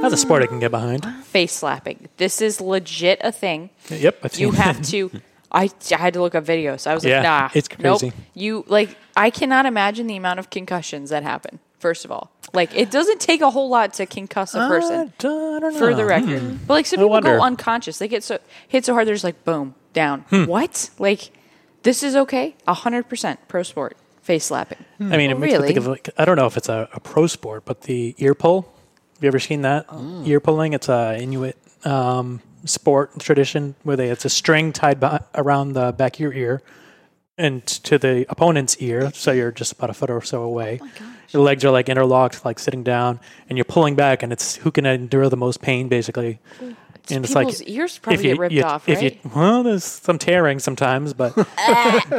That's 0.00 0.14
a 0.14 0.16
sport 0.18 0.42
I 0.42 0.46
can 0.46 0.58
get 0.60 0.70
behind. 0.72 1.06
Face 1.24 1.52
slapping. 1.52 2.08
This 2.16 2.40
is 2.42 2.60
legit 2.60 3.20
a 3.22 3.30
thing. 3.32 3.70
Yep, 3.88 4.18
I've 4.24 4.34
You 4.38 4.48
seen 4.50 4.60
have 4.60 4.82
to. 4.88 5.10
I, 5.52 5.70
I 5.92 5.96
had 5.96 6.14
to 6.14 6.20
look 6.20 6.34
up 6.34 6.44
videos. 6.44 6.86
I 6.86 6.94
was 6.94 7.04
Yeah, 7.04 7.16
like, 7.18 7.22
nah, 7.24 7.48
it's 7.54 7.68
nope. 7.78 8.00
crazy. 8.00 8.14
You 8.34 8.64
like, 8.68 8.96
I 9.16 9.30
cannot 9.30 9.64
imagine 9.66 10.06
the 10.06 10.16
amount 10.16 10.38
of 10.38 10.50
concussions 10.50 11.10
that 11.10 11.22
happen. 11.22 11.58
First 11.78 12.04
of 12.04 12.10
all, 12.10 12.30
like 12.52 12.74
it 12.74 12.90
doesn't 12.90 13.20
take 13.20 13.40
a 13.40 13.50
whole 13.50 13.68
lot 13.68 13.94
to 13.94 14.06
concuss 14.06 14.54
a 14.54 14.68
person. 14.68 15.12
For 15.18 15.94
the 15.94 16.02
know. 16.02 16.04
record, 16.04 16.40
Hmm. 16.42 16.56
but 16.66 16.74
like 16.74 16.86
some 16.86 16.98
I 16.98 17.02
people 17.02 17.10
wonder. 17.10 17.36
go 17.36 17.42
unconscious. 17.42 17.98
They 17.98 18.08
get 18.08 18.22
so 18.22 18.38
hit 18.68 18.84
so 18.84 18.94
hard, 18.94 19.06
they're 19.06 19.14
just 19.14 19.24
like 19.24 19.44
boom 19.44 19.74
down. 19.92 20.20
Hmm. 20.30 20.44
What? 20.46 20.90
Like 20.98 21.30
this 21.82 22.02
is 22.02 22.14
okay? 22.16 22.54
hundred 22.68 23.08
percent 23.08 23.40
pro 23.48 23.62
sport 23.62 23.96
face 24.22 24.44
slapping. 24.44 24.84
I 25.00 25.16
mean, 25.16 25.30
it 25.30 25.38
makes 25.38 25.58
me 25.58 25.66
think 25.66 25.78
of 25.78 25.86
like 25.86 26.08
I 26.16 26.24
don't 26.24 26.36
know 26.36 26.46
if 26.46 26.56
it's 26.56 26.68
a, 26.68 26.88
a 26.92 27.00
pro 27.00 27.26
sport, 27.26 27.64
but 27.64 27.82
the 27.82 28.14
ear 28.18 28.34
pull. 28.34 28.62
Have 29.14 29.24
you 29.24 29.28
ever 29.28 29.38
seen 29.40 29.62
that 29.62 29.86
ear 30.26 30.40
pulling? 30.40 30.72
It's 30.72 30.88
a 30.88 31.16
Inuit 31.20 31.56
um, 31.84 32.40
sport 32.64 33.18
tradition 33.20 33.74
where 33.82 33.96
they 33.96 34.08
it's 34.10 34.24
a 34.24 34.28
string 34.30 34.72
tied 34.72 35.00
beh 35.00 35.22
around 35.34 35.72
the 35.74 35.92
back 35.92 36.14
of 36.14 36.20
your 36.20 36.32
ear 36.32 36.62
and 37.42 37.66
to 37.66 37.98
the 37.98 38.24
opponent's 38.28 38.76
ear, 38.78 39.10
so 39.12 39.32
you're 39.32 39.52
just 39.52 39.72
about 39.72 39.90
a 39.90 39.94
foot 39.94 40.10
or 40.10 40.22
so 40.22 40.42
away. 40.42 40.80
your 41.30 41.42
legs 41.42 41.64
are 41.64 41.70
like 41.70 41.88
interlocked, 41.88 42.44
like 42.44 42.58
sitting 42.58 42.82
down, 42.82 43.20
and 43.48 43.58
you're 43.58 43.64
pulling 43.64 43.94
back, 43.96 44.22
and 44.22 44.32
it's 44.32 44.56
who 44.56 44.70
can 44.70 44.86
endure 44.86 45.28
the 45.28 45.36
most 45.36 45.60
pain, 45.60 45.88
basically. 45.88 46.38
and 47.10 47.24
it's 47.24 47.34
like 47.34 47.48
people's 47.48 47.62
ears 47.62 47.98
probably 47.98 48.14
if 48.20 48.24
you, 48.24 48.30
get 48.30 48.38
ripped 48.40 48.54
you- 48.54 48.62
off, 48.62 48.88
if 48.88 49.02
you- 49.02 49.08
right? 49.10 49.20
well, 49.36 49.62
there's 49.62 49.84
some 49.84 50.18
tearing 50.18 50.58
sometimes, 50.60 51.12
but 51.14 51.32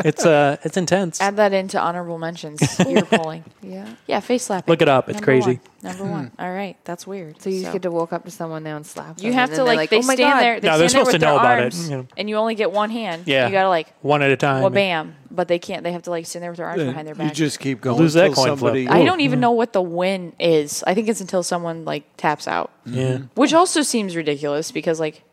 it's 0.06 0.26
uh, 0.26 0.58
it's 0.64 0.78
intense. 0.78 1.22
Add 1.22 1.38
that 1.38 1.54
into 1.54 1.80
honorable 1.80 2.18
mentions. 2.18 2.62
Ear 2.82 3.04
pulling. 3.04 3.44
Yeah. 3.62 3.88
Yeah, 4.08 4.20
face 4.20 4.44
slapping. 4.44 4.72
Look 4.72 4.82
it 4.82 4.90
up. 4.90 5.08
It's 5.10 5.16
Number 5.16 5.26
crazy. 5.26 5.52
one. 5.54 5.60
Number 5.84 6.06
one. 6.06 6.28
Hmm. 6.28 6.42
All 6.42 6.52
right, 6.52 6.78
that's 6.86 7.06
weird. 7.06 7.42
So 7.42 7.50
you 7.50 7.62
just 7.62 7.74
get 7.74 7.82
to 7.82 7.92
walk 7.92 8.14
up 8.14 8.24
to 8.26 8.32
someone 8.32 8.64
now 8.64 8.78
and 8.78 8.86
slap 8.86 9.18
them. 9.18 9.26
You 9.26 9.34
have 9.34 9.50
and 9.50 9.58
to 9.60 9.64
then 9.66 9.76
like, 9.76 9.90
they're 9.90 10.00
they 10.00 10.04
oh 10.06 10.08
my 10.08 10.16
stand 10.16 10.34
God. 10.34 10.42
there. 10.42 10.60
They 10.62 10.68
No, 10.70 10.78
they're 10.78 10.90
stand 10.90 11.06
there 11.06 11.12
supposed 11.12 11.14
with 11.14 11.22
to 11.22 11.26
know 11.28 11.34
their 11.34 11.40
about 11.40 11.60
it, 11.60 11.64
arms, 11.64 11.90
you 11.90 11.98
know. 11.98 12.08
and 12.18 12.30
you 12.30 12.36
only 12.38 12.56
get 12.56 12.72
one 12.72 12.90
hand. 12.90 13.24
Yeah. 13.26 13.48
you 13.48 13.52
gotta 13.52 13.70
like 13.70 13.94
One 14.02 14.22
at 14.22 14.32
a 14.32 14.38
time. 14.38 14.62
well, 14.62 14.70
bam. 14.70 15.16
But 15.30 15.48
they 15.48 15.60
can't. 15.60 15.84
They 15.84 15.92
have 15.92 16.04
to 16.04 16.10
like 16.12 16.26
stand 16.26 16.44
there 16.44 16.52
with 16.52 16.58
their 16.58 16.68
arms 16.68 16.78
Then 16.78 16.88
behind 16.88 17.08
their 17.08 17.16
back. 17.16 17.30
you 17.30 17.34
just 17.36 17.60
keep 17.60 17.82
going. 17.82 17.98
Lose 17.98 18.14
that 18.14 18.26
till 18.28 18.34
coin 18.36 18.46
flip. 18.56 18.60
somebody, 18.60 18.88
I 18.88 19.02
oh, 19.02 19.06
don't 19.06 19.22
even 19.22 19.40
know 19.40 19.52
what 19.52 19.74
the 19.74 19.82
win 19.82 20.34
is. 20.40 20.84
I 20.86 20.94
think 20.94 21.08
it's 21.10 21.22
until 21.22 21.44
someone 21.44 21.86
like 21.86 22.04
taps 22.18 22.48
out, 22.48 22.72
Yeah. 22.86 23.04
Mm-hmm. 23.04 23.24
which 23.36 23.54
also 23.54 23.82
seems 23.82 24.16
ridiculous 24.16 24.72
because 24.72 25.00
like 25.00 25.24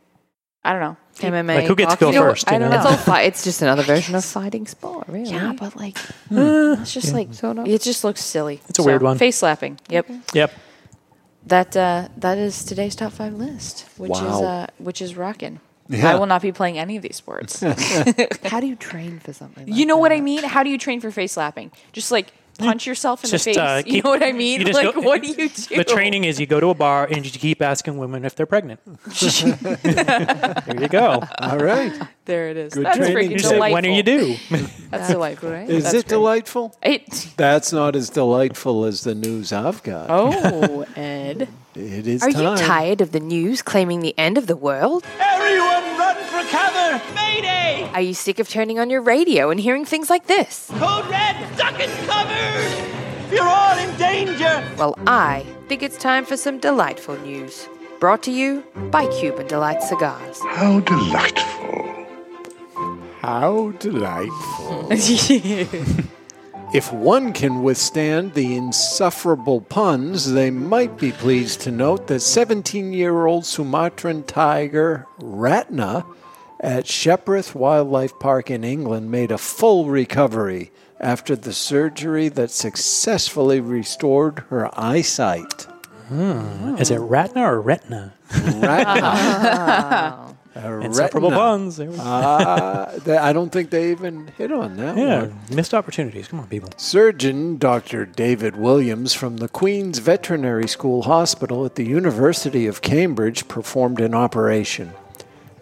I 0.65 0.73
don't 0.73 0.81
know. 0.83 0.97
MMA. 1.19 1.55
Like, 1.57 1.67
who 1.67 1.75
gets 1.77 1.95
to 1.95 2.01
go 2.01 2.07
boxing. 2.07 2.23
first, 2.23 2.51
you 2.51 2.57
I 2.57 2.59
don't 2.59 2.71
know? 2.71 2.77
know. 2.77 2.83
It's 2.83 2.91
all 2.91 2.97
fight. 2.97 3.23
It's 3.27 3.45
just 3.45 3.61
another 3.63 3.83
version 3.83 4.15
of 4.15 4.25
fighting 4.25 4.67
sport, 4.67 5.07
really. 5.09 5.31
Yeah, 5.31 5.53
but 5.59 5.77
like 5.77 5.99
Hmm. 6.29 6.81
it's 6.83 6.93
just 6.95 7.13
like 7.13 7.29
it 7.33 7.83
just 7.83 8.05
looks 8.05 8.23
silly. 8.25 8.61
It's 8.69 8.79
a 8.79 8.83
weird 8.83 9.03
one. 9.03 9.19
Face 9.19 9.37
slapping. 9.37 9.79
Yep. 9.89 10.07
Yep. 10.35 10.53
That 11.47 11.77
uh, 11.77 12.09
that 12.19 12.39
is 12.39 12.65
today's 12.65 12.95
top 12.95 13.13
five 13.13 13.35
list, 13.35 13.87
which 13.97 14.13
is 14.13 14.21
Wow. 14.21 14.43
uh, 14.45 14.67
which 14.79 15.01
is 15.03 15.17
rocking. 15.17 15.61
Yeah. 15.89 16.13
I 16.13 16.15
will 16.17 16.27
not 16.27 16.41
be 16.43 16.53
playing 16.53 16.79
any 16.79 16.97
of 16.97 17.03
these 17.03 17.17
sports. 17.17 17.61
How 18.45 18.61
do 18.61 18.67
you 18.67 18.77
train 18.77 19.19
for 19.19 19.33
something? 19.33 19.67
Like 19.67 19.75
you 19.77 19.87
know 19.87 19.97
what 19.97 20.13
I 20.13 20.21
mean? 20.21 20.45
How 20.45 20.63
do 20.63 20.71
you 20.71 20.79
train 20.79 21.01
for 21.01 21.11
face 21.11 21.33
slapping? 21.33 21.73
Just 21.93 22.13
like 22.13 22.33
punch 22.61 22.87
yourself 22.87 23.25
in 23.25 23.31
Just, 23.31 23.45
the 23.45 23.51
face. 23.55 23.59
uh, 23.59 23.83
you 23.87 24.03
know 24.03 24.11
what 24.11 24.23
I 24.23 24.33
mean? 24.33 24.63
Like 24.71 24.95
go- 24.95 25.01
what 25.01 25.23
do 25.23 25.29
you 25.29 25.35
do? 25.49 25.49
The 25.77 25.85
training 25.85 26.25
is 26.25 26.39
you 26.39 26.47
go 26.47 26.61
to 26.61 26.69
a 26.69 26.75
bar 26.75 27.07
and 27.11 27.25
you 27.25 27.31
keep 27.33 27.61
asking 27.63 27.99
women 27.99 28.25
if 28.25 28.35
they're 28.37 28.47
pregnant. 28.47 28.81
there 29.55 30.81
you 30.81 30.89
go. 30.89 31.23
All 31.39 31.59
right. 31.59 31.93
There 32.25 32.49
it 32.49 32.57
is. 32.57 32.75
Good 32.75 32.87
That's 32.87 32.97
training. 32.99 33.17
freaking 33.17 33.31
You 33.33 33.39
delightful. 33.39 33.61
say, 33.67 33.73
when 33.73 33.87
are 33.87 33.89
you 33.89 34.03
due? 34.03 34.37
That's 34.91 35.09
delightful, 35.13 35.51
right? 35.51 35.69
Is 35.69 35.85
That's 35.85 35.95
it 35.95 35.99
great. 36.05 36.09
delightful? 36.09 36.77
It, 36.83 37.33
That's 37.37 37.73
not 37.73 37.97
as 37.97 38.09
delightful 38.11 38.85
as 38.85 39.03
the 39.03 39.15
news 39.15 39.53
I've 39.53 39.83
got. 39.83 40.07
oh, 40.11 40.83
Ed. 40.97 41.49
It 41.75 42.07
is 42.07 42.23
Are 42.23 42.31
time. 42.31 42.57
you 42.57 42.57
tired 42.63 43.01
of 43.01 43.13
the 43.13 43.21
news 43.21 43.63
claiming 43.63 44.01
the 44.01 44.15
end 44.19 44.37
of 44.39 44.47
the 44.49 44.57
world? 44.57 45.05
Everyone 45.21 45.99
run 45.99 46.17
for 46.25 46.43
cover! 46.51 47.01
Mayday! 47.91 47.99
Are 47.99 48.07
you 48.07 48.15
sick 48.15 48.39
of 48.39 48.49
turning 48.49 48.79
on 48.79 48.91
your 48.91 49.03
radio 49.03 49.51
and 49.51 49.61
hearing 49.61 49.85
things 49.85 50.11
like 50.11 50.27
this? 50.27 50.71
Code 50.75 51.07
red, 51.07 51.57
duck 51.57 51.79
and 51.81 52.09
cover! 52.09 53.35
You're 53.35 53.47
all 53.47 53.79
in 53.79 53.97
danger! 53.97 54.65
Well, 54.77 54.95
I 55.07 55.45
think 55.69 55.83
it's 55.83 55.97
time 55.97 56.25
for 56.25 56.37
some 56.37 56.59
delightful 56.59 57.19
news. 57.19 57.69
Brought 57.99 58.23
to 58.25 58.31
you 58.31 58.65
by 58.91 59.07
Cuban 59.09 59.47
Delight 59.47 59.83
Cigars. 59.83 60.41
How 60.41 60.81
delightful. 60.81 62.07
How 63.21 63.73
delightful. 63.79 64.89
If 66.73 66.93
one 66.93 67.33
can 67.33 67.65
withstand 67.65 68.35
the 68.35 68.55
insufferable 68.55 69.61
puns, 69.61 70.31
they 70.31 70.53
might 70.53 70.97
be 70.99 71.11
pleased 71.11 71.63
to 71.63 71.73
note 71.73 72.07
that 72.07 72.21
17 72.21 72.93
year 72.93 73.27
old 73.27 73.45
Sumatran 73.45 74.23
tiger 74.23 75.05
Ratna 75.19 76.07
at 76.61 76.85
Shepreth 76.85 77.55
Wildlife 77.55 78.13
Park 78.21 78.51
in 78.51 78.63
England 78.65 79.11
made 79.11 79.31
a 79.33 79.39
full 79.39 79.87
recovery 79.87 80.71
after 81.01 81.35
the 81.35 81.53
surgery 81.55 82.29
that 82.29 82.51
successfully 82.51 83.61
restored 83.61 84.41
her 84.51 84.69
eyesight. 84.79 85.67
Is 86.13 86.91
it 86.91 86.99
Ratna 86.99 87.43
or 87.51 87.61
Retina? 87.61 88.13
Ratna. 88.35 90.27
A 90.57 90.81
Insufferable 90.81 91.31
retina. 91.31 91.41
puns. 91.41 91.77
There 91.77 91.89
we 91.91 91.97
go. 91.97 92.03
Uh, 92.03 92.99
they- 92.99 93.17
I 93.17 93.33
don't 93.33 93.51
think 93.51 93.71
they 93.71 93.93
even 93.93 94.27
hit 94.37 94.51
on 94.51 94.77
that 94.79 94.97
yeah, 94.97 95.21
one. 95.21 95.39
missed 95.53 95.73
opportunities. 95.73 96.27
Come 96.27 96.41
on, 96.41 96.49
people. 96.49 96.71
Surgeon 96.77 97.57
Dr. 97.57 98.05
David 98.05 98.57
Williams 98.57 99.15
from 99.15 99.37
the 99.37 99.47
Queen's 99.49 100.01
Veterinary 100.01 100.67
School 100.67 101.03
Hospital 101.03 101.65
at 101.65 101.77
the 101.77 101.85
University 101.87 102.67
of 102.67 102.83
Cambridge 102.83 103.47
performed 103.47 104.01
an 104.01 104.13
operation. 104.13 104.93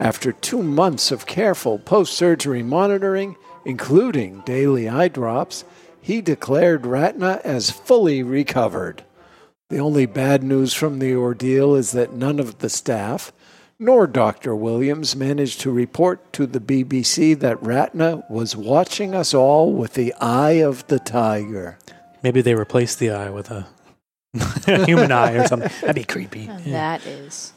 After 0.01 0.33
two 0.33 0.63
months 0.63 1.11
of 1.11 1.27
careful 1.27 1.79
post 1.79 2.13
surgery 2.13 2.63
monitoring, 2.63 3.37
including 3.65 4.43
daily 4.47 4.89
eye 4.89 5.09
drops, 5.09 5.65
he 6.01 6.21
declared 6.21 6.87
Ratna 6.87 7.41
as 7.45 7.71
fully 7.71 8.23
recovered. 8.23 9.05
The 9.71 9.79
only 9.79 10.07
bad 10.07 10.43
news 10.43 10.73
from 10.73 11.01
the 11.01 11.15
ordeal 11.15 11.75
is 11.75 11.93
that 11.93 12.15
none 12.15 12.39
of 12.39 12.59
the 12.59 12.71
staff, 12.71 13.33
nor 13.79 14.07
Dr. 14.07 14.55
Williams, 14.55 15.15
managed 15.15 15.61
to 15.61 15.71
report 15.71 16.33
to 16.33 16.47
the 16.47 16.61
BBC 16.61 17.39
that 17.41 17.63
Ratna 17.63 18.25
was 18.31 18.57
watching 18.57 19.15
us 19.15 19.35
all 19.35 19.73
with 19.73 19.95
the 19.95 20.15
eye 20.15 20.63
of 20.63 20.87
the 20.87 20.99
tiger. 20.99 21.77
Maybe 22.23 22.41
they 22.41 22.55
replaced 22.55 23.01
the 23.01 23.11
eye 23.11 23.31
with 23.31 23.51
a, 23.51 23.67
a 24.67 24.85
human 24.87 25.13
eye 25.13 25.33
or 25.33 25.47
something. 25.47 25.71
That'd 25.81 25.97
be 25.97 26.05
creepy. 26.05 26.43
Yeah. 26.43 26.59
That 26.65 27.07
is 27.07 27.53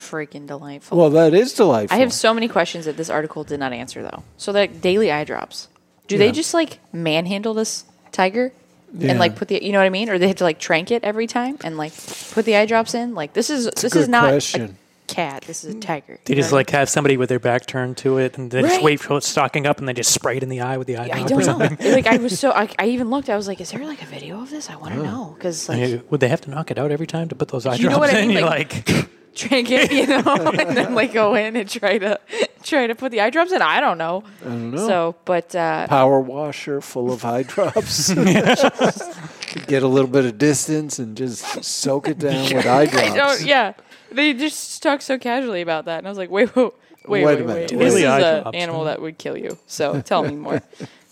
freaking 0.00 0.46
delightful. 0.46 0.96
Well, 0.98 1.10
that 1.10 1.34
is 1.34 1.52
delightful. 1.52 1.94
I 1.96 2.00
have 2.00 2.12
so 2.12 2.32
many 2.34 2.48
questions 2.48 2.86
that 2.86 2.96
this 2.96 3.10
article 3.10 3.44
did 3.44 3.60
not 3.60 3.72
answer, 3.72 4.02
though. 4.02 4.22
So, 4.38 4.52
the 4.52 4.66
daily 4.66 5.12
eye 5.12 5.24
drops. 5.24 5.68
Do 6.08 6.16
Yeah. 6.16 6.20
they 6.26 6.32
just 6.32 6.54
like 6.54 6.78
manhandle 6.92 7.54
this 7.54 7.84
tiger 8.10 8.52
Yeah. 8.98 9.10
and 9.10 9.20
like 9.20 9.36
put 9.36 9.46
the, 9.48 9.62
you 9.64 9.70
know 9.72 9.78
what 9.78 9.84
I 9.86 9.90
mean, 9.90 10.08
or 10.10 10.18
they 10.18 10.26
have 10.26 10.36
to 10.36 10.44
like 10.44 10.58
trank 10.58 10.90
it 10.90 11.04
every 11.04 11.26
time 11.28 11.58
and 11.62 11.76
like 11.76 11.92
put 12.32 12.44
the 12.46 12.56
eye 12.56 12.66
drops 12.66 12.94
in? 12.94 13.14
Like 13.14 13.32
this 13.34 13.50
is 13.50 13.66
a 13.66 13.70
this 13.70 13.92
good 13.92 14.02
is 14.02 14.08
not 14.08 14.30
question. 14.30 14.62
a 15.08 15.12
cat. 15.12 15.44
This 15.46 15.62
is 15.64 15.74
a 15.76 15.78
tiger. 15.78 16.18
They 16.24 16.32
You 16.32 16.36
know 16.36 16.42
just 16.42 16.52
like 16.52 16.70
have 16.70 16.88
somebody 16.88 17.16
with 17.16 17.28
their 17.28 17.38
back 17.38 17.66
turned 17.66 17.96
to 17.98 18.18
it 18.18 18.38
and 18.38 18.50
then 18.50 18.64
just 18.64 18.82
wait 18.82 18.98
for 18.98 19.18
it 19.18 19.22
stocking 19.22 19.66
up 19.66 19.78
and 19.78 19.86
then 19.86 19.94
just 19.94 20.10
spray 20.12 20.38
it 20.38 20.42
in 20.42 20.48
the 20.48 20.62
eye 20.62 20.78
with 20.78 20.88
the 20.88 20.96
eye 20.96 21.10
I, 21.12 21.14
mean? 21.14 21.24
I 21.26 21.28
drop 21.28 21.30
or 21.40 21.44
don't 21.44 21.58
know. 21.60 21.66
something. 21.68 21.92
like 21.92 22.06
I 22.08 22.16
was 22.24 22.38
so 22.40 22.50
I, 22.50 22.68
I 22.78 22.86
even 22.86 23.10
looked. 23.10 23.28
I 23.30 23.36
was 23.36 23.46
like, 23.46 23.60
is 23.60 23.70
there 23.70 23.84
like 23.86 24.02
a 24.02 24.06
video 24.06 24.40
of 24.42 24.50
this? 24.50 24.68
I 24.68 24.74
want 24.76 24.94
to 24.94 25.02
know 25.04 25.34
because 25.36 25.68
like 25.68 26.10
would 26.10 26.18
they 26.18 26.28
have 26.28 26.40
to 26.40 26.50
knock 26.50 26.72
it 26.72 26.78
out 26.78 26.90
every 26.90 27.06
time 27.06 27.28
to 27.28 27.36
put 27.36 27.48
those 27.48 27.66
eye 27.66 27.74
You 27.76 27.84
know 27.84 27.90
drops 27.98 28.00
what 28.00 28.14
I 28.14 28.18
in? 28.20 28.28
mean? 28.28 28.38
You're 28.38 28.46
Like- 28.46 29.08
like, 29.30 29.34
trank 29.34 29.70
it, 29.70 29.92
you 29.92 30.06
know, 30.06 30.22
and 30.58 30.76
then 30.76 30.94
like 30.94 31.12
go 31.12 31.34
in 31.34 31.56
and 31.56 31.68
try 31.68 31.98
to 31.98 32.18
try 32.62 32.86
to 32.86 32.94
put 32.94 33.10
the 33.12 33.20
eye 33.20 33.30
drops 33.30 33.52
in. 33.52 33.62
I 33.62 33.80
don't 33.80 33.98
know. 33.98 34.22
I 34.42 34.44
don't 34.44 34.70
know. 34.72 34.86
So, 34.86 35.16
but 35.24 35.54
uh, 35.54 35.86
Power 35.88 36.20
washer 36.20 36.80
full 36.80 37.12
of 37.12 37.24
eye 37.24 37.42
drops. 37.44 38.12
get 39.66 39.82
a 39.82 39.88
little 39.88 40.10
bit 40.10 40.24
of 40.24 40.38
distance 40.38 40.98
and 40.98 41.16
just 41.16 41.64
soak 41.64 42.08
it 42.08 42.18
down 42.18 42.44
with 42.54 42.66
eye 42.66 42.86
drops. 42.86 43.10
I 43.10 43.16
don't. 43.16 43.42
Yeah, 43.42 43.72
they 44.12 44.32
just 44.34 44.82
talk 44.82 45.02
so 45.02 45.18
casually 45.18 45.60
about 45.60 45.84
that, 45.86 45.98
and 45.98 46.06
I 46.06 46.10
was 46.10 46.18
like, 46.18 46.30
wait, 46.30 46.54
wait, 46.54 46.64
wait, 46.64 46.72
Wait 47.08 47.24
wait, 47.24 47.40
a 47.40 47.44
minute. 47.44 47.70
wait. 47.72 47.78
Really 47.78 48.02
This 48.02 48.18
is 48.18 48.46
an 48.46 48.54
animal 48.54 48.84
that 48.84 49.00
would 49.00 49.18
kill 49.18 49.36
you. 49.36 49.58
So 49.66 50.00
tell 50.02 50.22
me 50.22 50.34
more. 50.36 50.62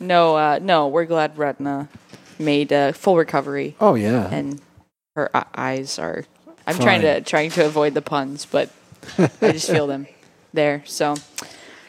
No, 0.00 0.36
uh, 0.36 0.58
no, 0.62 0.88
we're 0.88 1.06
glad 1.06 1.36
Ratna 1.38 1.88
made 2.38 2.72
uh, 2.72 2.92
full 2.92 3.16
recovery, 3.16 3.74
Oh 3.80 3.94
yeah. 3.94 4.28
and 4.30 4.60
her 5.16 5.34
uh, 5.34 5.44
eyes 5.54 5.98
are. 5.98 6.24
I'm 6.68 6.78
trying 6.78 7.00
to 7.02 7.20
trying 7.22 7.50
to 7.52 7.66
avoid 7.66 7.94
the 7.94 8.02
puns, 8.02 8.46
but 8.46 8.70
I 9.18 9.52
just 9.52 9.70
feel 9.70 9.86
them 9.86 10.06
there. 10.52 10.82
So. 10.86 11.14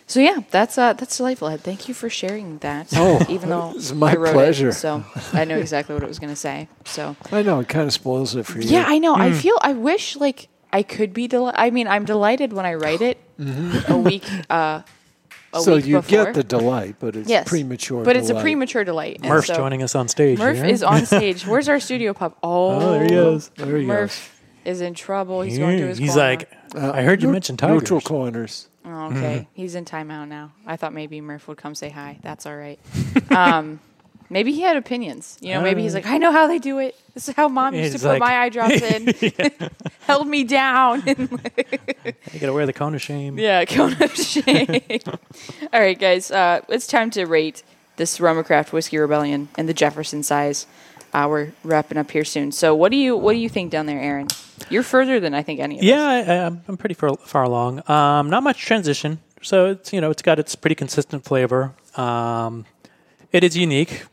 So 0.08 0.20
yeah, 0.20 0.40
that's 0.50 0.76
uh, 0.80 0.94
that's 0.94 1.18
delightful. 1.18 1.50
Ed. 1.50 1.62
Thank 1.62 1.88
you 1.88 1.94
for 1.94 2.10
sharing 2.10 2.58
that. 2.60 2.88
Oh, 2.96 3.24
even 3.30 3.50
though 3.50 3.74
it's 3.76 3.92
my 3.94 4.14
I 4.14 4.16
wrote 4.16 4.34
pleasure. 4.34 4.70
It, 4.70 4.74
so 4.74 5.04
I 5.34 5.46
know 5.46 5.56
exactly 5.60 5.94
what 5.94 6.02
it 6.02 6.08
was 6.08 6.18
going 6.18 6.32
to 6.32 6.36
say. 6.36 6.68
So 6.86 7.16
I 7.32 7.44
know 7.44 7.60
it 7.60 7.70
kind 7.70 7.86
of 7.86 7.94
spoils 7.94 8.36
it 8.36 8.48
for 8.48 8.60
you. 8.60 8.70
yeah, 8.70 8.86
I 8.88 8.98
know. 8.98 9.14
I 9.16 9.30
Mm. 9.30 9.36
feel. 9.36 9.60
I 9.62 9.74
wish 9.74 10.16
like 10.16 10.48
I 10.74 10.82
could 10.82 11.14
be 11.14 11.28
delighted. 11.28 11.60
I 11.60 11.70
mean, 11.70 11.88
I'm 11.88 12.06
delighted 12.06 12.54
when 12.54 12.66
I 12.66 12.74
write 12.74 13.02
it 13.02 13.20
a 13.88 13.98
week. 13.98 14.24
Uh, 14.50 14.82
a 14.82 14.84
Mm-hmm. 15.58 15.60
so 15.64 15.76
week 15.76 15.86
you 15.86 15.96
before. 15.98 16.26
get 16.26 16.34
the 16.34 16.44
delight, 16.44 16.96
but 17.00 17.16
it's 17.16 17.30
yes, 17.30 17.48
premature. 17.48 18.04
But 18.04 18.16
it's 18.16 18.30
a 18.32 18.42
premature 18.42 18.84
delight. 18.84 19.18
And 19.22 19.30
Murph's 19.30 19.48
so- 19.48 19.56
joining 19.56 19.84
us 19.84 19.94
on 19.94 20.08
stage. 20.08 20.40
Murph 20.40 20.64
is 20.64 20.82
on 20.82 21.06
stage. 21.06 21.46
Where's 21.46 21.70
our 21.70 21.80
studio 21.80 22.14
pup? 22.16 22.36
Oh, 22.42 22.72
Oh, 22.82 22.92
there 22.94 23.04
he 23.06 23.14
is. 23.14 23.50
There 23.58 23.76
he 23.78 23.82
is. 23.84 23.88
Murph 23.88 24.39
is 24.70 24.82
in 24.82 24.94
trouble. 24.94 25.42
He's 25.42 25.58
going 25.58 25.78
to 25.80 25.88
his 25.88 25.98
He's 25.98 26.14
corner. 26.14 26.30
like, 26.30 26.52
I 26.76 27.02
heard 27.02 27.22
you 27.22 27.28
neut- 27.30 27.34
mention 27.34 27.58
tigers. 27.58 27.82
neutral 27.82 28.02
corners. 28.02 28.68
Oh, 28.86 29.08
okay. 29.12 29.48
He's 29.54 29.76
in 29.76 29.86
timeout 29.86 30.28
now. 30.28 30.52
I 30.66 30.76
thought 30.78 30.94
maybe 30.94 31.22
Murph 31.22 31.48
would 31.48 31.58
come 31.58 31.76
say 31.76 31.90
hi. 31.90 32.18
That's 32.24 32.46
all 32.46 32.56
right. 32.56 32.80
um, 33.32 33.80
maybe 34.30 34.52
he 34.54 34.62
had 34.62 34.78
opinions. 34.78 35.38
You 35.42 35.54
know, 35.54 35.62
maybe 35.62 35.82
he's 35.84 35.94
like, 35.94 36.06
I 36.08 36.18
know 36.18 36.32
how 36.32 36.48
they 36.48 36.58
do 36.60 36.80
it. 36.80 36.96
This 37.14 37.28
is 37.30 37.36
how 37.36 37.48
mom 37.50 37.76
used 37.76 37.92
He's 37.94 38.02
to 38.02 38.08
put 38.10 38.20
my 38.20 38.38
eye 38.40 38.50
drops 38.50 38.82
in. 38.82 39.14
Held 40.08 40.28
me 40.28 40.44
down. 40.44 41.04
You 41.06 41.28
gotta 42.40 42.54
wear 42.54 42.66
the 42.66 42.74
cone 42.74 42.96
of 42.96 43.02
shame. 43.02 43.38
yeah, 43.38 43.66
cone 43.66 43.94
of 44.02 44.16
shame. 44.16 44.82
all 45.74 45.80
right, 45.80 46.00
guys. 46.00 46.32
Uh, 46.32 46.62
it's 46.70 46.88
time 46.88 47.10
to 47.12 47.26
rate 47.26 47.64
this 47.98 48.20
Roma 48.20 48.44
Craft 48.44 48.72
Whiskey 48.74 48.98
Rebellion 48.98 49.50
and 49.58 49.68
the 49.70 49.74
Jefferson 49.74 50.24
size. 50.24 50.66
Uh, 51.14 51.28
we're 51.30 51.52
wrapping 51.64 51.98
up 51.98 52.12
here 52.12 52.24
soon. 52.24 52.52
So, 52.52 52.76
what 52.76 52.92
do 52.92 52.98
you 52.98 53.18
what 53.18 53.34
do 53.34 53.40
you 53.40 53.50
think 53.50 53.72
down 53.72 53.86
there, 53.86 54.00
Aaron? 54.00 54.28
You're 54.70 54.84
further 54.84 55.20
than 55.20 55.34
I 55.34 55.42
think 55.42 55.60
any 55.60 55.76
of 55.76 55.80
us. 55.80 55.86
Yeah, 55.86 56.04
I, 56.04 56.18
I- 56.20 56.46
I'm 56.46 56.62
I'm 56.68 56.78
pretty 56.78 56.94
far, 56.96 57.16
far 57.18 57.44
along. 57.44 57.82
Um, 57.90 58.30
not 58.30 58.44
much 58.44 58.62
transition, 58.62 59.20
so 59.42 59.72
it's 59.72 59.92
you 59.94 60.02
know 60.02 60.12
it's 60.12 60.22
got 60.22 60.38
its 60.40 60.56
pretty 60.56 60.76
consistent 60.76 61.24
flavor. 61.26 61.74
Um, 61.96 62.66
it 63.32 63.44
is 63.44 63.58
unique. 63.58 64.04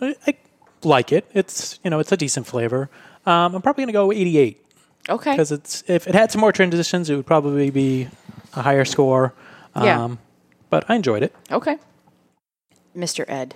I, 0.00 0.14
I 0.26 0.36
like 0.84 1.10
it. 1.12 1.26
It's 1.34 1.80
you 1.82 1.90
know 1.90 1.98
it's 1.98 2.12
a 2.12 2.16
decent 2.16 2.46
flavor. 2.46 2.90
Um, 3.24 3.56
I'm 3.56 3.62
probably 3.62 3.82
gonna 3.82 3.92
go 3.92 4.12
88 4.12 4.64
Okay. 5.08 5.30
because 5.32 5.50
it's 5.50 5.82
if 5.88 6.06
it 6.06 6.14
had 6.14 6.30
some 6.30 6.40
more 6.40 6.52
transitions, 6.52 7.10
it 7.10 7.16
would 7.16 7.26
probably 7.26 7.70
be 7.70 8.06
a 8.54 8.62
higher 8.62 8.84
score. 8.84 9.34
Um, 9.74 9.84
Yeah. 9.84 10.08
But 10.70 10.84
I 10.88 10.94
enjoyed 10.94 11.22
it. 11.24 11.34
Okay. 11.50 11.78
Mr. 12.96 13.24
Ed. 13.28 13.54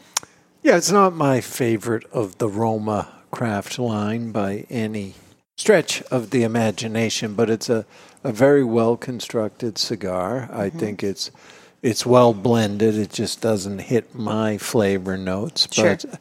Yeah, 0.63 0.77
it's 0.77 0.91
not 0.91 1.15
my 1.15 1.41
favorite 1.41 2.05
of 2.13 2.39
the 2.39 2.49
Roma 2.49 3.09
craft 3.31 3.79
line 3.79 4.31
by 4.33 4.67
any 4.69 5.15
stretch 5.57 6.03
of 6.05 6.31
the 6.31 6.43
imagination, 6.43 7.35
but 7.35 7.49
it's 7.49 7.71
a, 7.71 7.87
a 8.25 8.33
very 8.33 8.65
well 8.65 8.97
constructed 8.97 9.79
cigar. 9.79 10.49
I 10.53 10.69
Mm-hmm. 10.69 10.79
think 10.79 11.03
it's 11.03 11.31
it's 11.83 12.05
well 12.05 12.35
blended. 12.35 12.95
It 12.97 13.11
just 13.11 13.41
doesn't 13.41 13.79
hit 13.79 14.15
my 14.15 14.59
flavor 14.59 15.17
notes. 15.17 15.67
Sure. 15.71 15.97
But 15.97 16.21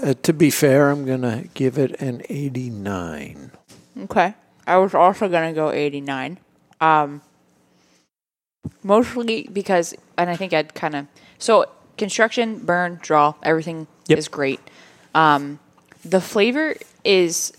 uh, 0.00 0.14
to 0.22 0.32
be 0.32 0.50
fair, 0.50 0.90
I'm 0.90 1.04
going 1.04 1.22
to 1.22 1.48
give 1.54 1.78
it 1.78 2.00
an 2.00 2.22
89. 2.28 3.50
Okay. 4.02 4.34
I 4.68 4.76
was 4.76 4.94
also 4.94 5.28
going 5.28 5.52
to 5.52 5.54
go 5.54 5.72
89. 5.72 6.38
Um, 6.80 7.22
mostly 8.84 9.48
because, 9.52 9.94
and 10.16 10.30
I 10.30 10.36
think 10.36 10.52
I'd 10.52 10.74
kind 10.74 10.94
of, 10.94 11.06
so 11.38 11.66
construction, 11.96 12.58
burn, 12.58 12.98
draw, 13.02 13.34
everything 13.42 13.86
Yep. 14.08 14.18
is 14.18 14.28
great. 14.28 14.60
Um, 15.14 15.58
the 16.04 16.20
flavor 16.20 16.76
is, 17.04 17.52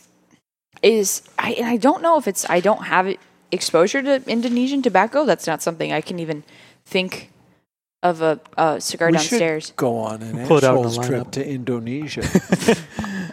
is, 0.82 1.24
I, 1.40 1.54
and 1.54 1.68
I 1.68 1.78
don't 1.78 2.02
know 2.02 2.18
if 2.18 2.28
it's, 2.28 2.48
I 2.50 2.60
don't 2.60 2.84
have 2.86 3.08
it 3.08 3.20
exposure 3.52 4.02
to 4.04 4.22
Indonesian 4.28 4.82
tobacco. 4.82 5.26
That's 5.26 5.48
not 5.48 5.62
something 5.62 5.92
I 5.92 6.02
can 6.02 6.20
even 6.20 6.44
think 6.86 7.32
of 8.04 8.22
a, 8.22 8.40
a 8.58 8.80
cigar 8.80 9.08
we 9.08 9.14
downstairs. 9.14 9.68
should 9.68 9.76
go 9.78 9.98
on 9.98 10.22
an 10.22 10.46
Pull 10.48 10.58
it 10.58 10.64
out 10.64 10.86
in 10.86 11.02
trip 11.02 11.32
to 11.32 11.48
Indonesia. 11.48 12.22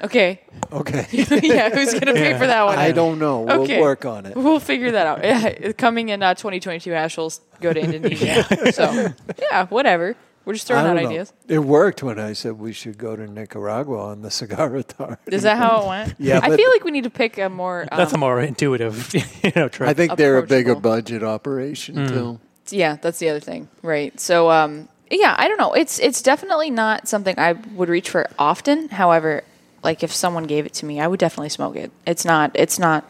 Okay. 0.03 0.40
okay. 0.72 1.07
yeah, 1.12 1.70
who's 1.70 1.92
going 1.92 2.07
to 2.07 2.14
pay 2.14 2.36
for 2.36 2.46
that 2.46 2.64
one? 2.64 2.76
I 2.76 2.90
don't 2.90 3.20
know. 3.20 3.48
Okay. 3.48 3.76
We'll 3.76 3.82
work 3.82 4.05
on 4.05 4.26
it. 4.26 4.34
We'll 4.34 4.59
figure 4.59 4.90
that 4.90 5.07
out. 5.07 5.22
Yeah, 5.24 5.70
coming 5.72 6.09
in 6.09 6.24
uh, 6.24 6.34
2022, 6.34 6.90
Ashholes 6.90 7.38
go 7.61 7.72
to 7.72 7.78
Indonesia. 7.80 8.72
so 8.72 9.12
yeah, 9.40 9.66
whatever. 9.66 10.16
We're 10.45 10.55
just 10.55 10.66
throwing 10.66 10.86
out 10.86 10.97
know. 10.97 11.09
ideas. 11.09 11.32
It 11.49 11.61
worked 11.61 12.03
when 12.03 12.18
I 12.18 12.32
said 12.32 12.59
we 12.59 12.72
should 12.72 12.99
go 12.99 13.14
to 13.14 13.26
Nicaragua 13.26 13.99
on 14.07 14.22
the 14.22 14.30
cigar 14.30 14.74
authority. 14.82 15.20
Is 15.26 15.43
that 15.43 15.57
how 15.57 15.82
it 15.82 15.88
went? 15.88 16.14
Yeah, 16.18 16.40
I 16.43 16.57
feel 16.57 16.70
like 16.70 16.82
we 16.84 16.90
need 16.90 17.05
to 17.05 17.11
pick 17.11 17.38
a 17.38 17.49
more. 17.49 17.82
Um, 17.90 17.97
That's 17.99 18.12
a 18.12 18.18
more 18.18 18.40
intuitive, 18.40 19.14
you 19.45 19.53
know, 19.55 19.68
trip. 19.68 19.88
I 19.88 19.95
think 19.95 20.16
they're 20.16 20.38
a 20.38 20.47
bigger 20.47 20.74
budget 20.74 21.22
operation 21.22 21.95
Mm. 21.97 22.09
too. 22.09 22.40
yeah, 22.70 22.97
that's 23.01 23.18
the 23.18 23.28
other 23.28 23.40
thing, 23.40 23.68
right? 23.82 24.18
So 24.18 24.51
um, 24.51 24.88
yeah, 25.11 25.34
I 25.38 25.47
don't 25.49 25.59
know. 25.59 25.72
It's 25.74 25.99
it's 25.99 26.22
definitely 26.22 26.70
not 26.70 27.07
something 27.09 27.38
I 27.38 27.53
would 27.53 27.88
reach 27.88 28.11
for 28.11 28.28
often. 28.38 28.88
However, 28.88 29.43
like 29.84 30.03
if 30.03 30.12
someone 30.12 30.45
gave 30.45 30.66
it 30.66 30.72
to 30.74 30.86
me, 30.86 31.01
I 31.01 31.07
would 31.07 31.20
definitely 31.20 31.51
smoke 31.51 31.76
it. 31.76 31.90
It's 32.07 32.24
not 32.24 32.51
it's 32.55 32.78
not 32.78 33.05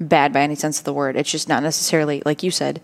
bad 0.00 0.32
by 0.32 0.40
any 0.42 0.54
sense 0.54 0.78
of 0.78 0.84
the 0.84 0.92
word. 0.92 1.16
It's 1.16 1.30
just 1.30 1.48
not 1.48 1.62
necessarily 1.62 2.22
like 2.26 2.42
you 2.42 2.50
said, 2.50 2.80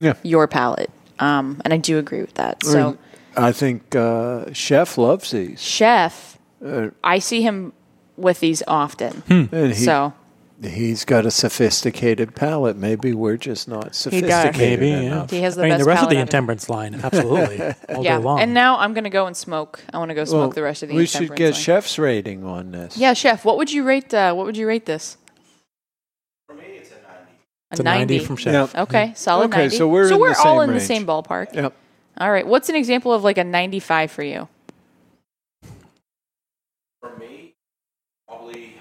Yeah. 0.00 0.14
your 0.22 0.46
palate. 0.46 0.90
Um, 1.18 1.60
and 1.64 1.72
I 1.74 1.76
do 1.76 1.98
agree 1.98 2.20
with 2.20 2.34
that. 2.34 2.64
So. 2.64 2.84
mean, 2.90 2.98
I 3.36 3.52
think 3.52 3.94
uh, 3.94 4.52
Chef 4.52 4.98
loves 4.98 5.30
these. 5.30 5.60
Chef, 5.62 6.38
Uh, 6.64 6.90
I 7.02 7.18
see 7.18 7.42
him 7.42 7.72
with 8.16 8.40
these 8.40 8.62
often. 8.68 9.22
and 9.28 9.72
he, 9.72 9.74
So 9.74 10.12
he's 10.62 11.04
got 11.04 11.26
a 11.26 11.30
sophisticated 11.30 12.36
palate. 12.36 12.76
Maybe 12.76 13.12
we're 13.14 13.36
just 13.36 13.66
not 13.68 13.88
does. 13.88 13.96
sophisticated 13.96 14.56
Maybe, 14.58 14.88
yeah. 14.90 14.96
enough. 15.00 15.30
he 15.30 15.40
has 15.40 15.56
the 15.56 15.62
I 15.62 15.64
mean, 15.64 15.72
best 15.72 15.84
the 15.84 15.88
rest 15.88 16.02
of 16.04 16.08
the 16.08 16.14
palate 16.14 16.18
out 16.18 16.28
intemperance 16.28 16.68
line, 16.70 17.00
absolutely, 17.02 17.60
all 17.94 18.04
yeah. 18.04 18.18
day 18.18 18.22
long. 18.22 18.38
And 18.40 18.54
now 18.54 18.78
I'm 18.78 18.94
gonna 18.94 19.10
go 19.10 19.26
and 19.26 19.36
smoke. 19.36 19.82
I 19.92 19.98
want 19.98 20.10
to 20.10 20.14
go 20.14 20.24
smoke 20.24 20.38
Well, 20.40 20.50
the 20.50 20.62
rest 20.62 20.82
of 20.84 20.88
the. 20.90 20.94
we 20.94 21.06
should 21.06 21.34
get 21.34 21.54
line. 21.54 21.60
Chef's 21.60 21.98
rating 21.98 22.44
on 22.44 22.70
this. 22.72 22.96
Yeah, 22.96 23.12
chef. 23.14 23.44
What 23.44 23.56
would 23.56 23.72
you 23.72 23.82
rate? 23.82 24.12
Uh, 24.14 24.34
what 24.34 24.46
would 24.46 24.56
you 24.56 24.66
rate 24.68 24.86
this? 24.86 25.16
It's 27.70 27.80
a 27.80 27.84
90 27.84 28.18
from 28.18 28.36
Chef. 28.36 28.74
Yep. 28.74 28.82
Okay, 28.88 29.12
solid 29.16 29.46
Okay, 29.46 29.62
90. 29.62 29.76
so 29.78 29.88
we're 29.88 30.12
in 30.12 30.18
we're 30.20 30.34
the 30.34 30.38
all 30.40 30.60
same 30.60 30.68
in 30.68 30.74
the 30.74 30.80
same 30.80 31.06
ballpark. 31.06 31.54
Yep. 31.54 31.72
All 32.18 32.30
right. 32.30 32.46
What's 32.46 32.68
an 32.68 32.76
example 32.76 33.12
of 33.12 33.24
like 33.24 33.38
a 33.38 33.44
95 33.44 34.10
for 34.10 34.22
you? 34.22 34.48
For 37.00 37.16
me, 37.16 37.54
probably 38.28 38.74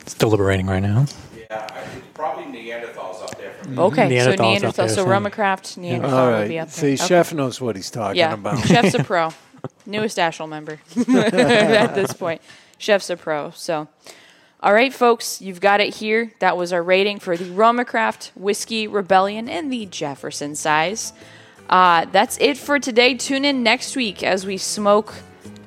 it's 0.00 0.14
deliberating 0.14 0.66
right 0.66 0.82
now. 0.82 1.06
Yeah, 1.36 1.66
I, 1.70 1.84
probably 2.14 2.44
Neanderthals 2.44 3.22
up 3.22 3.38
there 3.38 3.52
for 3.52 3.68
me. 3.68 3.78
Okay, 3.78 4.08
Neanderthals 4.08 4.24
so 4.24 4.32
up 4.32 4.38
Neanderthal. 4.40 4.86
there, 4.86 4.96
So 4.96 5.04
so- 5.04 5.08
Roma 5.08 5.30
Craft, 5.30 5.76
Neanderthal 5.78 6.18
All 6.18 6.32
would 6.32 6.48
be 6.48 6.58
up 6.58 6.68
there. 6.68 6.96
See, 6.96 7.02
Okay. 7.02 7.08
Chef 7.08 7.32
knows 7.32 7.60
what 7.60 7.76
he's 7.76 7.90
talking 7.90 8.18
yeah, 8.18 8.34
about. 8.34 8.58
Chef's 8.66 8.94
a 8.94 9.04
pro. 9.04 9.30
Newest 9.86 10.18
Ashel 10.18 10.48
member 10.48 10.80
at 11.08 11.94
this 11.94 12.12
point. 12.12 12.42
Chef's 12.78 13.08
a 13.10 13.16
pro. 13.16 13.50
So, 13.52 13.88
all 14.64 14.72
right, 14.72 14.94
folks, 14.94 15.42
you've 15.42 15.60
got 15.60 15.82
it 15.82 15.94
here. 15.96 16.32
That 16.38 16.56
was 16.56 16.72
our 16.72 16.82
rating 16.82 17.18
for 17.20 17.36
the 17.36 17.44
Roma 17.50 17.84
Craft 17.84 18.32
Whiskey 18.34 18.88
Rebellion 18.88 19.46
and 19.46 19.70
the 19.70 19.84
Jefferson 19.84 20.54
size. 20.54 21.12
Uh, 21.68 22.06
that's 22.06 22.38
it 22.40 22.56
for 22.56 22.78
today. 22.78 23.14
Tune 23.14 23.44
in 23.44 23.62
next 23.62 23.94
week 23.94 24.22
as 24.22 24.46
we 24.46 24.56
smoke 24.56 25.12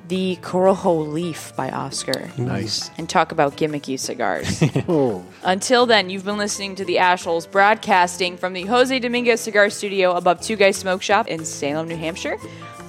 the 0.08 0.36
Corojo 0.42 1.12
Leaf 1.12 1.54
by 1.54 1.70
Oscar. 1.70 2.28
Nice. 2.36 2.90
And 2.98 3.08
talk 3.08 3.30
about 3.30 3.56
gimmicky 3.56 4.00
cigars. 4.00 4.64
Oh. 4.88 5.24
Until 5.44 5.86
then, 5.86 6.10
you've 6.10 6.24
been 6.24 6.38
listening 6.38 6.74
to 6.76 6.84
the 6.84 6.96
Ashholes 6.96 7.48
broadcasting 7.48 8.36
from 8.36 8.52
the 8.52 8.62
Jose 8.62 8.98
Dominguez 8.98 9.42
Cigar 9.42 9.70
Studio 9.70 10.16
above 10.16 10.40
Two 10.40 10.56
Guys 10.56 10.76
Smoke 10.76 11.02
Shop 11.02 11.28
in 11.28 11.44
Salem, 11.44 11.86
New 11.86 11.96
Hampshire. 11.96 12.36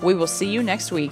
We 0.02 0.16
will 0.16 0.28
see 0.28 0.50
you 0.50 0.64
next 0.64 0.92
week. 0.92 1.12